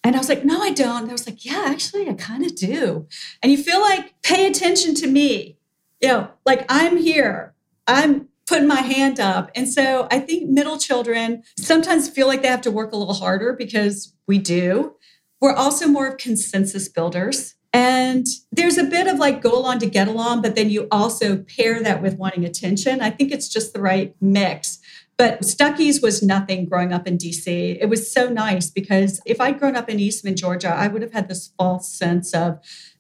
And 0.04 0.16
I 0.16 0.20
was 0.20 0.30
like, 0.30 0.46
No, 0.46 0.62
I 0.62 0.72
don't. 0.72 1.04
And 1.04 1.10
I 1.10 1.14
was 1.14 1.28
like, 1.28 1.46
Yeah, 1.46 1.64
actually, 1.68 2.10
I 2.10 2.14
kind 2.14 2.46
of 2.46 2.56
do. 2.56 3.08
And 3.42 3.52
you 3.52 3.58
feel 3.58 3.82
like, 3.82 4.14
pay 4.22 4.48
attention 4.48 4.96
to 4.96 5.08
me. 5.08 5.58
You 6.02 6.08
know, 6.08 6.32
like 6.46 6.66
I'm 6.70 6.98
here. 6.98 7.54
I'm 7.88 8.30
putting 8.48 8.68
my 8.68 8.82
hand 8.82 9.20
up. 9.20 9.52
And 9.56 9.70
so 9.70 10.08
I 10.10 10.20
think 10.20 10.50
middle 10.50 10.78
children 10.78 11.44
sometimes 11.58 12.10
feel 12.10 12.28
like 12.28 12.42
they 12.42 12.48
have 12.48 12.62
to 12.62 12.72
work 12.72 12.92
a 12.92 12.98
little 12.98 13.14
harder 13.14 13.54
because 13.54 14.14
we 14.28 14.40
do. 14.40 14.96
We're 15.40 15.54
also 15.54 15.88
more 15.88 16.08
of 16.08 16.18
consensus 16.18 16.90
builders. 16.90 17.56
And 17.72 18.26
there's 18.52 18.80
a 18.80 18.84
bit 18.84 19.08
of 19.08 19.20
like 19.20 19.42
go 19.42 19.52
along 19.52 19.80
to 19.80 19.86
get 19.86 20.08
along, 20.08 20.42
but 20.42 20.56
then 20.56 20.72
you 20.72 20.88
also 20.90 21.38
pair 21.38 21.82
that 21.84 22.02
with 22.02 22.18
wanting 22.18 22.44
attention. 22.44 23.02
I 23.02 23.12
think 23.12 23.32
it's 23.32 23.48
just 23.48 23.74
the 23.74 23.82
right 23.82 24.16
mix. 24.20 24.80
But 25.20 25.42
Stuckey's 25.42 26.02
was 26.02 26.24
nothing 26.24 26.64
growing 26.64 26.94
up 26.94 27.06
in 27.06 27.18
DC. 27.18 27.78
It 27.82 27.90
was 27.90 28.10
so 28.10 28.30
nice 28.30 28.72
because 28.72 29.20
if 29.26 29.42
I'd 29.42 29.60
grown 29.60 29.76
up 29.76 29.90
in 29.90 30.00
Eastman, 30.00 30.38
Georgia, 30.38 30.70
I 30.70 30.88
would 30.88 31.02
have 31.02 31.12
had 31.12 31.28
this 31.28 31.52
false 31.58 31.92
sense 31.92 32.34
of 32.34 32.58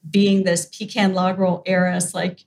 being 0.07 0.43
this 0.43 0.65
pecan 0.65 1.13
log 1.13 1.39
roll 1.39 1.63
heiress. 1.65 2.13
Like 2.13 2.43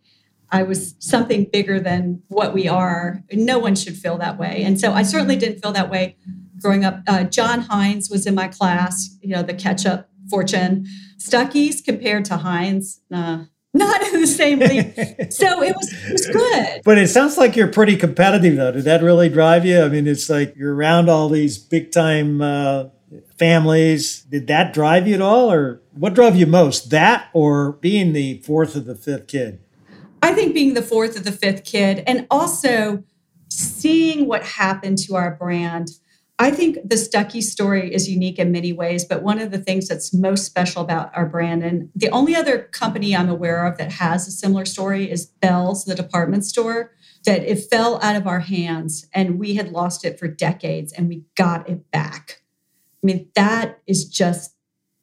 I 0.51 0.63
was 0.63 0.95
something 0.99 1.49
bigger 1.51 1.81
than 1.81 2.23
what 2.29 2.53
we 2.53 2.69
are. 2.69 3.25
No 3.33 3.59
one 3.59 3.75
should 3.75 3.97
feel 3.97 4.19
that 4.19 4.39
way. 4.39 4.63
And 4.63 4.79
so 4.79 4.93
I 4.93 5.05
certainly 5.05 5.37
didn't 5.37 5.63
feel 5.63 5.73
that 5.73 5.91
way 5.91 6.19
growing 6.61 6.85
up. 6.85 7.01
Uh, 7.07 7.25
John 7.25 7.63
Heinz 7.63 8.11
was 8.11 8.27
in 8.27 8.35
my 8.35 8.49
class, 8.49 9.17
you 9.23 9.31
know, 9.31 9.43
the 9.43 9.55
ketchup 9.55 10.11
fortune. 10.29 10.87
Stuckey's 11.17 11.81
compared 11.81 12.27
to 12.27 12.37
Heinz, 12.37 13.01
uh, 13.11 13.45
not 13.75 14.03
in 14.03 14.21
the 14.21 14.27
same 14.27 14.59
league. 14.59 14.95
so 15.33 15.63
it 15.63 15.75
was, 15.75 15.93
it 16.05 16.13
was 16.13 16.27
good. 16.27 16.83
But 16.85 16.99
it 16.99 17.09
sounds 17.09 17.37
like 17.37 17.57
you're 17.57 17.69
pretty 17.69 17.97
competitive, 17.97 18.57
though. 18.57 18.73
Did 18.73 18.85
that 18.85 19.03
really 19.03 19.29
drive 19.29 19.65
you? 19.65 19.83
I 19.83 19.89
mean, 19.89 20.07
it's 20.07 20.29
like 20.29 20.55
you're 20.57 20.75
around 20.75 21.09
all 21.09 21.29
these 21.29 21.59
big 21.59 21.93
time 21.93 22.43
uh, 22.43 22.87
families. 23.39 24.23
Did 24.23 24.47
that 24.49 24.73
drive 24.73 25.09
you 25.09 25.15
at 25.15 25.23
all, 25.23 25.51
or 25.51 25.81
what 25.93 26.15
drove 26.15 26.37
you 26.37 26.47
most? 26.47 26.91
That 26.91 27.29
or 27.33 27.73
being 27.73 28.13
the 28.13 28.39
fourth 28.39 28.77
or 28.77 28.81
the 28.81 28.95
fifth 28.95 29.27
kid? 29.27 29.61
I 30.23 30.33
think 30.33 30.55
being 30.55 30.75
the 30.75 30.83
fourth 30.83 31.17
or 31.17 31.21
the 31.21 31.33
fifth 31.33 31.65
kid, 31.65 32.05
and 32.07 32.27
also 32.31 33.05
seeing 33.49 34.27
what 34.27 34.45
happened 34.45 34.99
to 34.99 35.15
our 35.15 35.35
brand 35.35 35.91
I 36.43 36.51
think 36.51 36.77
the 36.83 36.97
Stuckey 36.97 37.41
story 37.41 37.95
is 37.95 38.11
unique 38.11 38.37
in 38.41 38.51
many 38.51 38.73
ways, 38.73 39.05
but 39.05 39.23
one 39.23 39.39
of 39.39 39.53
the 39.53 39.59
things 39.59 39.87
that's 39.87 40.13
most 40.13 40.45
special 40.45 40.83
about 40.83 41.17
our 41.17 41.25
brand, 41.25 41.63
and 41.63 41.89
the 41.95 42.11
only 42.11 42.35
other 42.35 42.65
company 42.73 43.15
I'm 43.15 43.29
aware 43.29 43.65
of 43.65 43.79
that 43.79 43.93
has 43.93 44.27
a 44.27 44.33
similar 44.33 44.65
story 44.65 45.09
is 45.09 45.25
Bell's, 45.25 45.85
the 45.85 45.95
department 45.95 46.45
store, 46.45 46.97
that 47.27 47.45
it 47.45 47.71
fell 47.71 48.03
out 48.03 48.17
of 48.17 48.27
our 48.27 48.41
hands 48.41 49.07
and 49.15 49.39
we 49.39 49.55
had 49.55 49.71
lost 49.71 50.05
it 50.05 50.19
for 50.19 50.27
decades 50.27 50.93
and 50.93 51.09
we 51.09 51.23
got 51.37 51.69
it 51.69 51.89
back. 51.93 52.43
I 53.05 53.07
mean, 53.07 53.29
that 53.37 53.79
is 53.87 54.05
just 54.05 54.57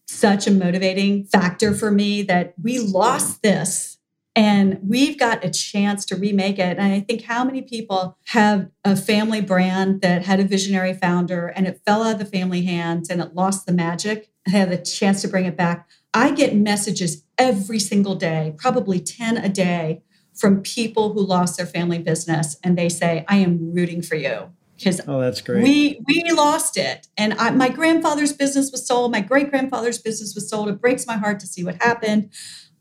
such 0.10 0.45
a 0.45 0.52
motivating 0.52 1.23
factor 1.23 1.73
for 1.73 1.89
me 1.89 2.21
that 2.23 2.54
we 2.62 2.80
lost 2.80 3.43
this 3.43 3.99
and 4.39 4.80
we've 4.82 5.19
got 5.19 5.43
a 5.43 5.49
chance 5.49 6.06
to 6.06 6.15
remake 6.15 6.60
it. 6.60 6.78
And 6.78 6.93
I 6.93 7.02
think 7.02 7.23
how 7.23 7.43
many 7.43 7.62
people 7.62 8.17
have 8.28 8.69
a 8.86 8.95
family 8.95 9.41
brand 9.41 9.99
that 9.99 10.23
had 10.23 10.39
a 10.39 10.45
visionary 10.45 10.93
founder 10.93 11.47
and 11.47 11.67
it 11.67 11.82
fell 11.86 12.04
out 12.04 12.13
of 12.13 12.19
the 12.19 12.25
family 12.25 12.62
hands 12.62 13.10
and 13.10 13.19
it 13.19 13.36
lost 13.36 13.65
the 13.65 13.73
magic 13.73 14.32
and 14.45 14.56
had 14.56 14.71
the 14.71 14.78
chance 14.78 15.21
to 15.23 15.28
bring 15.28 15.43
it 15.43 15.58
back. 15.58 15.89
I 16.13 16.32
get 16.32 16.56
messages 16.56 17.25
every 17.38 17.80
single 17.80 18.15
day, 18.15 18.54
probably 18.58 19.02
10 19.02 19.36
a 19.36 19.49
day, 19.49 20.04
from 20.34 20.62
people 20.62 21.12
who 21.12 21.19
lost 21.19 21.58
their 21.58 21.65
family 21.65 21.99
business 21.99 22.56
and 22.63 22.78
they 22.78 22.88
say, 22.88 23.25
I 23.28 23.39
am 23.39 23.73
rooting 23.73 24.02
for 24.02 24.15
you. 24.15 24.52
Because 24.78 25.02
oh, 25.06 25.19
that's 25.19 25.41
great. 25.41 25.63
We 25.63 25.99
we 26.08 26.32
lost 26.32 26.78
it, 26.78 27.10
and 27.17 27.34
I, 27.34 27.49
my 27.49 27.67
grandfather's 27.67 28.32
business 28.32 28.71
was 28.71 28.88
sold. 28.88 29.12
My 29.12 29.19
great 29.19 29.49
grandfather's 29.49 29.97
business 29.97 30.34
was 30.34 30.49
sold. 30.49 30.69
It 30.69 30.80
breaks 30.80 31.06
my 31.06 31.17
heart 31.17 31.41
to 31.41 31.47
see 31.47 31.65
what 31.65 31.84
happened. 31.84 32.32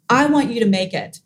I 0.08 0.26
want 0.26 0.52
you 0.52 0.60
to 0.60 0.66
make 0.66 0.94
it. 0.94 1.18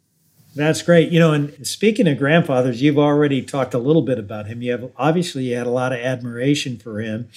That's 0.55 0.83
great. 0.83 1.11
You 1.11 1.19
know, 1.19 1.33
and 1.33 1.67
speaking 1.67 2.07
of 2.07 2.19
grandfathers, 2.19 2.83
you've 2.83 2.99
already 2.99 3.43
talked 3.43 3.73
a 3.73 3.79
little 3.79 4.03
bit 4.03 4.19
about 4.19 4.47
him. 4.47 4.61
You 4.61 4.73
have 4.73 4.93
obviously 4.97 5.45
you 5.45 5.57
had 5.57 5.67
a 5.67 5.71
lot 5.71 5.93
of 5.93 6.01
admiration 6.01 6.79
for 6.79 7.01
him. 7.01 7.29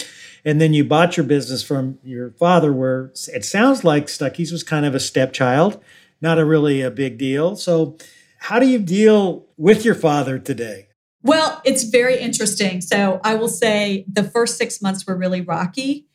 And 0.43 0.59
then 0.59 0.73
you 0.73 0.83
bought 0.83 1.17
your 1.17 1.25
business 1.25 1.63
from 1.63 1.97
your 2.03 2.31
father, 2.31 2.71
where 2.71 3.11
it 3.33 3.45
sounds 3.45 3.83
like 3.83 4.07
Stuckey's 4.07 4.51
was 4.51 4.63
kind 4.63 4.85
of 4.85 4.93
a 4.93 4.99
stepchild, 4.99 5.81
not 6.21 6.37
a 6.37 6.45
really 6.45 6.81
a 6.81 6.91
big 6.91 7.17
deal. 7.17 7.55
So, 7.55 7.97
how 8.37 8.59
do 8.59 8.67
you 8.67 8.77
deal 8.77 9.47
with 9.57 9.83
your 9.83 9.95
father 9.95 10.37
today? 10.37 10.89
Well, 11.23 11.61
it's 11.65 11.83
very 11.83 12.19
interesting. 12.19 12.81
So, 12.81 13.19
I 13.23 13.33
will 13.35 13.47
say 13.47 14.05
the 14.07 14.23
first 14.23 14.57
six 14.57 14.81
months 14.81 15.07
were 15.07 15.17
really 15.17 15.41
rocky. 15.41 16.05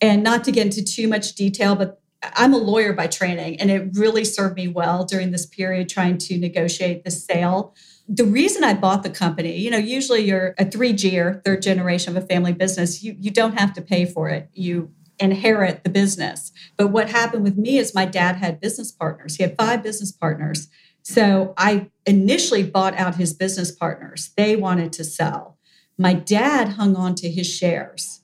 And 0.00 0.22
not 0.22 0.44
to 0.44 0.52
get 0.52 0.66
into 0.66 0.84
too 0.84 1.08
much 1.08 1.34
detail, 1.34 1.74
but 1.74 2.00
I'm 2.22 2.52
a 2.52 2.58
lawyer 2.58 2.92
by 2.92 3.06
training, 3.06 3.60
and 3.60 3.70
it 3.70 3.90
really 3.94 4.24
served 4.24 4.56
me 4.56 4.66
well 4.66 5.04
during 5.04 5.30
this 5.30 5.46
period 5.46 5.88
trying 5.88 6.18
to 6.18 6.38
negotiate 6.38 7.04
the 7.04 7.10
sale. 7.10 7.74
The 8.08 8.24
reason 8.24 8.64
I 8.64 8.74
bought 8.74 9.02
the 9.02 9.10
company, 9.10 9.56
you 9.56 9.70
know, 9.70 9.78
usually 9.78 10.24
you're 10.24 10.54
a 10.58 10.64
3G 10.64 11.16
or 11.18 11.40
third 11.44 11.62
generation 11.62 12.16
of 12.16 12.22
a 12.22 12.26
family 12.26 12.52
business, 12.52 13.02
you, 13.04 13.14
you 13.18 13.30
don't 13.30 13.58
have 13.58 13.72
to 13.74 13.82
pay 13.82 14.04
for 14.04 14.28
it. 14.28 14.48
You 14.52 14.90
inherit 15.20 15.84
the 15.84 15.90
business. 15.90 16.52
But 16.76 16.88
what 16.88 17.10
happened 17.10 17.44
with 17.44 17.56
me 17.56 17.78
is 17.78 17.94
my 17.94 18.04
dad 18.04 18.36
had 18.36 18.60
business 18.60 18.90
partners, 18.90 19.36
he 19.36 19.42
had 19.42 19.56
five 19.56 19.82
business 19.82 20.12
partners. 20.12 20.68
So 21.02 21.54
I 21.56 21.90
initially 22.04 22.62
bought 22.62 22.94
out 22.94 23.14
his 23.14 23.32
business 23.32 23.70
partners. 23.72 24.32
They 24.36 24.56
wanted 24.56 24.92
to 24.94 25.04
sell. 25.04 25.56
My 25.96 26.12
dad 26.12 26.70
hung 26.70 26.96
on 26.96 27.14
to 27.16 27.30
his 27.30 27.46
shares 27.46 28.17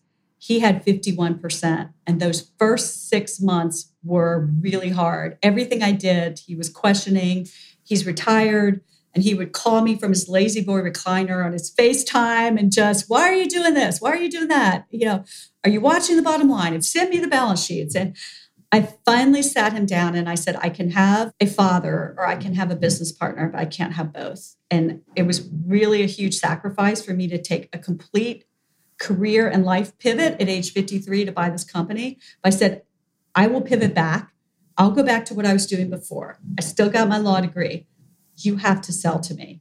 he 0.45 0.61
had 0.61 0.85
51%. 0.85 1.95
And 2.07 2.21
those 2.21 2.51
first 2.59 3.09
six 3.09 3.41
months 3.41 3.95
were 4.03 4.51
really 4.61 4.91
hard. 4.91 5.39
Everything 5.43 5.83
I 5.83 5.93
did, 5.93 6.41
he 6.41 6.55
was 6.55 6.69
questioning. 6.69 7.47
He's 7.83 8.05
retired. 8.05 8.83
And 9.15 9.25
he 9.25 9.33
would 9.33 9.53
call 9.53 9.81
me 9.81 9.97
from 9.97 10.11
his 10.11 10.29
La-Z-Boy 10.29 10.83
recliner 10.83 11.43
on 11.43 11.55
his 11.55 11.75
FaceTime 11.75 12.59
and 12.59 12.71
just, 12.71 13.09
why 13.09 13.23
are 13.23 13.33
you 13.33 13.49
doing 13.49 13.73
this? 13.73 14.03
Why 14.03 14.11
are 14.11 14.19
you 14.19 14.31
doing 14.31 14.49
that? 14.49 14.85
You 14.91 15.07
know, 15.07 15.25
are 15.65 15.71
you 15.71 15.81
watching 15.81 16.17
the 16.17 16.23
bottom 16.23 16.51
line? 16.51 16.75
And 16.75 16.85
send 16.85 17.09
me 17.09 17.21
the 17.21 17.29
balance 17.29 17.65
sheets. 17.65 17.95
And 17.95 18.15
I 18.71 18.83
finally 19.07 19.41
sat 19.41 19.73
him 19.73 19.87
down 19.87 20.15
and 20.15 20.29
I 20.29 20.35
said, 20.35 20.59
I 20.61 20.69
can 20.69 20.91
have 20.91 21.33
a 21.41 21.47
father 21.47 22.15
or 22.19 22.27
I 22.27 22.37
can 22.37 22.53
have 22.53 22.71
a 22.71 22.77
business 22.77 23.13
partner, 23.13 23.49
but 23.49 23.61
I 23.61 23.65
can't 23.65 23.95
have 23.95 24.13
both. 24.13 24.57
And 24.71 25.01
it 25.17 25.23
was 25.23 25.49
really 25.65 26.03
a 26.03 26.07
huge 26.07 26.35
sacrifice 26.35 27.03
for 27.03 27.15
me 27.15 27.29
to 27.29 27.41
take 27.41 27.71
a 27.73 27.79
complete 27.79 28.45
career 28.99 29.49
and 29.49 29.65
life 29.65 29.97
pivot 29.99 30.41
at 30.41 30.49
age 30.49 30.73
53 30.73 31.25
to 31.25 31.33
buy 31.33 31.51
this 31.51 31.65
company. 31.65 32.19
I 32.43 32.51
said, 32.51 32.83
I 33.35 33.47
will 33.47 33.61
pivot 33.61 33.95
back. 33.95 34.33
I'll 34.77 34.91
go 34.91 35.03
back 35.03 35.25
to 35.27 35.35
what 35.35 35.47
I 35.47 35.53
was 35.53 35.67
doing 35.67 35.91
before. 35.91 36.39
I 36.59 36.63
still 36.63 36.91
got 36.91 37.09
my 37.09 37.19
law 37.19 37.41
degree. 37.41 37.87
You 38.37 38.57
have 38.57 38.81
to 38.83 38.93
sell 38.93 39.21
to 39.21 39.35
me. 39.35 39.61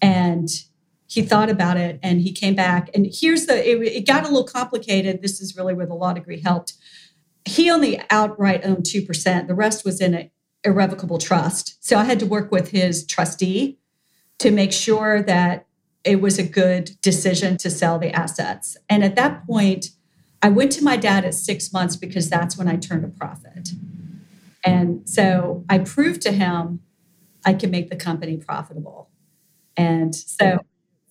And 0.00 0.48
he 1.06 1.22
thought 1.22 1.50
about 1.50 1.76
it 1.76 1.98
and 2.02 2.20
he 2.20 2.32
came 2.32 2.54
back. 2.54 2.90
And 2.94 3.06
here's 3.10 3.46
the, 3.46 3.56
it, 3.56 3.80
it 3.82 4.06
got 4.06 4.24
a 4.24 4.28
little 4.28 4.44
complicated. 4.44 5.22
This 5.22 5.40
is 5.40 5.56
really 5.56 5.74
where 5.74 5.86
the 5.86 5.94
law 5.94 6.12
degree 6.12 6.40
helped. 6.40 6.74
He 7.44 7.70
only 7.70 8.02
outright 8.10 8.64
owned 8.64 8.84
2%, 8.84 9.46
the 9.46 9.54
rest 9.54 9.84
was 9.84 10.00
in 10.00 10.14
an 10.14 10.30
irrevocable 10.64 11.18
trust. 11.18 11.84
So 11.84 11.98
I 11.98 12.04
had 12.04 12.18
to 12.20 12.26
work 12.26 12.50
with 12.50 12.70
his 12.70 13.06
trustee 13.06 13.78
to 14.38 14.50
make 14.50 14.72
sure 14.72 15.22
that 15.22 15.63
it 16.04 16.20
was 16.20 16.38
a 16.38 16.42
good 16.42 17.00
decision 17.00 17.56
to 17.58 17.70
sell 17.70 17.98
the 17.98 18.12
assets. 18.12 18.76
And 18.88 19.02
at 19.02 19.16
that 19.16 19.46
point, 19.46 19.86
I 20.42 20.50
went 20.50 20.72
to 20.72 20.84
my 20.84 20.96
dad 20.96 21.24
at 21.24 21.34
six 21.34 21.72
months 21.72 21.96
because 21.96 22.28
that's 22.28 22.58
when 22.58 22.68
I 22.68 22.76
turned 22.76 23.04
a 23.04 23.08
profit. 23.08 23.70
And 24.64 25.08
so 25.08 25.64
I 25.68 25.78
proved 25.78 26.20
to 26.22 26.32
him 26.32 26.80
I 27.44 27.54
can 27.54 27.70
make 27.70 27.90
the 27.90 27.96
company 27.96 28.36
profitable. 28.36 29.10
And 29.76 30.14
so 30.14 30.60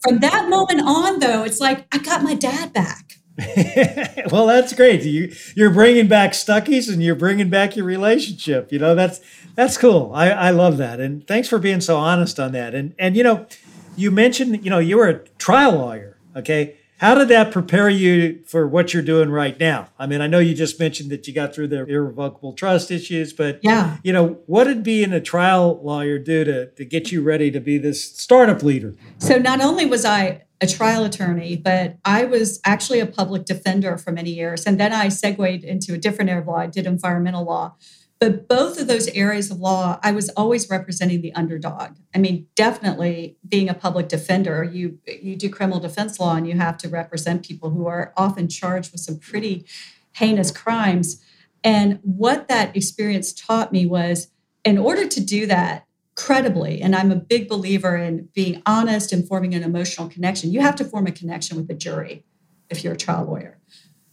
From 0.02 0.20
that 0.20 0.50
moment 0.50 0.82
on, 0.82 1.20
though, 1.20 1.44
it's 1.44 1.60
like 1.62 1.86
I 1.94 1.98
got 1.98 2.24
my 2.24 2.34
dad 2.34 2.74
back. 2.74 3.14
well, 4.32 4.46
that's 4.46 4.74
great. 4.74 5.02
You 5.04 5.34
you're 5.56 5.72
bringing 5.72 6.08
back 6.08 6.34
Stuckey's 6.34 6.90
and 6.90 7.02
you're 7.02 7.16
bringing 7.16 7.50
back 7.50 7.76
your 7.76 7.86
relationship. 7.86 8.72
You 8.72 8.80
know 8.80 8.96
that's 8.96 9.22
that's 9.56 9.78
cool. 9.78 10.12
I, 10.14 10.30
I 10.30 10.50
love 10.52 10.78
that, 10.78 11.00
and 11.00 11.26
thanks 11.28 11.48
for 11.48 11.58
being 11.58 11.82
so 11.82 11.98
honest 11.98 12.40
on 12.40 12.52
that. 12.52 12.76
And 12.76 12.94
and 13.00 13.16
you 13.16 13.24
know, 13.24 13.48
you 13.96 14.12
mentioned 14.12 14.64
you 14.64 14.70
know 14.70 14.80
you 14.80 14.98
were 14.98 15.10
a 15.10 15.28
trial 15.38 15.74
lawyer. 15.74 16.18
Okay, 16.36 16.78
how 16.98 17.16
did 17.16 17.28
that 17.28 17.52
prepare 17.52 17.90
you 17.90 18.44
for 18.46 18.68
what 18.68 18.94
you're 18.94 19.04
doing 19.04 19.30
right 19.30 19.60
now? 19.60 19.90
I 20.00 20.08
mean, 20.08 20.22
I 20.22 20.28
know 20.28 20.40
you 20.40 20.54
just 20.54 20.80
mentioned 20.80 21.12
that 21.12 21.28
you 21.28 21.34
got 21.34 21.54
through 21.54 21.68
the 21.68 21.86
irrevocable 21.86 22.54
trust 22.54 22.92
issues, 22.92 23.34
but 23.34 23.60
yeah, 23.62 23.98
you 24.04 24.14
know, 24.14 24.40
what 24.46 24.66
did 24.66 24.84
being 24.84 25.14
a 25.14 25.22
trial 25.22 25.80
lawyer 25.84 26.18
do 26.18 26.44
to, 26.44 26.72
to 26.72 26.86
get 26.86 27.12
you 27.12 27.22
ready 27.22 27.52
to 27.52 27.60
be 27.60 27.78
this 27.78 28.04
startup 28.04 28.64
leader? 28.64 28.96
So 29.20 29.38
not 29.38 29.62
only 29.62 29.86
was 29.86 30.06
I 30.06 30.44
a 30.64 30.68
trial 30.68 31.04
attorney, 31.04 31.58
but 31.58 31.98
I 32.06 32.24
was 32.24 32.62
actually 32.64 33.02
a 33.02 33.06
public 33.06 33.44
defender 33.44 33.98
for 33.98 34.14
many 34.14 34.32
years. 34.32 34.66
And 34.66 34.80
then 34.80 34.94
I 34.94 35.10
segued 35.10 35.64
into 35.64 35.94
a 35.94 35.98
different 35.98 36.30
area 36.30 36.42
of 36.42 36.48
law. 36.48 36.56
I 36.56 36.68
did 36.68 36.88
environmental 36.88 37.44
law. 37.44 37.76
But 38.20 38.48
both 38.48 38.80
of 38.80 38.88
those 38.88 39.10
areas 39.10 39.52
of 39.52 39.60
law, 39.60 40.00
I 40.02 40.14
was 40.14 40.30
always 40.30 40.70
representing 40.70 41.22
the 41.22 41.34
underdog. 41.34 41.98
I 42.16 42.20
mean, 42.20 42.48
definitely 42.56 43.38
being 43.48 43.68
a 43.68 43.74
public 43.74 44.08
defender, 44.08 44.64
you 44.64 45.00
you 45.06 45.36
do 45.36 45.50
criminal 45.50 45.80
defense 45.80 46.20
law 46.20 46.36
and 46.36 46.48
you 46.48 46.58
have 46.58 46.78
to 46.78 46.90
represent 46.90 47.46
people 47.46 47.72
who 47.72 47.86
are 47.88 48.14
often 48.16 48.48
charged 48.48 48.92
with 48.92 49.02
some 49.02 49.20
pretty 49.20 49.66
heinous 50.14 50.52
crimes. 50.52 51.22
And 51.64 52.00
what 52.04 52.48
that 52.48 52.76
experience 52.76 53.34
taught 53.34 53.72
me 53.72 53.86
was 53.86 54.30
in 54.64 54.78
order 54.78 55.08
to 55.08 55.20
do 55.20 55.46
that 55.48 55.86
credibly, 56.16 56.82
and 56.82 56.96
I'm 56.96 57.12
a 57.12 57.16
big 57.16 57.50
believer 57.50 57.98
in 57.98 58.30
being 58.34 58.62
honest 58.66 59.12
and 59.12 59.28
forming 59.28 59.56
an 59.56 59.64
emotional 59.64 60.10
connection, 60.10 60.52
you 60.52 60.62
have 60.62 60.76
to 60.76 60.86
form 60.86 61.08
a 61.08 61.12
connection 61.12 61.58
with 61.58 61.68
the 61.68 61.74
jury 61.74 62.24
if 62.70 62.84
you're 62.84 62.94
a 62.94 62.98
trial 62.98 63.26
lawyer. 63.26 63.60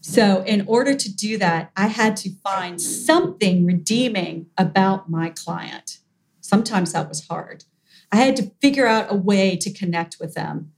So, 0.00 0.42
in 0.44 0.66
order 0.66 0.94
to 0.94 1.14
do 1.14 1.36
that, 1.38 1.72
I 1.76 1.88
had 1.88 2.16
to 2.18 2.30
find 2.42 2.80
something 2.80 3.66
redeeming 3.66 4.46
about 4.56 5.10
my 5.10 5.30
client. 5.30 5.98
Sometimes 6.40 6.92
that 6.92 7.08
was 7.08 7.26
hard. 7.28 7.64
I 8.10 8.16
had 8.16 8.34
to 8.36 8.50
figure 8.62 8.86
out 8.86 9.12
a 9.12 9.14
way 9.14 9.56
to 9.56 9.72
connect 9.72 10.16
with 10.18 10.34
them. 10.34 10.72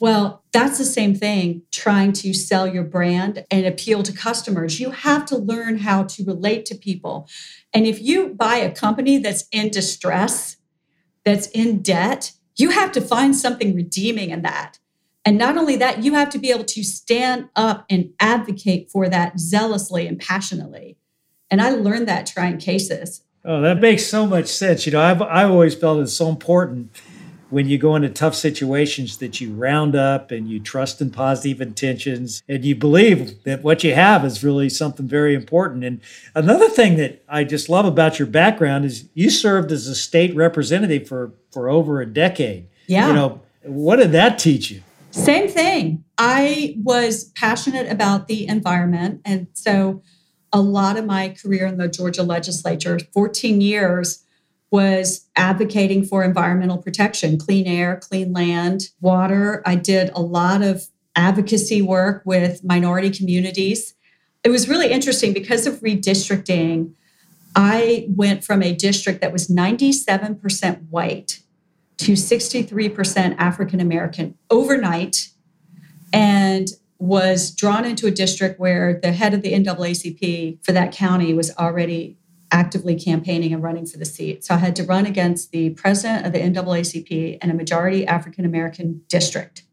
Well, 0.00 0.44
that's 0.52 0.78
the 0.78 0.84
same 0.84 1.14
thing 1.14 1.62
trying 1.72 2.12
to 2.14 2.32
sell 2.32 2.66
your 2.66 2.84
brand 2.84 3.44
and 3.50 3.66
appeal 3.66 4.02
to 4.04 4.12
customers. 4.12 4.80
You 4.80 4.90
have 4.90 5.26
to 5.26 5.36
learn 5.36 5.78
how 5.78 6.04
to 6.04 6.24
relate 6.24 6.66
to 6.66 6.74
people. 6.74 7.28
And 7.74 7.86
if 7.86 8.00
you 8.00 8.28
buy 8.28 8.56
a 8.56 8.70
company 8.70 9.18
that's 9.18 9.44
in 9.50 9.70
distress, 9.70 10.56
that's 11.24 11.48
in 11.48 11.82
debt, 11.82 12.32
you 12.56 12.70
have 12.70 12.92
to 12.92 13.00
find 13.00 13.36
something 13.36 13.74
redeeming 13.74 14.30
in 14.30 14.42
that. 14.42 14.78
And 15.28 15.36
not 15.36 15.58
only 15.58 15.76
that, 15.76 16.02
you 16.02 16.14
have 16.14 16.30
to 16.30 16.38
be 16.38 16.50
able 16.50 16.64
to 16.64 16.82
stand 16.82 17.50
up 17.54 17.84
and 17.90 18.14
advocate 18.18 18.90
for 18.90 19.10
that 19.10 19.38
zealously 19.38 20.06
and 20.06 20.18
passionately. 20.18 20.96
And 21.50 21.60
I 21.60 21.68
learned 21.68 22.08
that 22.08 22.24
trying 22.24 22.56
cases. 22.56 23.20
Oh, 23.44 23.60
that 23.60 23.78
makes 23.78 24.06
so 24.06 24.26
much 24.26 24.46
sense. 24.46 24.86
You 24.86 24.92
know, 24.92 25.02
I've, 25.02 25.20
I've 25.20 25.50
always 25.50 25.74
felt 25.74 26.00
it's 26.00 26.14
so 26.14 26.30
important 26.30 26.96
when 27.50 27.68
you 27.68 27.76
go 27.76 27.94
into 27.94 28.08
tough 28.08 28.34
situations 28.34 29.18
that 29.18 29.38
you 29.38 29.52
round 29.52 29.94
up 29.94 30.30
and 30.30 30.48
you 30.48 30.60
trust 30.60 31.02
in 31.02 31.10
positive 31.10 31.60
intentions 31.60 32.42
and 32.48 32.64
you 32.64 32.74
believe 32.74 33.44
that 33.44 33.62
what 33.62 33.84
you 33.84 33.94
have 33.94 34.24
is 34.24 34.42
really 34.42 34.70
something 34.70 35.06
very 35.06 35.34
important. 35.34 35.84
And 35.84 36.00
another 36.34 36.70
thing 36.70 36.96
that 36.96 37.22
I 37.28 37.44
just 37.44 37.68
love 37.68 37.84
about 37.84 38.18
your 38.18 38.28
background 38.28 38.86
is 38.86 39.10
you 39.12 39.28
served 39.28 39.72
as 39.72 39.88
a 39.88 39.94
state 39.94 40.34
representative 40.34 41.06
for, 41.06 41.34
for 41.52 41.68
over 41.68 42.00
a 42.00 42.06
decade. 42.06 42.66
Yeah. 42.86 43.08
You 43.08 43.12
know, 43.12 43.42
what 43.64 43.96
did 43.96 44.12
that 44.12 44.38
teach 44.38 44.70
you? 44.70 44.80
Same 45.10 45.48
thing. 45.48 46.04
I 46.16 46.76
was 46.82 47.24
passionate 47.36 47.90
about 47.90 48.28
the 48.28 48.46
environment. 48.46 49.20
And 49.24 49.48
so 49.52 50.02
a 50.52 50.60
lot 50.60 50.96
of 50.96 51.04
my 51.04 51.30
career 51.30 51.66
in 51.66 51.78
the 51.78 51.88
Georgia 51.88 52.22
legislature, 52.22 52.98
14 53.12 53.60
years, 53.60 54.24
was 54.70 55.28
advocating 55.36 56.04
for 56.04 56.22
environmental 56.22 56.78
protection, 56.78 57.38
clean 57.38 57.66
air, 57.66 57.96
clean 57.96 58.32
land, 58.32 58.90
water. 59.00 59.62
I 59.64 59.76
did 59.76 60.10
a 60.10 60.20
lot 60.20 60.62
of 60.62 60.88
advocacy 61.16 61.80
work 61.80 62.22
with 62.24 62.62
minority 62.62 63.10
communities. 63.10 63.94
It 64.44 64.50
was 64.50 64.68
really 64.68 64.90
interesting 64.90 65.32
because 65.32 65.66
of 65.66 65.80
redistricting. 65.80 66.92
I 67.56 68.06
went 68.10 68.44
from 68.44 68.62
a 68.62 68.74
district 68.74 69.20
that 69.20 69.32
was 69.32 69.48
97% 69.48 70.88
white 70.90 71.40
to 71.98 72.12
63% 72.12 73.36
African 73.38 73.80
American 73.80 74.36
overnight 74.50 75.28
and 76.12 76.68
was 76.98 77.50
drawn 77.50 77.84
into 77.84 78.06
a 78.06 78.10
district 78.10 78.58
where 78.58 78.98
the 79.00 79.12
head 79.12 79.34
of 79.34 79.42
the 79.42 79.52
NAACP 79.52 80.64
for 80.64 80.72
that 80.72 80.92
county 80.92 81.32
was 81.34 81.54
already 81.56 82.16
actively 82.50 82.98
campaigning 82.98 83.52
and 83.52 83.62
running 83.62 83.86
for 83.86 83.98
the 83.98 84.04
seat. 84.04 84.44
So 84.44 84.54
I 84.54 84.58
had 84.58 84.74
to 84.76 84.84
run 84.84 85.06
against 85.06 85.52
the 85.52 85.70
president 85.70 86.26
of 86.26 86.32
the 86.32 86.40
NAACP 86.40 87.38
and 87.42 87.50
a 87.50 87.54
majority 87.54 88.06
African 88.06 88.44
American 88.44 89.02
district. 89.08 89.64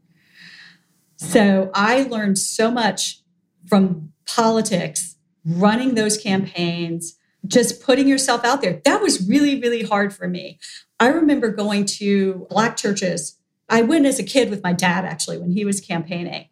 So 1.18 1.72
I 1.74 2.04
learned 2.04 2.38
so 2.38 2.70
much 2.70 3.22
from 3.68 4.12
politics, 4.28 5.16
running 5.46 5.96
those 5.96 6.18
campaigns, 6.18 7.16
just 7.48 7.82
putting 7.82 8.08
yourself 8.08 8.44
out 8.44 8.62
there. 8.62 8.82
That 8.86 9.02
was 9.02 9.28
really, 9.28 9.60
really 9.60 9.84
hard 9.84 10.14
for 10.14 10.28
me. 10.28 10.60
I 11.00 11.08
remember 11.08 11.50
going 11.50 11.86
to 11.86 12.48
Black 12.50 12.78
churches. 12.78 13.38
I 13.70 13.82
went 13.82 14.06
as 14.06 14.20
a 14.20 14.24
kid 14.24 14.50
with 14.50 14.64
my 14.64 14.74
dad, 14.74 15.06
actually, 15.06 15.38
when 15.38 15.52
he 15.52 15.66
was 15.66 15.82
campaigning. 15.82 16.50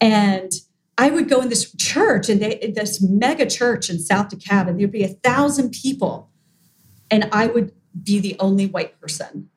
And 0.00 0.52
I 0.98 1.10
would 1.10 1.28
go 1.28 1.40
in 1.40 1.48
this 1.48 1.74
church 1.76 2.28
and 2.28 2.40
they, 2.40 2.72
this 2.74 3.00
mega 3.00 3.46
church 3.46 3.88
in 3.88 3.98
South 3.98 4.28
DeKalb, 4.28 4.68
and 4.68 4.78
there'd 4.78 4.92
be 4.92 5.04
a 5.04 5.08
thousand 5.08 5.70
people. 5.70 6.30
And 7.10 7.28
I 7.32 7.46
would 7.46 7.72
be 8.02 8.18
the 8.18 8.36
only 8.38 8.66
white 8.66 9.00
person. 9.00 9.48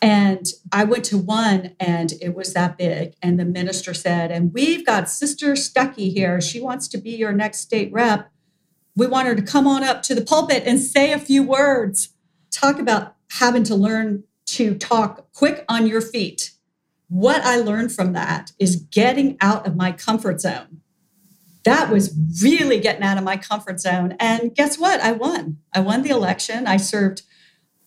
And 0.00 0.46
I 0.72 0.82
went 0.82 1.04
to 1.06 1.18
one 1.18 1.76
and 1.78 2.14
it 2.20 2.34
was 2.34 2.54
that 2.54 2.76
big. 2.76 3.14
And 3.22 3.38
the 3.38 3.44
minister 3.44 3.94
said, 3.94 4.32
And 4.32 4.52
we've 4.52 4.84
got 4.84 5.08
Sister 5.08 5.52
Stuckey 5.52 6.12
here. 6.12 6.40
She 6.40 6.60
wants 6.60 6.88
to 6.88 6.98
be 6.98 7.10
your 7.10 7.32
next 7.32 7.60
state 7.60 7.92
rep. 7.92 8.31
We 8.94 9.06
want 9.06 9.28
her 9.28 9.34
to 9.34 9.42
come 9.42 9.66
on 9.66 9.82
up 9.82 10.02
to 10.02 10.14
the 10.14 10.22
pulpit 10.22 10.64
and 10.66 10.78
say 10.80 11.12
a 11.12 11.18
few 11.18 11.42
words. 11.42 12.10
Talk 12.50 12.78
about 12.78 13.16
having 13.32 13.64
to 13.64 13.74
learn 13.74 14.24
to 14.46 14.74
talk 14.74 15.32
quick 15.32 15.64
on 15.68 15.86
your 15.86 16.02
feet. 16.02 16.52
What 17.08 17.42
I 17.42 17.56
learned 17.56 17.92
from 17.92 18.12
that 18.12 18.52
is 18.58 18.76
getting 18.76 19.36
out 19.40 19.66
of 19.66 19.76
my 19.76 19.92
comfort 19.92 20.40
zone. 20.40 20.80
That 21.64 21.90
was 21.90 22.14
really 22.42 22.80
getting 22.80 23.02
out 23.02 23.18
of 23.18 23.24
my 23.24 23.36
comfort 23.36 23.80
zone. 23.80 24.16
And 24.18 24.54
guess 24.54 24.78
what? 24.78 25.00
I 25.00 25.12
won. 25.12 25.58
I 25.72 25.80
won 25.80 26.02
the 26.02 26.10
election. 26.10 26.66
I 26.66 26.76
served 26.76 27.22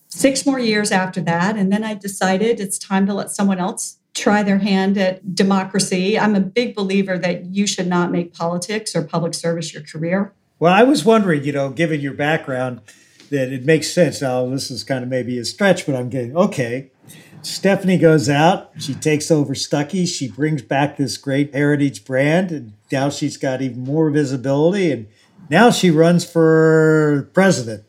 six 0.07 0.45
more 0.45 0.59
years 0.59 0.91
after 0.91 1.21
that. 1.21 1.57
And 1.57 1.71
then 1.71 1.83
I 1.83 1.93
decided 1.93 2.59
it's 2.59 2.79
time 2.79 3.05
to 3.07 3.13
let 3.13 3.31
someone 3.31 3.59
else 3.59 3.97
try 4.13 4.43
their 4.43 4.59
hand 4.59 4.97
at 4.97 5.35
democracy. 5.35 6.17
I'm 6.17 6.35
a 6.35 6.39
big 6.39 6.73
believer 6.73 7.17
that 7.17 7.45
you 7.47 7.67
should 7.67 7.87
not 7.87 8.11
make 8.11 8.33
politics 8.33 8.95
or 8.95 9.03
public 9.03 9.33
service 9.33 9.73
your 9.73 9.83
career. 9.83 10.33
Well, 10.59 10.73
I 10.73 10.83
was 10.83 11.03
wondering, 11.03 11.43
you 11.43 11.51
know, 11.51 11.69
given 11.69 12.01
your 12.01 12.13
background, 12.13 12.81
that 13.29 13.51
it 13.51 13.65
makes 13.65 13.91
sense. 13.91 14.21
Now, 14.21 14.45
this 14.47 14.71
is 14.71 14.83
kind 14.83 15.03
of 15.03 15.09
maybe 15.09 15.37
a 15.37 15.45
stretch, 15.45 15.85
but 15.85 15.95
I'm 15.95 16.09
getting 16.09 16.35
okay. 16.37 16.91
Stephanie 17.41 17.97
goes 17.97 18.27
out, 18.27 18.71
she 18.79 18.95
takes 18.95 19.29
over 19.29 19.53
Stuckey, 19.53 20.07
she 20.07 20.27
brings 20.27 20.63
back 20.63 20.97
this 20.97 21.17
great 21.17 21.53
heritage 21.53 22.03
brand, 22.03 22.51
and 22.51 22.73
now 22.91 23.09
she's 23.09 23.37
got 23.37 23.61
even 23.61 23.83
more 23.83 24.09
visibility, 24.09 24.91
and 24.91 25.07
now 25.49 25.69
she 25.69 25.91
runs 25.91 26.25
for 26.29 27.29
president. 27.33 27.83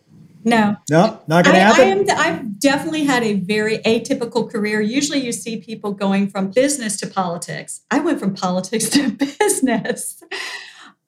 No, 0.44 0.76
no, 0.90 1.20
not 1.26 1.44
going 1.44 1.56
to 1.56 1.60
happen. 1.60 2.08
I 2.10 2.12
am. 2.12 2.34
I've 2.38 2.60
definitely 2.60 3.04
had 3.04 3.24
a 3.24 3.34
very 3.34 3.78
atypical 3.78 4.48
career. 4.48 4.80
Usually, 4.80 5.24
you 5.24 5.32
see 5.32 5.56
people 5.56 5.92
going 5.92 6.28
from 6.28 6.52
business 6.52 6.96
to 6.98 7.06
politics. 7.08 7.80
I 7.90 7.98
went 7.98 8.20
from 8.20 8.34
politics 8.34 8.88
to 8.90 9.10
business. 9.10 10.22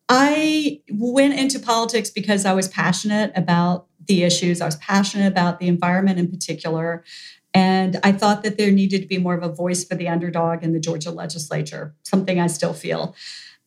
I 0.08 0.80
went 0.90 1.38
into 1.38 1.58
politics 1.58 2.10
because 2.10 2.44
I 2.46 2.54
was 2.54 2.68
passionate 2.68 3.32
about 3.36 3.86
the 4.06 4.22
issues. 4.22 4.60
I 4.60 4.66
was 4.66 4.76
passionate 4.76 5.26
about 5.26 5.60
the 5.60 5.68
environment 5.68 6.18
in 6.18 6.30
particular. 6.30 7.04
And 7.54 7.98
I 8.02 8.12
thought 8.12 8.42
that 8.42 8.56
there 8.56 8.70
needed 8.70 9.02
to 9.02 9.06
be 9.06 9.18
more 9.18 9.34
of 9.34 9.42
a 9.42 9.52
voice 9.52 9.84
for 9.84 9.94
the 9.94 10.08
underdog 10.08 10.62
in 10.62 10.72
the 10.72 10.80
Georgia 10.80 11.10
legislature, 11.10 11.94
something 12.02 12.40
I 12.40 12.46
still 12.46 12.72
feel. 12.72 13.14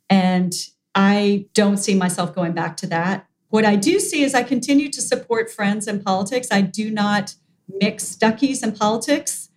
And 0.09 0.53
I 0.95 1.47
don't 1.53 1.77
see 1.77 1.95
myself 1.95 2.33
going 2.33 2.53
back 2.53 2.77
to 2.77 2.87
that. 2.87 3.27
What 3.49 3.65
I 3.65 3.75
do 3.75 3.99
see 3.99 4.23
is 4.23 4.33
I 4.33 4.43
continue 4.43 4.89
to 4.89 5.01
support 5.01 5.51
friends 5.51 5.87
in 5.87 6.01
politics. 6.01 6.47
I 6.51 6.61
do 6.61 6.89
not 6.89 7.35
mix 7.67 8.15
Stuckey's 8.15 8.63
in 8.63 8.71
politics. 8.71 9.49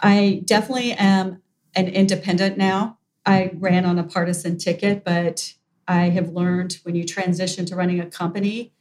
I 0.00 0.42
definitely 0.44 0.92
am 0.92 1.42
an 1.74 1.88
independent 1.88 2.56
now. 2.56 2.98
I 3.24 3.50
ran 3.54 3.84
on 3.84 3.98
a 3.98 4.04
partisan 4.04 4.58
ticket, 4.58 5.04
but 5.04 5.54
I 5.88 6.08
have 6.10 6.30
learned 6.30 6.78
when 6.82 6.94
you 6.94 7.04
transition 7.04 7.66
to 7.66 7.76
running 7.76 8.00
a 8.00 8.06
company, 8.06 8.72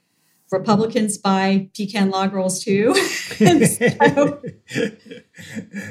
Republicans 0.51 1.17
buy 1.17 1.69
pecan 1.75 2.11
log 2.11 2.33
rolls 2.33 2.63
too. 2.63 2.93
so 3.05 3.45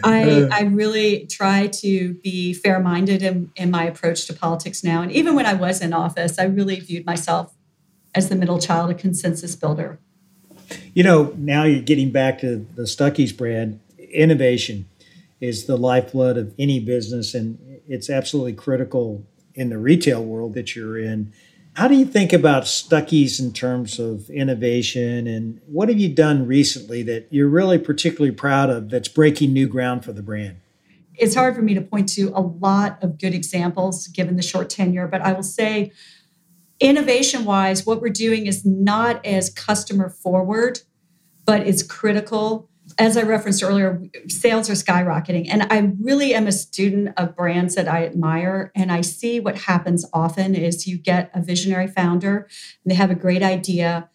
I, 0.05 0.31
uh. 0.31 0.49
I 0.53 0.63
really 0.71 1.27
try 1.27 1.67
to 1.67 2.15
be 2.15 2.55
fair 2.55 2.81
minded 2.81 3.23
in, 3.23 3.51
in 3.57 3.71
my 3.71 3.85
approach 3.85 4.27
to 4.27 4.33
politics 4.33 4.85
now. 4.85 5.03
And 5.03 5.11
even 5.13 5.35
when 5.35 5.47
I 5.47 5.55
was 5.55 5.81
in 5.81 5.93
office, 5.93 6.39
I 6.39 6.45
really 6.45 6.79
viewed 6.81 7.05
myself 7.05 7.55
as 8.15 8.29
the 8.29 8.37
middle 8.37 8.61
child, 8.61 8.91
a 8.91 8.95
consensus 8.95 9.57
builder. 9.57 9.99
You 10.95 11.03
know, 11.03 11.35
now 11.37 11.65
you're 11.65 11.83
getting 11.83 12.11
back 12.11 12.39
to 12.41 12.67
the 12.75 12.83
Stuckey's 12.83 13.33
brand. 13.33 13.81
Innovation 13.99 14.89
is 15.41 15.67
the 15.67 15.77
lifeblood 15.77 16.39
of 16.39 16.55
any 16.59 16.79
business, 16.79 17.35
and 17.35 17.59
it's 17.89 18.09
absolutely 18.09 18.55
critical 18.55 19.27
in 19.55 19.71
the 19.71 19.79
retail 19.79 20.25
world 20.25 20.55
that 20.55 20.75
you're 20.75 20.99
in. 20.99 21.33
How 21.75 21.89
do 21.89 21.97
you 21.97 22.05
think 22.05 22.33
about 22.33 22.65
Stuckey's 22.65 23.41
in 23.41 23.53
terms 23.53 23.99
of 23.99 24.31
innovation, 24.31 25.27
and 25.27 25.61
what 25.67 25.89
have 25.89 25.99
you 25.99 26.09
done 26.09 26.47
recently 26.47 27.03
that 27.03 27.27
you're 27.31 27.49
really 27.49 27.79
particularly 27.79 28.35
proud 28.35 28.71
of 28.71 28.91
that's 28.91 29.09
breaking 29.09 29.53
new 29.53 29.67
ground 29.67 30.05
for 30.05 30.13
the 30.13 30.23
brand? 30.23 30.59
It's 31.17 31.35
hard 31.35 31.57
for 31.57 31.63
me 31.63 31.75
to 31.75 31.81
point 31.81 32.09
to 32.11 32.33
a 32.35 32.41
lot 32.41 33.03
of 33.03 33.19
good 33.19 33.35
examples 33.35 34.07
given 34.09 34.37
the 34.37 34.43
short 34.43 34.71
tenure, 34.71 35.09
but 35.09 35.21
I 35.21 35.33
will 35.33 35.43
say 35.43 35.91
innovation 36.79 37.45
wise, 37.45 37.85
what 37.87 38.01
we're 38.01 38.09
doing 38.09 38.47
is 38.47 38.65
not 38.65 39.25
as 39.25 39.51
customer 39.51 40.09
forward, 40.09 40.81
but 41.45 41.67
it's 41.67 41.83
critical. 41.83 42.69
As 42.99 43.17
I 43.17 43.23
referenced 43.23 43.63
earlier, 43.63 44.03
sales 44.29 44.69
are 44.69 44.75
skyrocketing. 44.75 45.49
And 45.51 45.63
I 45.71 45.93
really 46.01 46.35
am 46.35 46.47
a 46.47 46.53
student 46.53 47.15
of 47.17 47.35
brands 47.35 47.75
that 47.75 47.89
I 47.89 48.05
admire. 48.05 48.71
And 48.75 48.93
I 48.93 49.01
see 49.01 49.41
what 49.41 49.59
happens 49.59 50.05
often 50.13 50.55
is 50.55 50.87
you 50.87 50.99
get 50.99 51.31
a 51.35 51.41
visionary 51.41 51.87
founder 51.87 52.47
and 52.85 52.91
they 52.91 52.95
have 52.95 53.11
a 53.11 53.15
great 53.15 53.43
idea. 53.43 54.11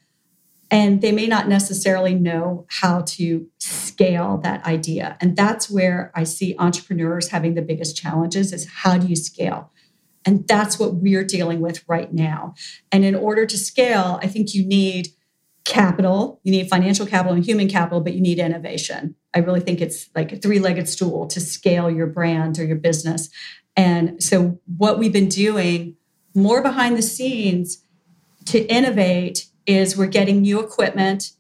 And 0.72 1.02
they 1.02 1.12
may 1.12 1.26
not 1.26 1.48
necessarily 1.48 2.14
know 2.14 2.68
how 2.70 3.02
to 3.02 3.48
scale 3.58 4.38
that 4.44 4.64
idea. 4.66 5.18
And 5.20 5.36
that's 5.36 5.70
where 5.70 6.12
I 6.14 6.24
see 6.24 6.56
entrepreneurs 6.60 7.30
having 7.30 7.56
the 7.56 7.64
biggest 7.64 7.98
challenges 7.98 8.54
is 8.54 8.70
how 8.70 9.00
do 9.00 9.08
you 9.08 9.16
scale? 9.16 9.72
And 10.26 10.48
that's 10.48 10.78
what 10.78 10.96
we're 10.96 11.24
dealing 11.24 11.60
with 11.60 11.84
right 11.88 12.14
now. 12.14 12.54
And 12.92 13.04
in 13.04 13.16
order 13.16 13.48
to 13.48 13.58
scale, 13.58 14.20
I 14.22 14.28
think 14.28 14.54
you 14.54 14.66
need 14.66 15.10
capital, 15.70 16.40
you 16.44 16.52
need 16.52 16.68
financial 16.68 17.06
capital 17.06 17.36
and 17.36 17.46
human 17.46 17.70
capital, 17.70 18.02
but 18.02 18.14
you 18.14 18.22
need 18.22 18.40
innovation. 18.40 19.16
I 19.36 19.40
really 19.40 19.60
think 19.60 19.80
it's 19.80 20.10
like 20.16 20.32
a 20.32 20.36
three 20.36 20.60
legged 20.60 20.90
stool 20.90 21.28
to 21.28 21.40
scale 21.40 21.92
your 21.92 22.08
brand 22.08 22.58
or 22.58 22.66
your 22.66 22.76
business. 22.76 23.30
And 23.78 24.22
so, 24.22 24.60
what 24.78 24.98
we've 24.98 25.14
been 25.14 25.30
doing 25.30 25.96
more 26.34 26.62
behind 26.64 26.98
the 26.98 27.02
scenes 27.04 27.84
to 28.46 28.66
innovate 28.66 29.46
is 29.68 29.96
we're 29.96 30.08
getting 30.08 30.42
new 30.42 30.60
equipment. 30.60 31.32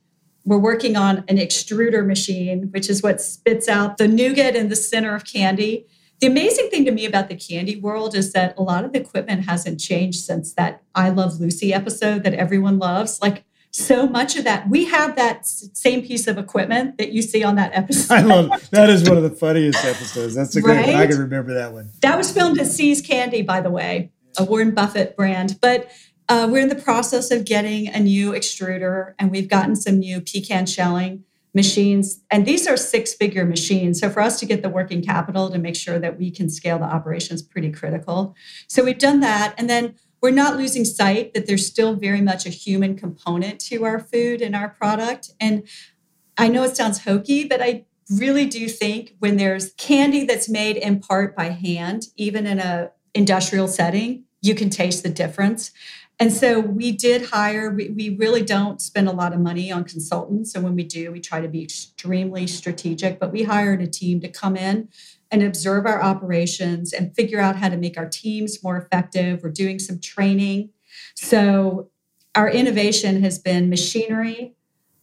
We're 0.45 0.59
working 0.59 0.95
on 0.95 1.23
an 1.27 1.37
extruder 1.37 2.05
machine, 2.05 2.69
which 2.71 2.89
is 2.89 3.01
what 3.01 3.21
spits 3.21 3.67
out 3.67 3.97
the 3.97 4.07
nougat 4.07 4.55
in 4.55 4.69
the 4.69 4.75
center 4.75 5.15
of 5.15 5.25
candy. 5.25 5.87
The 6.21 6.27
amazing 6.27 6.69
thing 6.69 6.85
to 6.85 6.91
me 6.91 7.05
about 7.05 7.29
the 7.29 7.35
candy 7.35 7.77
world 7.77 8.13
is 8.13 8.33
that 8.33 8.57
a 8.57 8.61
lot 8.61 8.85
of 8.85 8.93
the 8.93 8.99
equipment 8.99 9.45
hasn't 9.45 9.79
changed 9.79 10.19
since 10.19 10.53
that 10.53 10.83
I 10.93 11.09
Love 11.09 11.39
Lucy 11.39 11.73
episode 11.73 12.23
that 12.23 12.33
everyone 12.33 12.77
loves. 12.77 13.19
Like 13.21 13.45
so 13.71 14.07
much 14.07 14.35
of 14.35 14.43
that, 14.45 14.69
we 14.69 14.85
have 14.85 15.15
that 15.15 15.45
same 15.45 16.01
piece 16.01 16.27
of 16.27 16.37
equipment 16.37 16.97
that 16.97 17.11
you 17.11 17.21
see 17.21 17.43
on 17.43 17.55
that 17.55 17.71
episode. 17.73 18.13
I 18.13 18.21
love 18.21 18.69
that 18.71 18.89
is 18.89 19.07
one 19.07 19.17
of 19.17 19.23
the 19.23 19.29
funniest 19.29 19.83
episodes. 19.85 20.35
That's 20.35 20.55
a 20.55 20.61
great 20.61 20.77
right? 20.77 20.87
one. 20.87 20.95
I 20.95 21.07
can 21.07 21.19
remember 21.19 21.53
that 21.53 21.73
one. 21.73 21.91
That 22.01 22.17
was 22.17 22.31
filmed 22.31 22.59
at 22.59 22.67
See's 22.67 23.01
Candy, 23.01 23.41
by 23.41 23.61
the 23.61 23.69
way, 23.69 24.11
a 24.37 24.43
Warren 24.43 24.73
Buffett 24.73 25.15
brand. 25.15 25.59
But 25.61 25.91
uh, 26.27 26.47
we're 26.49 26.61
in 26.61 26.69
the 26.69 26.75
process 26.75 27.31
of 27.31 27.45
getting 27.45 27.87
a 27.87 27.99
new 27.99 28.31
extruder, 28.31 29.13
and 29.19 29.31
we've 29.31 29.49
gotten 29.49 29.75
some 29.75 29.99
new 29.99 30.21
pecan 30.21 30.65
shelling 30.65 31.23
machines. 31.53 32.21
And 32.29 32.45
these 32.45 32.67
are 32.67 32.77
six 32.77 33.13
figure 33.13 33.45
machines. 33.45 33.99
So 33.99 34.09
for 34.09 34.21
us 34.21 34.39
to 34.39 34.45
get 34.45 34.61
the 34.61 34.69
working 34.69 35.01
capital 35.01 35.49
to 35.49 35.57
make 35.57 35.75
sure 35.75 35.99
that 35.99 36.19
we 36.19 36.29
can 36.29 36.49
scale 36.49 36.77
the 36.77 36.85
operations 36.85 37.41
pretty 37.41 37.71
critical. 37.71 38.35
So 38.67 38.83
we've 38.83 38.99
done 38.99 39.19
that. 39.21 39.55
And 39.57 39.69
then 39.69 39.95
we're 40.21 40.31
not 40.31 40.57
losing 40.57 40.85
sight 40.85 41.33
that 41.33 41.47
there's 41.47 41.65
still 41.65 41.95
very 41.95 42.21
much 42.21 42.45
a 42.45 42.49
human 42.49 42.97
component 42.97 43.59
to 43.61 43.85
our 43.85 43.99
food 43.99 44.41
and 44.41 44.55
our 44.55 44.69
product. 44.69 45.31
And 45.39 45.67
I 46.37 46.47
know 46.47 46.63
it 46.63 46.75
sounds 46.75 47.03
hokey, 47.03 47.45
but 47.45 47.61
I 47.61 47.85
really 48.11 48.45
do 48.45 48.67
think 48.67 49.15
when 49.19 49.37
there's 49.37 49.73
candy 49.73 50.25
that's 50.25 50.49
made 50.49 50.77
in 50.77 50.99
part 50.99 51.35
by 51.35 51.49
hand, 51.49 52.07
even 52.15 52.47
in 52.47 52.59
a 52.59 52.91
industrial 53.13 53.67
setting, 53.67 54.23
you 54.41 54.55
can 54.55 54.69
taste 54.69 55.03
the 55.03 55.09
difference. 55.09 55.71
And 56.21 56.33
so 56.33 56.59
we 56.59 56.91
did 56.91 57.29
hire, 57.29 57.71
we, 57.71 57.89
we 57.89 58.09
really 58.09 58.41
don't 58.41 58.81
spend 58.81 59.07
a 59.07 59.13
lot 59.13 59.33
of 59.33 59.39
money 59.39 59.71
on 59.71 59.85
consultants. 59.85 60.51
So 60.51 60.59
when 60.59 60.75
we 60.75 60.83
do, 60.83 61.11
we 61.11 61.21
try 61.21 61.39
to 61.39 61.47
be 61.47 61.63
extremely 61.63 62.45
strategic, 62.45 63.19
but 63.19 63.31
we 63.31 63.43
hired 63.43 63.81
a 63.81 63.87
team 63.87 64.19
to 64.21 64.27
come 64.27 64.57
in 64.57 64.89
and 65.31 65.43
observe 65.43 65.85
our 65.85 66.01
operations 66.01 66.93
and 66.93 67.15
figure 67.15 67.39
out 67.39 67.55
how 67.55 67.69
to 67.69 67.77
make 67.77 67.97
our 67.97 68.09
teams 68.09 68.63
more 68.63 68.77
effective. 68.77 69.41
We're 69.43 69.51
doing 69.51 69.79
some 69.79 69.99
training. 69.99 70.69
So 71.15 71.89
our 72.35 72.49
innovation 72.49 73.21
has 73.23 73.39
been 73.39 73.69
machinery 73.69 74.55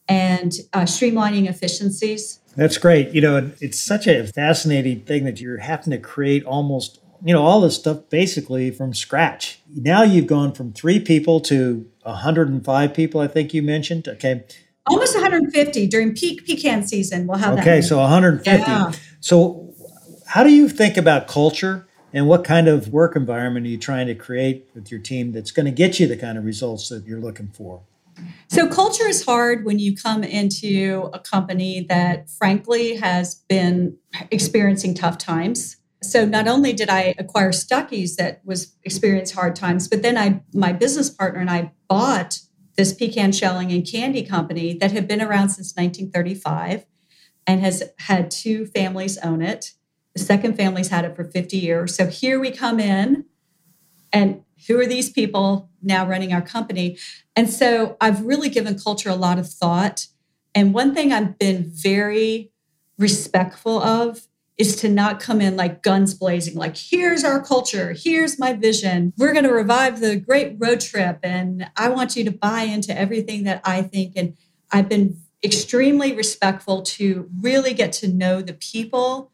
and 0.08 0.52
uh, 0.72 0.82
streamlining 0.82 1.48
efficiencies. 1.48 2.40
That's 2.56 2.78
great. 2.78 3.10
You 3.10 3.20
know, 3.20 3.50
it's 3.60 3.78
such 3.78 4.06
a 4.06 4.26
fascinating 4.26 5.00
thing 5.02 5.24
that 5.24 5.40
you're 5.40 5.58
having 5.58 5.90
to 5.90 5.98
create 5.98 6.44
almost 6.44 7.00
you 7.24 7.32
know, 7.32 7.42
all 7.42 7.60
this 7.60 7.76
stuff 7.76 8.08
basically 8.10 8.70
from 8.70 8.94
scratch. 8.94 9.60
Now 9.74 10.02
you've 10.02 10.26
gone 10.26 10.52
from 10.52 10.72
three 10.72 11.00
people 11.00 11.40
to 11.40 11.88
105 12.02 12.94
people, 12.94 13.20
I 13.20 13.26
think 13.26 13.54
you 13.54 13.62
mentioned. 13.62 14.08
Okay. 14.08 14.44
Almost 14.86 15.14
150 15.14 15.86
during 15.88 16.14
peak 16.14 16.46
pecan 16.46 16.86
season. 16.86 17.26
We'll 17.26 17.38
have 17.38 17.56
that. 17.56 17.62
Okay, 17.62 17.80
so 17.82 17.98
150. 17.98 18.60
Yeah. 18.60 18.92
So, 19.20 19.65
how 20.26 20.42
do 20.42 20.50
you 20.50 20.68
think 20.68 20.96
about 20.96 21.28
culture 21.28 21.86
and 22.12 22.28
what 22.28 22.44
kind 22.44 22.68
of 22.68 22.88
work 22.88 23.16
environment 23.16 23.66
are 23.66 23.68
you 23.68 23.78
trying 23.78 24.06
to 24.06 24.14
create 24.14 24.68
with 24.74 24.90
your 24.90 25.00
team 25.00 25.32
that's 25.32 25.50
going 25.50 25.66
to 25.66 25.72
get 25.72 25.98
you 26.00 26.06
the 26.06 26.16
kind 26.16 26.38
of 26.38 26.44
results 26.44 26.88
that 26.88 27.04
you're 27.06 27.20
looking 27.20 27.48
for? 27.48 27.82
So, 28.48 28.66
culture 28.66 29.06
is 29.06 29.26
hard 29.26 29.66
when 29.66 29.78
you 29.78 29.94
come 29.94 30.24
into 30.24 31.10
a 31.12 31.18
company 31.18 31.84
that, 31.90 32.30
frankly, 32.30 32.96
has 32.96 33.34
been 33.46 33.98
experiencing 34.30 34.94
tough 34.94 35.18
times 35.18 35.76
so 36.02 36.24
not 36.24 36.46
only 36.48 36.72
did 36.72 36.88
I 36.88 37.14
acquire 37.18 37.50
Stuckey's 37.50 38.16
that 38.16 38.40
was 38.44 38.74
experienced 38.84 39.34
hard 39.34 39.56
times, 39.56 39.88
but 39.88 40.02
then 40.02 40.16
I 40.16 40.42
my 40.52 40.72
business 40.72 41.10
partner 41.10 41.40
and 41.40 41.50
I 41.50 41.72
bought 41.88 42.40
this 42.76 42.92
pecan 42.92 43.32
shelling 43.32 43.72
and 43.72 43.86
candy 43.86 44.22
company 44.22 44.74
that 44.74 44.92
had 44.92 45.08
been 45.08 45.22
around 45.22 45.50
since 45.50 45.74
1935 45.74 46.84
and 47.46 47.60
has 47.60 47.82
had 48.00 48.30
two 48.30 48.66
families 48.66 49.16
own 49.18 49.40
it. 49.40 49.72
The 50.16 50.24
second 50.24 50.56
family's 50.56 50.88
had 50.88 51.04
it 51.04 51.14
for 51.14 51.24
50 51.24 51.58
years. 51.58 51.94
So 51.94 52.06
here 52.06 52.40
we 52.40 52.50
come 52.50 52.80
in 52.80 53.26
and 54.14 54.42
who 54.66 54.80
are 54.80 54.86
these 54.86 55.10
people 55.10 55.68
now 55.82 56.06
running 56.06 56.32
our 56.32 56.40
company? 56.40 56.96
And 57.36 57.50
so 57.50 57.98
I've 58.00 58.22
really 58.22 58.48
given 58.48 58.78
culture 58.78 59.10
a 59.10 59.14
lot 59.14 59.38
of 59.38 59.46
thought. 59.46 60.06
And 60.54 60.72
one 60.72 60.94
thing 60.94 61.12
I've 61.12 61.38
been 61.38 61.70
very 61.70 62.50
respectful 62.98 63.78
of 63.78 64.26
is 64.56 64.76
to 64.76 64.88
not 64.88 65.20
come 65.20 65.42
in 65.42 65.54
like 65.54 65.82
guns 65.82 66.14
blazing, 66.14 66.54
like, 66.54 66.78
here's 66.78 67.22
our 67.22 67.44
culture, 67.44 67.94
here's 67.94 68.38
my 68.38 68.54
vision. 68.54 69.12
We're 69.18 69.34
going 69.34 69.44
to 69.44 69.52
revive 69.52 70.00
the 70.00 70.16
great 70.16 70.56
road 70.58 70.80
trip. 70.80 71.18
And 71.22 71.70
I 71.76 71.90
want 71.90 72.16
you 72.16 72.24
to 72.24 72.30
buy 72.30 72.62
into 72.62 72.98
everything 72.98 73.44
that 73.44 73.60
I 73.64 73.82
think. 73.82 74.14
And 74.16 74.34
I've 74.72 74.88
been 74.88 75.18
extremely 75.44 76.14
respectful 76.14 76.80
to 76.82 77.28
really 77.42 77.74
get 77.74 77.92
to 77.92 78.08
know 78.08 78.40
the 78.40 78.54
people, 78.54 79.30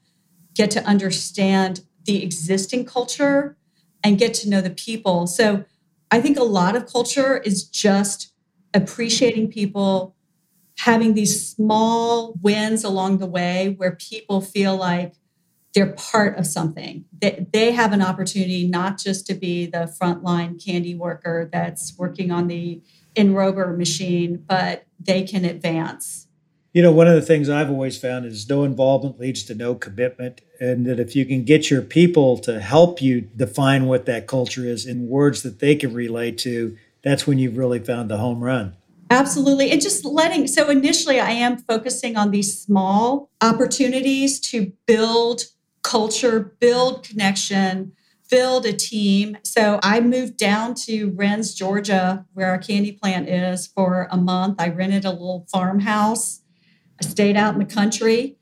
get 0.55 0.71
to 0.73 0.85
understand 0.85 1.83
the 2.05 2.23
existing 2.23 2.85
culture, 2.85 3.57
and 4.05 4.19
get 4.19 4.35
to 4.35 4.49
know 4.49 4.61
the 4.61 4.71
people. 4.71 5.27
So 5.27 5.65
I 6.11 6.21
think 6.21 6.37
a 6.37 6.45
lot 6.45 6.77
of 6.77 6.87
culture 6.87 7.39
is 7.39 7.65
just 7.65 8.33
appreciating 8.75 9.49
people, 9.49 10.15
having 10.79 11.15
these 11.15 11.49
small 11.49 12.35
wins 12.43 12.85
along 12.85 13.19
the 13.19 13.27
way 13.27 13.75
where 13.79 13.93
people 13.93 14.41
feel 14.41 14.77
like 14.77 15.15
they're 15.75 15.93
part 15.93 16.39
of 16.39 16.47
something. 16.47 17.05
They, 17.19 17.47
they 17.53 17.73
have 17.73 17.93
an 17.93 18.03
opportunity 18.03 18.69
not 18.69 18.99
just 18.99 19.27
to 19.29 19.35
be 19.35 19.67
the 19.67 19.95
frontline 20.01 20.63
candy 20.63 20.95
worker 20.95 21.49
that's 21.51 21.97
working 21.97 22.31
on 22.31 22.49
the 22.49 22.83
enrober 23.17 23.77
machine, 23.77 24.45
but 24.47 24.85
they 25.01 25.23
can 25.23 25.45
advance. 25.45 26.22
You 26.73 26.81
know, 26.81 26.93
one 26.93 27.07
of 27.07 27.15
the 27.15 27.21
things 27.21 27.51
I've 27.51 27.69
always 27.69 27.99
found 27.99 28.25
is 28.25 28.49
no 28.49 28.65
involvement 28.65 29.21
leads 29.21 29.43
to 29.45 29.55
no 29.55 29.75
commitment. 29.75 30.41
And 30.59 30.87
that 30.87 30.99
if 30.99 31.15
you 31.15 31.27
can 31.27 31.45
get 31.45 31.71
your 31.71 31.83
people 31.83 32.39
to 32.39 32.61
help 32.61 33.03
you 33.03 33.21
define 33.21 33.87
what 33.87 34.07
that 34.07 34.27
culture 34.27 34.65
is 34.65 34.87
in 34.87 35.09
words 35.09 35.43
that 35.43 35.59
they 35.59 35.77
can 35.77 35.93
relate 35.93 36.39
to, 36.39 36.77
that's 37.03 37.27
when 37.27 37.39
you've 37.39 37.59
really 37.59 37.79
found 37.79 38.11
the 38.11 38.17
home 38.17 38.43
run. 38.43 38.75
Absolutely. 39.11 39.71
And 39.71 39.83
just 39.83 40.07
letting, 40.07 40.47
so 40.47 40.71
initially 40.71 41.21
I 41.21 41.33
am 41.33 41.59
focusing 41.59 42.17
on 42.17 42.31
these 42.31 42.59
small 42.59 43.29
opportunities 43.43 44.41
to 44.41 44.73
build 44.87 45.45
culture, 45.83 46.55
build 46.59 47.03
connection, 47.03 47.93
build 48.31 48.65
a 48.65 48.73
team. 48.73 49.37
So 49.45 49.79
I 49.83 50.01
moved 50.01 50.39
down 50.39 50.75
to 50.87 51.11
Wrens, 51.11 51.55
Georgia, 51.55 52.25
where 52.33 52.49
our 52.49 52.57
candy 52.57 52.93
plant 52.93 53.29
is 53.29 53.67
for 53.67 54.09
a 54.11 54.17
month. 54.17 54.57
I 54.59 54.71
rented 54.71 55.05
a 55.05 55.11
little 55.11 55.47
farmhouse. 55.53 56.42
Stayed 57.03 57.37
out 57.37 57.55
in 57.55 57.59
the 57.59 57.65
country 57.67 58.37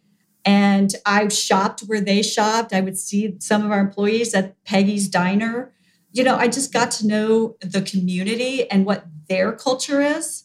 And 0.45 0.95
I 1.05 1.29
shopped 1.29 1.83
where 1.83 2.01
they 2.01 2.23
shopped. 2.23 2.73
I 2.73 2.81
would 2.81 2.99
see 2.99 3.37
some 3.41 3.65
of 3.65 3.71
our 3.71 3.81
employees 3.81 4.35
at 4.35 4.63
Peggy's 4.65 5.09
Diner. 5.09 5.73
You 6.13 6.25
know, 6.25 6.37
I 6.37 6.49
just 6.49 6.73
got 6.73 6.91
to 6.93 7.07
know 7.07 7.57
the 7.61 7.83
community 7.83 8.69
and 8.71 8.87
what 8.87 9.05
their 9.29 9.53
culture 9.53 10.01
is. 10.01 10.45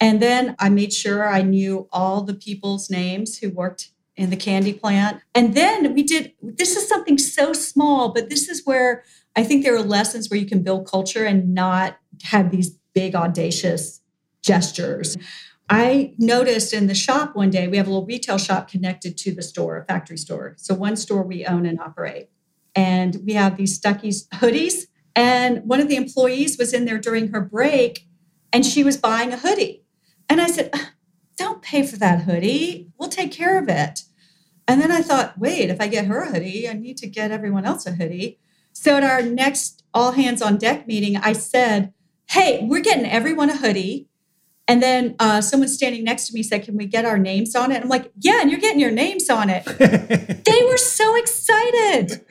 And 0.00 0.20
then 0.22 0.54
I 0.58 0.68
made 0.68 0.92
sure 0.92 1.28
I 1.28 1.42
knew 1.42 1.88
all 1.90 2.22
the 2.22 2.34
people's 2.34 2.90
names 2.90 3.38
who 3.38 3.50
worked 3.50 3.90
in 4.16 4.30
the 4.30 4.36
candy 4.36 4.72
plant. 4.72 5.20
And 5.34 5.54
then 5.54 5.94
we 5.94 6.02
did 6.02 6.32
this 6.42 6.76
is 6.76 6.88
something 6.88 7.18
so 7.18 7.52
small, 7.52 8.12
but 8.12 8.30
this 8.30 8.48
is 8.48 8.62
where 8.64 9.04
I 9.34 9.42
think 9.44 9.64
there 9.64 9.74
are 9.74 9.82
lessons 9.82 10.30
where 10.30 10.40
you 10.40 10.46
can 10.46 10.62
build 10.62 10.86
culture 10.86 11.24
and 11.24 11.54
not 11.54 11.98
have 12.24 12.50
these 12.50 12.70
big, 12.94 13.14
audacious 13.14 14.00
gestures. 14.42 15.16
I 15.68 16.14
noticed 16.18 16.72
in 16.72 16.86
the 16.86 16.94
shop 16.94 17.34
one 17.34 17.50
day, 17.50 17.66
we 17.66 17.76
have 17.76 17.86
a 17.86 17.90
little 17.90 18.06
retail 18.06 18.38
shop 18.38 18.68
connected 18.68 19.16
to 19.18 19.34
the 19.34 19.42
store, 19.42 19.78
a 19.78 19.84
factory 19.84 20.16
store. 20.16 20.54
So, 20.58 20.74
one 20.74 20.96
store 20.96 21.22
we 21.22 21.44
own 21.44 21.66
and 21.66 21.80
operate. 21.80 22.28
And 22.74 23.16
we 23.26 23.32
have 23.32 23.56
these 23.56 23.78
Stuckey's 23.78 24.28
hoodies. 24.28 24.84
And 25.16 25.64
one 25.64 25.80
of 25.80 25.88
the 25.88 25.96
employees 25.96 26.58
was 26.58 26.72
in 26.72 26.84
there 26.84 26.98
during 26.98 27.28
her 27.28 27.40
break 27.40 28.06
and 28.52 28.64
she 28.64 28.84
was 28.84 28.96
buying 28.96 29.32
a 29.32 29.38
hoodie. 29.38 29.82
And 30.28 30.40
I 30.40 30.46
said, 30.46 30.72
Don't 31.36 31.62
pay 31.62 31.84
for 31.84 31.96
that 31.96 32.22
hoodie. 32.22 32.90
We'll 32.98 33.08
take 33.08 33.32
care 33.32 33.58
of 33.58 33.68
it. 33.68 34.02
And 34.68 34.80
then 34.80 34.90
I 34.90 35.00
thought, 35.00 35.38
wait, 35.38 35.70
if 35.70 35.80
I 35.80 35.86
get 35.86 36.06
her 36.06 36.22
a 36.22 36.32
hoodie, 36.32 36.68
I 36.68 36.72
need 36.72 36.96
to 36.98 37.06
get 37.06 37.30
everyone 37.30 37.64
else 37.64 37.86
a 37.86 37.92
hoodie. 37.92 38.38
So 38.72 38.96
at 38.96 39.04
our 39.04 39.22
next 39.22 39.84
all 39.94 40.12
hands 40.12 40.42
on 40.42 40.58
deck 40.58 40.86
meeting, 40.86 41.16
I 41.16 41.32
said, 41.32 41.92
Hey, 42.28 42.66
we're 42.68 42.82
getting 42.82 43.06
everyone 43.06 43.50
a 43.50 43.56
hoodie. 43.56 44.08
And 44.68 44.82
then 44.82 45.14
uh, 45.20 45.40
someone 45.40 45.68
standing 45.68 46.02
next 46.02 46.26
to 46.28 46.34
me 46.34 46.42
said, 46.42 46.64
Can 46.64 46.76
we 46.76 46.86
get 46.86 47.04
our 47.04 47.18
names 47.18 47.54
on 47.54 47.70
it? 47.70 47.82
I'm 47.82 47.88
like, 47.88 48.10
Yeah, 48.18 48.40
and 48.40 48.50
you're 48.50 48.60
getting 48.60 48.80
your 48.80 48.90
names 48.90 49.30
on 49.30 49.48
it. 49.48 49.64
they 50.44 50.64
were 50.64 50.76
so 50.76 51.14
excited. 51.16 52.24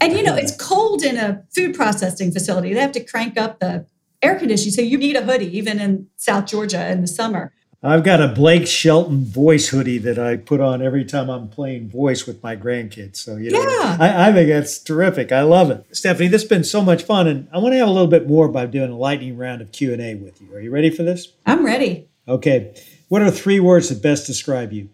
And 0.00 0.12
you 0.12 0.22
know, 0.22 0.34
it's 0.34 0.56
cold 0.56 1.02
in 1.02 1.16
a 1.16 1.44
food 1.54 1.74
processing 1.74 2.32
facility. 2.32 2.74
They 2.74 2.80
have 2.80 2.92
to 2.92 3.04
crank 3.04 3.38
up 3.38 3.60
the 3.60 3.86
air 4.22 4.38
conditioning. 4.38 4.72
So 4.72 4.82
you 4.82 4.98
need 4.98 5.16
a 5.16 5.22
hoodie, 5.22 5.56
even 5.56 5.78
in 5.78 6.08
South 6.16 6.46
Georgia 6.46 6.90
in 6.90 7.02
the 7.02 7.06
summer. 7.06 7.52
I've 7.86 8.02
got 8.02 8.20
a 8.20 8.26
Blake 8.26 8.66
Shelton 8.66 9.24
voice 9.24 9.68
hoodie 9.68 9.98
that 9.98 10.18
I 10.18 10.36
put 10.38 10.60
on 10.60 10.82
every 10.82 11.04
time 11.04 11.30
I'm 11.30 11.48
playing 11.48 11.88
voice 11.88 12.26
with 12.26 12.42
my 12.42 12.56
grandkids. 12.56 13.16
So 13.16 13.36
you 13.36 13.52
know, 13.52 13.62
yeah. 13.62 13.96
I, 14.00 14.28
I, 14.28 14.32
think 14.32 14.48
that's 14.48 14.80
terrific. 14.80 15.30
I 15.30 15.42
love 15.42 15.70
it, 15.70 15.84
Stephanie. 15.92 16.28
This 16.28 16.42
has 16.42 16.48
been 16.48 16.64
so 16.64 16.82
much 16.82 17.04
fun, 17.04 17.28
and 17.28 17.48
I 17.52 17.58
want 17.58 17.74
to 17.74 17.78
have 17.78 17.86
a 17.86 17.92
little 17.92 18.08
bit 18.08 18.26
more 18.26 18.48
by 18.48 18.66
doing 18.66 18.90
a 18.90 18.96
lightning 18.96 19.36
round 19.36 19.62
of 19.62 19.70
Q 19.70 19.92
and 19.92 20.02
A 20.02 20.16
with 20.16 20.40
you. 20.42 20.52
Are 20.52 20.60
you 20.60 20.72
ready 20.72 20.90
for 20.90 21.04
this? 21.04 21.32
I'm 21.46 21.64
ready. 21.64 22.08
Okay. 22.26 22.74
What 23.06 23.22
are 23.22 23.30
three 23.30 23.60
words 23.60 23.88
that 23.90 24.02
best 24.02 24.26
describe 24.26 24.72
you? 24.72 24.88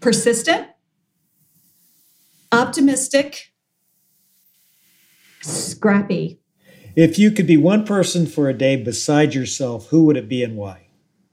Persistent, 0.00 0.68
optimistic, 2.52 3.52
scrappy. 5.40 6.38
If 6.94 7.18
you 7.18 7.32
could 7.32 7.48
be 7.48 7.56
one 7.56 7.84
person 7.84 8.26
for 8.26 8.48
a 8.48 8.54
day 8.54 8.76
beside 8.76 9.34
yourself, 9.34 9.88
who 9.88 10.04
would 10.04 10.16
it 10.16 10.28
be 10.28 10.44
and 10.44 10.56
why? 10.56 10.87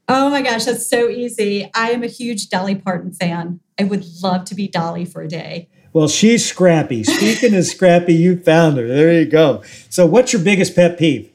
Oh 0.08 0.30
my 0.30 0.42
gosh, 0.42 0.66
that's 0.66 0.88
so 0.88 1.10
easy. 1.10 1.70
I 1.74 1.92
am 1.92 2.04
a 2.04 2.08
huge 2.08 2.50
Dolly 2.50 2.76
Parton 2.76 3.12
fan. 3.12 3.60
I 3.80 3.86
would 3.86 4.06
love 4.22 4.46
to 4.46 4.56
be 4.56 4.68
Dolly 4.68 5.06
for 5.06 5.22
a 5.22 5.28
day. 5.28 5.70
Well, 5.94 6.08
she's 6.08 6.46
scrappy. 6.48 7.04
Speaking 7.04 7.56
of 7.56 7.66
scrappy, 7.66 8.14
you 8.14 8.38
found 8.38 8.78
her. 8.78 8.88
There 8.88 9.14
you 9.14 9.26
go. 9.26 9.64
So, 9.90 10.06
what's 10.06 10.34
your 10.34 10.42
biggest 10.42 10.76
pet 10.76 11.00
peeve? 11.00 11.32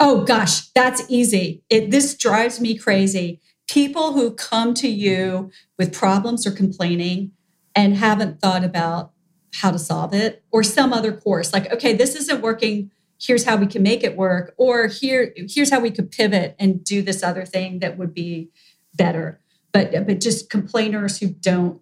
Oh 0.00 0.24
gosh, 0.24 0.68
that's 0.70 1.04
easy. 1.08 1.62
It, 1.70 1.90
this 1.90 2.16
drives 2.16 2.60
me 2.60 2.76
crazy. 2.76 3.40
People 3.68 4.14
who 4.14 4.32
come 4.32 4.74
to 4.74 4.88
you 4.88 5.50
with 5.78 5.94
problems 5.94 6.46
or 6.46 6.50
complaining 6.50 7.32
and 7.76 7.96
haven't 7.96 8.40
thought 8.40 8.64
about 8.64 9.12
how 9.54 9.70
to 9.70 9.78
solve 9.78 10.12
it 10.12 10.42
or 10.50 10.62
some 10.62 10.92
other 10.92 11.12
course. 11.12 11.52
Like, 11.52 11.70
okay, 11.72 11.92
this 11.92 12.16
isn't 12.16 12.40
working 12.40 12.90
here's 13.22 13.44
how 13.44 13.56
we 13.56 13.66
can 13.66 13.82
make 13.82 14.02
it 14.02 14.16
work 14.16 14.54
or 14.56 14.88
here 14.88 15.32
here's 15.36 15.70
how 15.70 15.80
we 15.80 15.90
could 15.90 16.10
pivot 16.10 16.56
and 16.58 16.84
do 16.84 17.02
this 17.02 17.22
other 17.22 17.44
thing 17.44 17.78
that 17.78 17.96
would 17.96 18.12
be 18.12 18.50
better 18.94 19.40
but 19.72 19.92
but 20.06 20.20
just 20.20 20.50
complainers 20.50 21.18
who 21.18 21.28
don't 21.28 21.80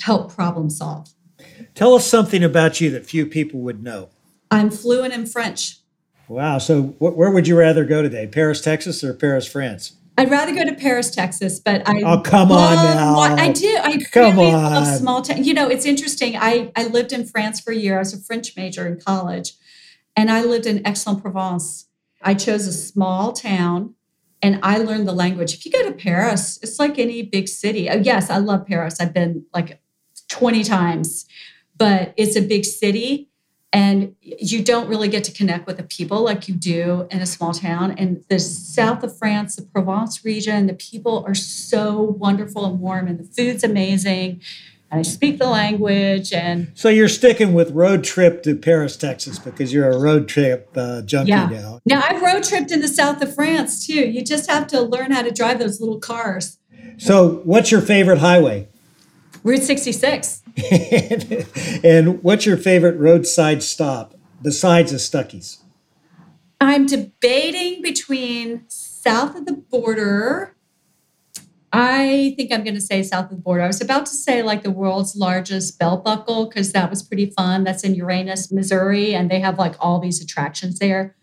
help 0.00 0.34
problem 0.34 0.70
solve 0.70 1.08
tell 1.74 1.94
us 1.94 2.06
something 2.06 2.42
about 2.42 2.80
you 2.80 2.90
that 2.90 3.06
few 3.06 3.26
people 3.26 3.60
would 3.60 3.82
know 3.82 4.08
i'm 4.50 4.70
fluent 4.70 5.12
in 5.12 5.26
french 5.26 5.78
wow 6.28 6.58
so 6.58 6.82
wh- 6.82 7.16
where 7.16 7.30
would 7.30 7.46
you 7.46 7.56
rather 7.56 7.84
go 7.84 8.02
today 8.02 8.26
paris 8.26 8.60
texas 8.60 9.04
or 9.04 9.14
paris 9.14 9.46
france 9.46 9.96
I'd 10.18 10.30
rather 10.30 10.54
go 10.54 10.62
to 10.62 10.74
Paris, 10.74 11.10
Texas, 11.10 11.58
but 11.58 11.88
I 11.88 12.02
oh 12.04 12.20
come 12.20 12.50
love, 12.50 12.78
on 12.78 12.96
now. 12.96 13.18
I 13.42 13.50
do. 13.50 13.78
I 13.82 13.98
come 14.12 14.36
really 14.36 14.52
on. 14.52 14.72
love 14.72 14.98
small 14.98 15.22
town. 15.22 15.42
You 15.42 15.54
know, 15.54 15.70
it's 15.70 15.86
interesting. 15.86 16.36
I 16.36 16.70
I 16.76 16.84
lived 16.88 17.14
in 17.14 17.24
France 17.24 17.60
for 17.60 17.72
a 17.72 17.76
year. 17.76 17.96
I 17.96 18.00
was 18.00 18.12
a 18.12 18.18
French 18.18 18.54
major 18.54 18.86
in 18.86 19.00
college, 19.00 19.54
and 20.16 20.30
I 20.30 20.42
lived 20.42 20.66
in 20.66 20.86
Aix-en-Provence. 20.86 21.88
I 22.22 22.34
chose 22.34 22.66
a 22.66 22.72
small 22.72 23.32
town 23.32 23.94
and 24.40 24.58
I 24.62 24.78
learned 24.78 25.08
the 25.08 25.12
language. 25.12 25.54
If 25.54 25.64
you 25.64 25.72
go 25.72 25.82
to 25.84 25.92
Paris, 25.92 26.58
it's 26.62 26.78
like 26.78 26.98
any 26.98 27.22
big 27.22 27.48
city. 27.48 27.88
Oh, 27.88 27.96
yes, 27.96 28.30
I 28.30 28.38
love 28.38 28.66
Paris. 28.66 29.00
I've 29.00 29.14
been 29.14 29.46
like 29.54 29.80
20 30.28 30.64
times, 30.64 31.26
but 31.76 32.14
it's 32.16 32.36
a 32.36 32.42
big 32.42 32.64
city 32.64 33.28
and 33.72 34.14
you 34.20 34.62
don't 34.62 34.88
really 34.88 35.08
get 35.08 35.24
to 35.24 35.32
connect 35.32 35.66
with 35.66 35.78
the 35.78 35.82
people 35.82 36.22
like 36.22 36.46
you 36.46 36.54
do 36.54 37.08
in 37.10 37.20
a 37.20 37.26
small 37.26 37.54
town. 37.54 37.92
And 37.92 38.22
the 38.28 38.38
south 38.38 39.02
of 39.02 39.16
France, 39.16 39.56
the 39.56 39.62
Provence 39.62 40.24
region, 40.24 40.66
the 40.66 40.74
people 40.74 41.24
are 41.26 41.34
so 41.34 42.02
wonderful 42.02 42.66
and 42.66 42.80
warm, 42.80 43.08
and 43.08 43.18
the 43.18 43.24
food's 43.24 43.64
amazing. 43.64 44.42
I 44.94 45.00
speak 45.00 45.38
the 45.38 45.46
language. 45.46 46.34
And 46.34 46.70
so 46.74 46.90
you're 46.90 47.08
sticking 47.08 47.54
with 47.54 47.70
road 47.70 48.04
trip 48.04 48.42
to 48.42 48.54
Paris, 48.54 48.94
Texas, 48.94 49.38
because 49.38 49.72
you're 49.72 49.90
a 49.90 49.98
road 49.98 50.28
trip 50.28 50.70
uh, 50.76 51.00
junkie 51.00 51.30
yeah. 51.30 51.48
now. 51.48 51.80
Now 51.86 52.02
I've 52.06 52.20
road 52.20 52.44
tripped 52.44 52.70
in 52.70 52.80
the 52.80 52.88
south 52.88 53.22
of 53.22 53.34
France 53.34 53.86
too. 53.86 54.06
You 54.10 54.22
just 54.22 54.50
have 54.50 54.66
to 54.68 54.82
learn 54.82 55.10
how 55.10 55.22
to 55.22 55.30
drive 55.30 55.58
those 55.58 55.80
little 55.80 55.98
cars. 55.98 56.58
So, 56.98 57.40
what's 57.44 57.70
your 57.70 57.80
favorite 57.80 58.18
highway? 58.18 58.68
Route 59.42 59.62
66. 59.62 60.42
and 61.82 62.22
what's 62.22 62.44
your 62.44 62.58
favorite 62.58 62.98
roadside 62.98 63.62
stop 63.62 64.14
besides 64.42 64.92
the 64.92 64.98
Stuckey's? 64.98 65.62
I'm 66.60 66.86
debating 66.86 67.82
between 67.82 68.64
south 68.68 69.34
of 69.36 69.46
the 69.46 69.54
border 69.54 70.51
I 71.72 72.34
think 72.36 72.52
I'm 72.52 72.64
going 72.64 72.74
to 72.74 72.82
say 72.82 73.02
south 73.02 73.30
of 73.30 73.30
the 73.30 73.36
border. 73.36 73.62
I 73.62 73.66
was 73.66 73.80
about 73.80 74.04
to 74.06 74.12
say 74.12 74.42
like 74.42 74.62
the 74.62 74.70
world's 74.70 75.16
largest 75.16 75.78
belt 75.78 76.04
buckle 76.04 76.46
because 76.46 76.72
that 76.72 76.90
was 76.90 77.02
pretty 77.02 77.26
fun. 77.26 77.64
That's 77.64 77.82
in 77.82 77.94
Uranus, 77.94 78.52
Missouri, 78.52 79.14
and 79.14 79.30
they 79.30 79.40
have 79.40 79.58
like 79.58 79.74
all 79.80 79.98
these 79.98 80.22
attractions 80.22 80.78
there. 80.78 81.16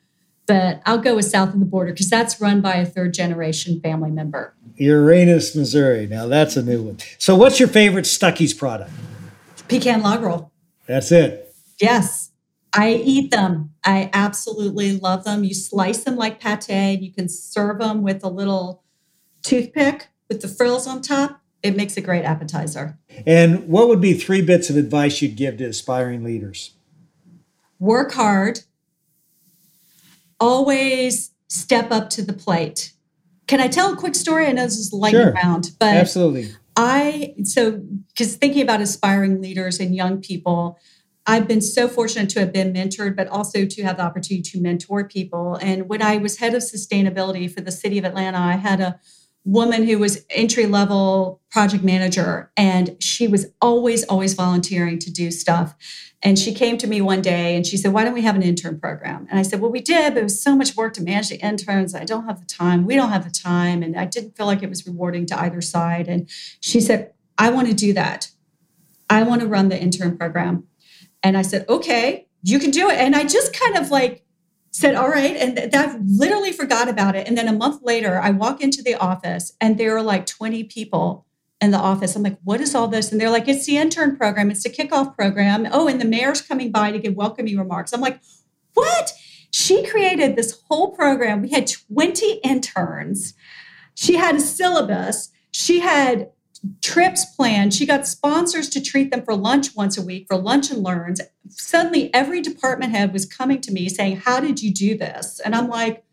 But 0.47 0.81
I'll 0.87 0.97
go 0.97 1.15
with 1.15 1.25
south 1.25 1.53
of 1.53 1.59
the 1.59 1.65
border 1.67 1.91
because 1.91 2.09
that's 2.09 2.41
run 2.41 2.61
by 2.61 2.75
a 2.75 2.85
third 2.85 3.13
generation 3.13 3.79
family 3.79 4.09
member. 4.09 4.55
Uranus, 4.77 5.55
Missouri. 5.55 6.07
Now 6.07 6.25
that's 6.25 6.57
a 6.57 6.63
new 6.63 6.81
one. 6.81 6.97
So, 7.19 7.35
what's 7.35 7.59
your 7.59 7.69
favorite 7.69 8.05
Stuckey's 8.05 8.53
product? 8.53 8.89
Pecan 9.67 10.01
log 10.01 10.23
roll. 10.23 10.51
That's 10.87 11.11
it. 11.11 11.53
Yes. 11.79 12.31
I 12.73 12.93
eat 12.93 13.31
them. 13.31 13.71
I 13.83 14.09
absolutely 14.13 14.97
love 14.97 15.23
them. 15.23 15.43
You 15.43 15.53
slice 15.53 16.03
them 16.03 16.15
like 16.15 16.39
pate. 16.39 16.69
And 16.69 17.03
you 17.03 17.11
can 17.11 17.29
serve 17.29 17.79
them 17.79 18.01
with 18.01 18.23
a 18.23 18.29
little 18.29 18.83
toothpick 19.43 20.07
with 20.29 20.41
the 20.41 20.47
frills 20.47 20.87
on 20.87 21.01
top, 21.01 21.41
it 21.61 21.75
makes 21.75 21.97
a 21.97 22.01
great 22.01 22.23
appetizer. 22.23 22.97
And 23.27 23.67
what 23.67 23.89
would 23.89 23.99
be 23.99 24.13
three 24.13 24.41
bits 24.41 24.69
of 24.69 24.77
advice 24.77 25.21
you'd 25.21 25.35
give 25.35 25.57
to 25.57 25.65
aspiring 25.65 26.23
leaders? 26.23 26.71
Work 27.79 28.13
hard. 28.13 28.61
Always 30.39 31.31
step 31.47 31.91
up 31.91 32.09
to 32.11 32.21
the 32.21 32.33
plate. 32.33 32.93
Can 33.47 33.59
I 33.59 33.67
tell 33.67 33.91
a 33.91 33.95
quick 33.97 34.15
story? 34.15 34.45
I 34.45 34.51
know 34.51 34.63
this 34.63 34.77
is 34.77 34.93
lightning 34.93 35.23
sure. 35.23 35.33
round, 35.33 35.71
but 35.79 35.95
absolutely. 35.95 36.51
I 36.75 37.33
so 37.43 37.83
because 38.09 38.35
thinking 38.35 38.61
about 38.61 38.79
aspiring 38.79 39.41
leaders 39.41 39.79
and 39.79 39.93
young 39.93 40.21
people, 40.21 40.79
I've 41.25 41.47
been 41.47 41.61
so 41.61 41.87
fortunate 41.87 42.29
to 42.29 42.39
have 42.39 42.53
been 42.53 42.73
mentored, 42.73 43.15
but 43.15 43.27
also 43.27 43.65
to 43.65 43.83
have 43.83 43.97
the 43.97 44.03
opportunity 44.03 44.43
to 44.51 44.61
mentor 44.61 45.07
people. 45.07 45.55
And 45.55 45.89
when 45.89 46.01
I 46.01 46.17
was 46.17 46.37
head 46.37 46.53
of 46.53 46.61
sustainability 46.61 47.51
for 47.51 47.61
the 47.61 47.71
city 47.71 47.97
of 47.97 48.05
Atlanta, 48.05 48.37
I 48.37 48.53
had 48.53 48.79
a 48.79 48.99
woman 49.45 49.83
who 49.83 49.97
was 49.97 50.25
entry 50.29 50.65
level 50.65 51.41
project 51.49 51.83
manager 51.83 52.51
and 52.57 53.01
she 53.01 53.27
was 53.27 53.47
always 53.61 54.03
always 54.05 54.33
volunteering 54.33 54.99
to 54.99 55.11
do 55.11 55.31
stuff. 55.31 55.75
And 56.21 56.37
she 56.37 56.53
came 56.53 56.77
to 56.77 56.87
me 56.87 56.99
one 56.99 57.21
day 57.21 57.55
and 57.55 57.65
she 57.65 57.77
said 57.77 57.93
why 57.93 58.03
don't 58.03 58.13
we 58.13 58.21
have 58.21 58.35
an 58.35 58.43
intern 58.43 58.79
program? 58.79 59.27
And 59.29 59.39
i 59.39 59.41
said 59.41 59.61
well 59.61 59.71
we 59.71 59.81
did 59.81 60.13
but 60.13 60.19
it 60.19 60.23
was 60.23 60.41
so 60.41 60.55
much 60.55 60.75
work 60.75 60.93
to 60.93 61.03
manage 61.03 61.29
the 61.29 61.37
interns. 61.37 61.95
I 61.95 62.05
don't 62.05 62.25
have 62.25 62.39
the 62.39 62.45
time. 62.45 62.85
We 62.85 62.95
don't 62.95 63.09
have 63.09 63.23
the 63.23 63.31
time. 63.31 63.81
And 63.81 63.97
i 63.97 64.05
didn't 64.05 64.35
feel 64.35 64.45
like 64.45 64.61
it 64.61 64.69
was 64.69 64.85
rewarding 64.85 65.25
to 65.27 65.39
either 65.39 65.61
side. 65.61 66.07
And 66.07 66.29
she 66.59 66.81
said 66.81 67.13
i 67.37 67.49
want 67.49 67.67
to 67.67 67.73
do 67.73 67.93
that. 67.93 68.31
I 69.09 69.23
want 69.23 69.41
to 69.41 69.47
run 69.47 69.69
the 69.69 69.79
intern 69.79 70.17
program. 70.17 70.65
And 71.23 71.37
i 71.37 71.41
said 71.41 71.65
okay 71.69 72.27
you 72.41 72.59
can 72.59 72.71
do 72.71 72.89
it. 72.89 72.97
And 72.97 73.15
i 73.15 73.23
just 73.23 73.57
kind 73.57 73.77
of 73.77 73.89
like 73.89 74.25
said, 74.71 74.95
All 74.95 75.09
right. 75.09 75.35
And 75.35 75.55
th- 75.55 75.71
that 75.71 75.99
literally 76.05 76.51
forgot 76.51 76.87
about 76.87 77.15
it. 77.15 77.27
And 77.27 77.37
then 77.37 77.47
a 77.47 77.53
month 77.53 77.81
later, 77.83 78.19
I 78.19 78.31
walk 78.31 78.61
into 78.61 78.81
the 78.81 78.95
office 78.95 79.53
and 79.59 79.77
there 79.77 79.95
are 79.95 80.03
like 80.03 80.25
20 80.25 80.63
people 80.65 81.25
in 81.61 81.71
the 81.71 81.77
office. 81.77 82.15
I'm 82.15 82.23
like, 82.23 82.39
what 82.43 82.61
is 82.61 82.73
all 82.73 82.87
this? 82.87 83.11
And 83.11 83.19
they're 83.19 83.29
like, 83.29 83.47
it's 83.47 83.65
the 83.65 83.77
intern 83.77 84.15
program, 84.15 84.49
it's 84.49 84.63
the 84.63 84.69
kickoff 84.69 85.15
program. 85.15 85.67
Oh, 85.71 85.87
and 85.87 85.99
the 85.99 86.05
mayor's 86.05 86.41
coming 86.41 86.71
by 86.71 86.91
to 86.91 86.99
give 86.99 87.15
welcoming 87.15 87.57
remarks. 87.57 87.91
I'm 87.91 88.01
like, 88.01 88.21
what? 88.73 89.11
She 89.51 89.85
created 89.85 90.35
this 90.35 90.61
whole 90.67 90.91
program. 90.91 91.41
We 91.41 91.49
had 91.49 91.67
20 91.67 92.39
interns. 92.43 93.33
She 93.95 94.15
had 94.15 94.35
a 94.35 94.39
syllabus. 94.39 95.29
She 95.51 95.79
had 95.79 96.29
trips 96.81 97.25
planned. 97.25 97.73
She 97.73 97.85
got 97.85 98.07
sponsors 98.07 98.69
to 98.69 98.81
treat 98.81 99.11
them 99.11 99.23
for 99.23 99.35
lunch 99.35 99.75
once 99.75 99.97
a 99.97 100.01
week 100.01 100.27
for 100.27 100.37
lunch 100.37 100.71
and 100.71 100.83
learns. 100.83 101.21
Suddenly, 101.49 102.13
every 102.13 102.41
department 102.41 102.91
head 102.91 103.13
was 103.13 103.25
coming 103.25 103.61
to 103.61 103.71
me 103.71 103.89
saying, 103.89 104.17
How 104.17 104.39
did 104.39 104.61
you 104.61 104.73
do 104.73 104.97
this? 104.97 105.39
And 105.43 105.55
I'm 105.55 105.67
like, 105.67 106.03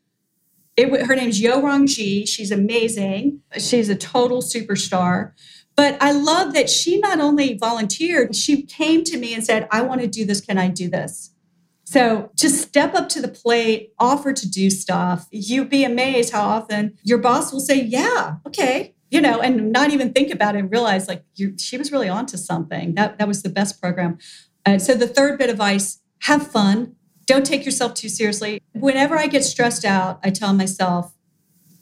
it, 0.76 1.06
her 1.06 1.16
name's 1.16 1.40
Yo 1.40 1.62
Rongji. 1.62 2.28
She's 2.28 2.50
amazing. 2.50 3.40
She's 3.58 3.88
a 3.88 3.96
total 3.96 4.42
superstar. 4.42 5.32
But 5.74 5.96
I 6.02 6.12
love 6.12 6.54
that 6.54 6.70
she 6.70 6.98
not 6.98 7.20
only 7.20 7.56
volunteered, 7.58 8.34
she 8.34 8.62
came 8.62 9.04
to 9.04 9.18
me 9.18 9.34
and 9.34 9.44
said, 9.44 9.68
I 9.70 9.82
want 9.82 10.00
to 10.00 10.06
do 10.06 10.24
this. 10.24 10.40
Can 10.40 10.58
I 10.58 10.68
do 10.68 10.88
this? 10.88 11.32
So 11.84 12.30
just 12.34 12.60
step 12.62 12.94
up 12.94 13.08
to 13.10 13.22
the 13.22 13.28
plate, 13.28 13.92
offer 13.98 14.32
to 14.32 14.50
do 14.50 14.70
stuff. 14.70 15.28
You'd 15.30 15.70
be 15.70 15.84
amazed 15.84 16.32
how 16.32 16.42
often 16.42 16.98
your 17.04 17.18
boss 17.18 17.52
will 17.52 17.60
say, 17.60 17.80
Yeah, 17.80 18.36
okay, 18.46 18.95
you 19.16 19.22
know, 19.22 19.40
and 19.40 19.72
not 19.72 19.90
even 19.90 20.12
think 20.12 20.30
about 20.30 20.56
it 20.56 20.58
and 20.58 20.70
realize 20.70 21.08
like 21.08 21.24
she 21.56 21.78
was 21.78 21.90
really 21.90 22.08
onto 22.08 22.36
something. 22.36 22.94
That, 22.96 23.18
that 23.18 23.26
was 23.26 23.42
the 23.42 23.48
best 23.48 23.80
program. 23.80 24.18
Uh, 24.66 24.78
so 24.78 24.94
the 24.94 25.06
third 25.08 25.38
bit 25.38 25.48
of 25.48 25.54
advice 25.54 26.02
have 26.24 26.46
fun. 26.46 26.94
Don't 27.24 27.46
take 27.46 27.64
yourself 27.64 27.94
too 27.94 28.10
seriously. 28.10 28.60
Whenever 28.74 29.16
I 29.16 29.26
get 29.26 29.42
stressed 29.42 29.86
out, 29.86 30.20
I 30.22 30.28
tell 30.28 30.52
myself, 30.52 31.14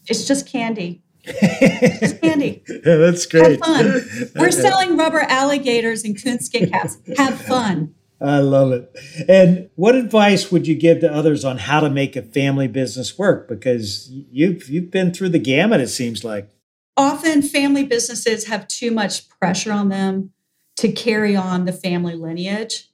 it's 0.07 0.29
just 0.29 0.47
candy. 0.47 1.03
it's 1.25 2.13
candy. 2.21 2.63
Yeah, 2.69 2.97
that's 2.97 3.27
great. 3.27 3.51
Have 3.51 3.59
fun. 3.59 4.31
We're 4.37 4.53
selling 4.53 4.97
rubber 4.97 5.21
alligators 5.21 6.05
and 6.05 6.17
coonskin 6.17 6.71
caps. 6.71 6.99
Have 7.17 7.41
fun. 7.41 7.97
I 8.21 8.39
love 8.39 8.71
it. 8.71 8.95
And 9.29 9.71
what 9.75 9.97
advice 9.97 10.53
would 10.53 10.69
you 10.69 10.77
give 10.77 11.01
to 11.01 11.13
others 11.13 11.45
on 11.45 11.59
how 11.59 11.81
to 11.81 11.91
make 11.91 12.15
a 12.15 12.23
family 12.23 12.69
business 12.69 13.19
work? 13.19 13.49
Because 13.49 14.09
you've 14.09 14.69
you've 14.69 14.93
been 14.93 15.13
through 15.13 15.31
the 15.31 15.41
gamut, 15.41 15.81
it 15.81 15.89
seems 15.89 16.23
like. 16.23 16.55
Often 16.97 17.43
family 17.43 17.85
businesses 17.85 18.47
have 18.47 18.69
too 18.69 18.91
much 18.91 19.29
pressure 19.29 19.73
on 19.73 19.89
them 19.89 20.31
to 20.77 20.93
carry 20.93 21.35
on 21.35 21.65
the 21.65 21.73
family 21.73 22.15
lineage. 22.15 22.91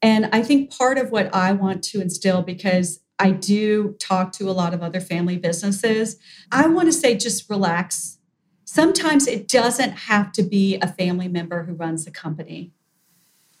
And 0.00 0.28
I 0.32 0.42
think 0.42 0.70
part 0.70 0.98
of 0.98 1.10
what 1.10 1.34
I 1.34 1.52
want 1.52 1.82
to 1.84 2.00
instill, 2.00 2.42
because 2.42 3.00
I 3.18 3.30
do 3.30 3.96
talk 3.98 4.32
to 4.32 4.50
a 4.50 4.52
lot 4.52 4.74
of 4.74 4.82
other 4.82 5.00
family 5.00 5.36
businesses, 5.36 6.18
I 6.50 6.66
want 6.66 6.88
to 6.88 6.92
say 6.92 7.16
just 7.16 7.48
relax. 7.48 8.18
Sometimes 8.64 9.26
it 9.26 9.46
doesn't 9.48 9.92
have 9.92 10.32
to 10.32 10.42
be 10.42 10.76
a 10.76 10.88
family 10.88 11.28
member 11.28 11.64
who 11.64 11.74
runs 11.74 12.04
the 12.04 12.10
company. 12.10 12.72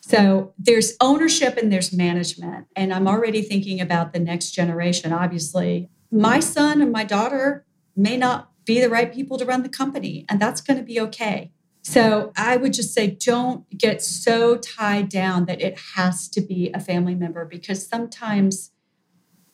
So 0.00 0.52
there's 0.58 0.96
ownership 1.00 1.56
and 1.56 1.72
there's 1.72 1.92
management. 1.92 2.66
And 2.76 2.92
I'm 2.92 3.08
already 3.08 3.40
thinking 3.40 3.80
about 3.80 4.12
the 4.12 4.18
next 4.18 4.50
generation. 4.50 5.12
Obviously, 5.12 5.88
my 6.10 6.40
son 6.40 6.82
and 6.82 6.92
my 6.92 7.04
daughter 7.04 7.64
may 7.96 8.16
not 8.16 8.50
be 8.64 8.80
the 8.80 8.90
right 8.90 9.12
people 9.12 9.38
to 9.38 9.44
run 9.44 9.62
the 9.62 9.68
company, 9.68 10.24
and 10.28 10.40
that's 10.40 10.60
going 10.60 10.78
to 10.78 10.84
be 10.84 11.00
okay. 11.00 11.52
So 11.82 12.32
I 12.34 12.56
would 12.56 12.72
just 12.72 12.94
say 12.94 13.08
don't 13.08 13.68
get 13.76 14.02
so 14.02 14.56
tied 14.56 15.10
down 15.10 15.44
that 15.46 15.60
it 15.60 15.78
has 15.96 16.28
to 16.30 16.40
be 16.40 16.70
a 16.72 16.80
family 16.80 17.14
member 17.14 17.44
because 17.44 17.86
sometimes 17.86 18.70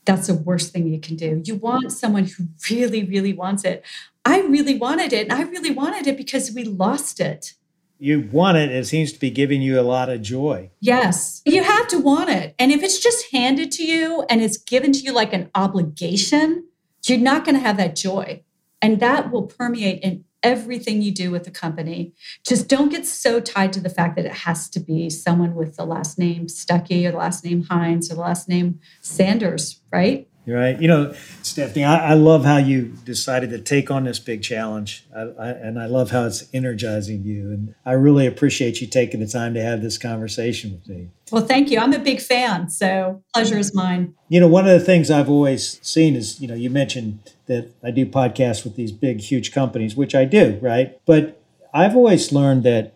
that's 0.04 0.28
the 0.28 0.34
worst 0.34 0.72
thing 0.72 0.86
you 0.86 1.00
can 1.00 1.16
do. 1.16 1.42
You 1.44 1.56
want 1.56 1.92
someone 1.92 2.26
who 2.26 2.46
really, 2.70 3.04
really 3.04 3.32
wants 3.32 3.64
it. 3.64 3.84
I 4.24 4.40
really 4.42 4.78
wanted 4.78 5.12
it, 5.12 5.28
and 5.28 5.32
I 5.32 5.42
really 5.42 5.72
wanted 5.72 6.06
it 6.06 6.16
because 6.16 6.52
we 6.52 6.64
lost 6.64 7.20
it. 7.20 7.54
You 7.98 8.28
want 8.32 8.56
it, 8.56 8.70
it 8.70 8.86
seems 8.86 9.12
to 9.12 9.20
be 9.20 9.30
giving 9.30 9.60
you 9.60 9.78
a 9.78 9.82
lot 9.82 10.08
of 10.08 10.22
joy. 10.22 10.70
Yes, 10.80 11.42
you 11.44 11.62
have 11.62 11.86
to 11.88 11.98
want 11.98 12.30
it. 12.30 12.54
And 12.58 12.72
if 12.72 12.82
it's 12.82 12.98
just 12.98 13.30
handed 13.30 13.70
to 13.72 13.84
you 13.84 14.24
and 14.30 14.40
it's 14.40 14.56
given 14.56 14.92
to 14.92 15.00
you 15.00 15.12
like 15.12 15.34
an 15.34 15.50
obligation, 15.54 16.66
you're 17.04 17.18
not 17.18 17.44
going 17.44 17.56
to 17.56 17.60
have 17.60 17.76
that 17.76 17.96
joy. 17.96 18.42
And 18.82 19.00
that 19.00 19.30
will 19.30 19.42
permeate 19.42 20.02
in 20.02 20.24
everything 20.42 21.02
you 21.02 21.12
do 21.12 21.30
with 21.30 21.44
the 21.44 21.50
company. 21.50 22.14
Just 22.46 22.66
don't 22.66 22.88
get 22.88 23.06
so 23.06 23.40
tied 23.40 23.74
to 23.74 23.80
the 23.80 23.90
fact 23.90 24.16
that 24.16 24.24
it 24.24 24.32
has 24.32 24.70
to 24.70 24.80
be 24.80 25.10
someone 25.10 25.54
with 25.54 25.76
the 25.76 25.84
last 25.84 26.18
name 26.18 26.46
Stuckey 26.46 27.06
or 27.06 27.10
the 27.10 27.18
last 27.18 27.44
name 27.44 27.64
Heinz 27.64 28.10
or 28.10 28.14
the 28.14 28.22
last 28.22 28.48
name 28.48 28.80
Sanders, 29.02 29.82
right? 29.92 30.29
Right. 30.50 30.80
You 30.80 30.88
know, 30.88 31.14
Stephanie, 31.42 31.84
I, 31.84 32.10
I 32.10 32.14
love 32.14 32.44
how 32.44 32.56
you 32.56 32.94
decided 33.04 33.50
to 33.50 33.58
take 33.58 33.90
on 33.90 34.04
this 34.04 34.18
big 34.18 34.42
challenge. 34.42 35.06
I, 35.14 35.20
I, 35.20 35.48
and 35.50 35.78
I 35.78 35.86
love 35.86 36.10
how 36.10 36.24
it's 36.24 36.48
energizing 36.52 37.22
you. 37.22 37.50
And 37.50 37.74
I 37.86 37.92
really 37.92 38.26
appreciate 38.26 38.80
you 38.80 38.86
taking 38.86 39.20
the 39.20 39.26
time 39.26 39.54
to 39.54 39.62
have 39.62 39.80
this 39.80 39.96
conversation 39.96 40.72
with 40.72 40.88
me. 40.88 41.08
Well, 41.30 41.46
thank 41.46 41.70
you. 41.70 41.78
I'm 41.78 41.92
a 41.92 41.98
big 41.98 42.20
fan. 42.20 42.68
So 42.68 43.22
pleasure 43.32 43.58
is 43.58 43.74
mine. 43.74 44.14
You 44.28 44.40
know, 44.40 44.48
one 44.48 44.66
of 44.66 44.78
the 44.78 44.84
things 44.84 45.10
I've 45.10 45.30
always 45.30 45.80
seen 45.86 46.16
is, 46.16 46.40
you 46.40 46.48
know, 46.48 46.54
you 46.54 46.70
mentioned 46.70 47.20
that 47.46 47.72
I 47.82 47.90
do 47.90 48.04
podcasts 48.06 48.64
with 48.64 48.76
these 48.76 48.92
big, 48.92 49.20
huge 49.20 49.52
companies, 49.52 49.94
which 49.94 50.14
I 50.14 50.24
do, 50.24 50.58
right? 50.60 50.98
But 51.06 51.40
I've 51.72 51.94
always 51.94 52.32
learned 52.32 52.64
that, 52.64 52.94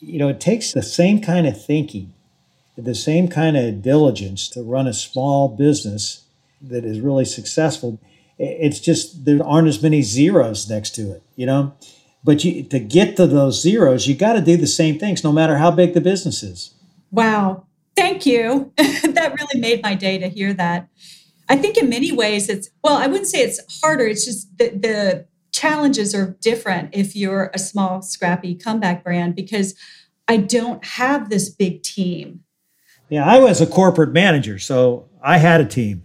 you 0.00 0.18
know, 0.18 0.28
it 0.28 0.40
takes 0.40 0.72
the 0.72 0.82
same 0.82 1.22
kind 1.22 1.46
of 1.46 1.64
thinking, 1.64 2.12
the 2.76 2.94
same 2.94 3.28
kind 3.28 3.56
of 3.56 3.80
diligence 3.80 4.48
to 4.50 4.62
run 4.62 4.86
a 4.86 4.92
small 4.92 5.48
business 5.48 6.23
that 6.68 6.84
is 6.84 7.00
really 7.00 7.24
successful. 7.24 8.00
It's 8.38 8.80
just 8.80 9.24
there 9.24 9.44
aren't 9.44 9.68
as 9.68 9.82
many 9.82 10.02
zeros 10.02 10.68
next 10.68 10.94
to 10.96 11.12
it, 11.12 11.22
you 11.36 11.46
know. 11.46 11.74
But 12.24 12.42
you, 12.42 12.62
to 12.64 12.80
get 12.80 13.16
to 13.16 13.26
those 13.26 13.60
zeros, 13.60 14.06
you 14.06 14.14
got 14.14 14.32
to 14.32 14.40
do 14.40 14.56
the 14.56 14.66
same 14.66 14.98
things, 14.98 15.22
no 15.22 15.30
matter 15.30 15.58
how 15.58 15.70
big 15.70 15.92
the 15.92 16.00
business 16.00 16.42
is. 16.42 16.74
Wow, 17.10 17.66
thank 17.96 18.26
you. 18.26 18.72
that 18.76 19.36
really 19.38 19.60
made 19.60 19.82
my 19.82 19.94
day 19.94 20.18
to 20.18 20.28
hear 20.28 20.52
that. 20.54 20.88
I 21.48 21.56
think 21.56 21.76
in 21.76 21.90
many 21.90 22.10
ways 22.10 22.48
it's 22.48 22.70
well, 22.82 22.96
I 22.96 23.06
wouldn't 23.06 23.28
say 23.28 23.40
it's 23.40 23.60
harder. 23.82 24.06
It's 24.06 24.24
just 24.24 24.56
the, 24.56 24.70
the 24.70 25.26
challenges 25.52 26.14
are 26.14 26.36
different 26.40 26.90
if 26.92 27.14
you're 27.14 27.50
a 27.54 27.58
small, 27.58 28.02
scrappy 28.02 28.54
comeback 28.54 29.04
brand 29.04 29.36
because 29.36 29.74
I 30.26 30.38
don't 30.38 30.84
have 30.84 31.28
this 31.28 31.48
big 31.50 31.82
team. 31.82 32.40
Yeah, 33.08 33.24
I 33.24 33.38
was 33.38 33.60
a 33.60 33.66
corporate 33.66 34.12
manager, 34.12 34.58
so 34.58 35.08
I 35.22 35.38
had 35.38 35.60
a 35.60 35.66
team. 35.66 36.04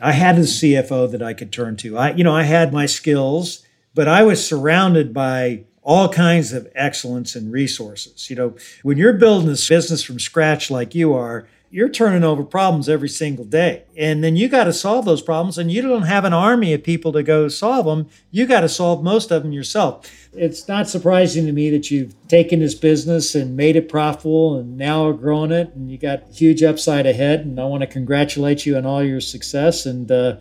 I 0.00 0.12
had 0.12 0.36
a 0.36 0.42
CFO 0.42 1.10
that 1.10 1.22
I 1.22 1.34
could 1.34 1.52
turn 1.52 1.76
to. 1.78 1.96
I, 1.96 2.12
you 2.12 2.24
know, 2.24 2.34
I 2.34 2.42
had 2.42 2.72
my 2.72 2.86
skills, 2.86 3.64
but 3.94 4.08
I 4.08 4.22
was 4.22 4.46
surrounded 4.46 5.14
by 5.14 5.64
all 5.82 6.08
kinds 6.08 6.52
of 6.52 6.66
excellence 6.74 7.36
and 7.36 7.52
resources. 7.52 8.28
You 8.30 8.36
know, 8.36 8.56
when 8.82 8.96
you're 8.96 9.12
building 9.12 9.48
this 9.48 9.68
business 9.68 10.02
from 10.02 10.18
scratch 10.18 10.70
like 10.70 10.94
you 10.94 11.12
are, 11.12 11.46
you're 11.74 11.88
turning 11.88 12.22
over 12.22 12.44
problems 12.44 12.88
every 12.88 13.08
single 13.08 13.44
day. 13.44 13.82
And 13.96 14.22
then 14.22 14.36
you 14.36 14.48
got 14.48 14.64
to 14.64 14.72
solve 14.72 15.06
those 15.06 15.20
problems, 15.20 15.58
and 15.58 15.72
you 15.72 15.82
don't 15.82 16.02
have 16.02 16.24
an 16.24 16.32
army 16.32 16.72
of 16.72 16.84
people 16.84 17.12
to 17.12 17.24
go 17.24 17.48
solve 17.48 17.86
them. 17.86 18.06
You 18.30 18.46
got 18.46 18.60
to 18.60 18.68
solve 18.68 19.02
most 19.02 19.32
of 19.32 19.42
them 19.42 19.50
yourself. 19.50 20.08
It's 20.32 20.68
not 20.68 20.88
surprising 20.88 21.46
to 21.46 21.52
me 21.52 21.70
that 21.70 21.90
you've 21.90 22.14
taken 22.28 22.60
this 22.60 22.76
business 22.76 23.34
and 23.34 23.56
made 23.56 23.74
it 23.74 23.88
profitable 23.88 24.56
and 24.56 24.78
now 24.78 25.08
are 25.08 25.12
growing 25.12 25.50
it, 25.50 25.74
and 25.74 25.90
you 25.90 25.98
got 25.98 26.22
huge 26.32 26.62
upside 26.62 27.06
ahead. 27.06 27.40
And 27.40 27.58
I 27.58 27.64
want 27.64 27.80
to 27.80 27.88
congratulate 27.88 28.64
you 28.64 28.76
on 28.76 28.86
all 28.86 29.02
your 29.02 29.20
success 29.20 29.84
and 29.84 30.08
uh, 30.12 30.36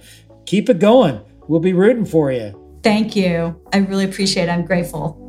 keep 0.45 0.69
it 0.69 0.77
going. 0.77 1.19
We'll 1.47 1.59
be 1.59 1.73
rooting 1.73 2.05
for 2.05 2.31
you. 2.31 2.59
Thank 2.83 3.15
you. 3.15 3.59
I 3.73 3.77
really 3.77 4.05
appreciate 4.05 4.43
it. 4.43 4.49
I'm 4.49 4.65
grateful. 4.65 5.22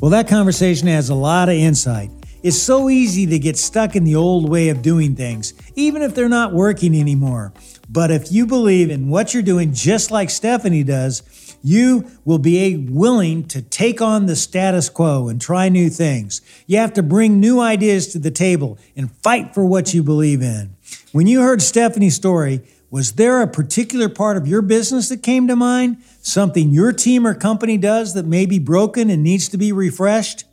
Well, 0.00 0.12
that 0.12 0.28
conversation 0.28 0.86
has 0.86 1.08
a 1.08 1.14
lot 1.16 1.48
of 1.48 1.56
insight. 1.56 2.12
It's 2.44 2.56
so 2.56 2.88
easy 2.88 3.26
to 3.26 3.38
get 3.40 3.56
stuck 3.56 3.96
in 3.96 4.04
the 4.04 4.14
old 4.14 4.48
way 4.48 4.68
of 4.68 4.80
doing 4.80 5.16
things, 5.16 5.54
even 5.74 6.02
if 6.02 6.14
they're 6.14 6.28
not 6.28 6.52
working 6.52 6.94
anymore. 6.94 7.52
But 7.90 8.12
if 8.12 8.30
you 8.30 8.46
believe 8.46 8.90
in 8.90 9.08
what 9.08 9.34
you're 9.34 9.42
doing, 9.42 9.72
just 9.74 10.12
like 10.12 10.30
Stephanie 10.30 10.84
does, 10.84 11.56
you 11.64 12.08
will 12.24 12.38
be 12.38 12.76
willing 12.76 13.48
to 13.48 13.60
take 13.60 14.00
on 14.00 14.26
the 14.26 14.36
status 14.36 14.88
quo 14.88 15.26
and 15.26 15.40
try 15.40 15.68
new 15.68 15.90
things. 15.90 16.42
You 16.68 16.78
have 16.78 16.92
to 16.92 17.02
bring 17.02 17.40
new 17.40 17.58
ideas 17.58 18.06
to 18.12 18.20
the 18.20 18.30
table 18.30 18.78
and 18.94 19.10
fight 19.24 19.52
for 19.52 19.64
what 19.64 19.92
you 19.94 20.04
believe 20.04 20.42
in. 20.42 20.76
When 21.10 21.26
you 21.26 21.40
heard 21.40 21.60
Stephanie's 21.60 22.14
story, 22.14 22.60
was 22.90 23.12
there 23.12 23.42
a 23.42 23.46
particular 23.46 24.08
part 24.08 24.38
of 24.38 24.48
your 24.48 24.62
business 24.62 25.10
that 25.10 25.22
came 25.22 25.46
to 25.48 25.56
mind? 25.56 25.98
Something 26.22 26.70
your 26.70 26.92
team 26.92 27.26
or 27.26 27.34
company 27.34 27.76
does 27.76 28.14
that 28.14 28.24
may 28.24 28.46
be 28.46 28.58
broken 28.58 29.10
and 29.10 29.22
needs 29.22 29.48
to 29.50 29.58
be 29.58 29.72
refreshed? 29.72 30.44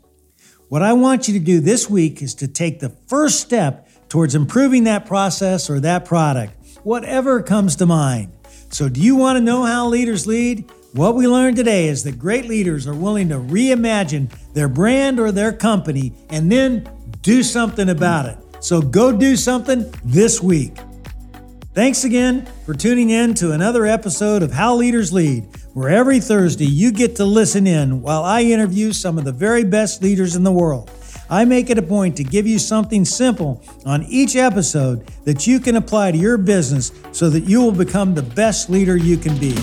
What 0.68 0.82
I 0.82 0.94
want 0.94 1.28
you 1.28 1.34
to 1.36 1.46
do 1.46 1.62
this 1.62 1.90
week 1.90 2.22
is 2.22 2.36
to 2.36 2.48
take 2.48 2.80
the 2.82 2.90
first 2.90 3.40
step 3.40 3.88
towards 4.10 4.36
improving 4.36 4.84
that 4.84 5.06
process 5.06 5.70
or 5.70 5.80
that 5.80 6.04
product, 6.04 6.54
whatever 6.84 7.42
comes 7.42 7.78
to 7.78 7.86
mind. 7.86 8.34
So, 8.70 8.90
do 8.90 9.00
you 9.00 9.16
want 9.16 9.38
to 9.38 9.42
know 9.42 9.64
how 9.64 9.88
leaders 9.88 10.28
lead? 10.28 10.70
What 10.92 11.16
we 11.16 11.28
learned 11.28 11.56
today 11.56 11.88
is 11.88 12.04
that 12.04 12.20
great 12.20 12.46
leaders 12.46 12.88
are 12.88 12.94
willing 12.94 13.30
to 13.30 13.36
reimagine 13.36 14.30
their 14.54 14.68
brand 14.68 15.20
or 15.20 15.32
their 15.32 15.54
company 15.54 16.14
and 16.30 16.52
then 16.52 16.90
do 17.22 17.44
something 17.44 17.90
about 17.90 18.26
it. 18.26 18.38
So, 18.60 18.82
go 18.82 19.12
do 19.14 19.38
something 19.38 19.94
this 20.04 20.42
week. 20.42 20.74
Thanks 21.76 22.06
again 22.06 22.46
for 22.66 22.74
tuning 22.74 23.10
in 23.10 23.34
to 23.34 23.52
another 23.52 23.86
episode 23.86 24.44
of 24.44 24.54
How 24.54 24.76
Leaders 24.76 25.12
Lead, 25.12 25.44
where 25.74 25.90
every 25.90 26.22
Thursday 26.22 26.64
you 26.64 26.90
get 26.90 27.18
to 27.18 27.26
listen 27.26 27.68
in 27.68 28.02
while 28.02 28.24
I 28.24 28.44
interview 28.44 28.94
some 28.94 29.18
of 29.18 29.26
the 29.26 29.34
very 29.34 29.66
best 29.66 30.02
leaders 30.02 30.38
in 30.38 30.46
the 30.46 30.54
world. 30.54 30.90
I 31.30 31.44
make 31.44 31.70
it 31.70 31.78
a 31.78 31.82
point 31.82 32.16
to 32.16 32.24
give 32.24 32.48
you 32.48 32.60
something 32.60 33.04
simple 33.04 33.62
on 33.86 34.04
each 34.04 34.38
episode 34.38 35.06
that 35.26 35.48
you 35.48 35.60
can 35.60 35.76
apply 35.76 36.14
to 36.14 36.18
your 36.18 36.38
business 36.38 36.94
so 37.12 37.30
that 37.30 37.42
you 37.42 37.60
will 37.60 37.74
become 37.74 38.16
the 38.16 38.24
best 38.24 38.70
leader 38.70 38.96
you 38.96 39.18
can 39.18 39.38
be. 39.38 39.54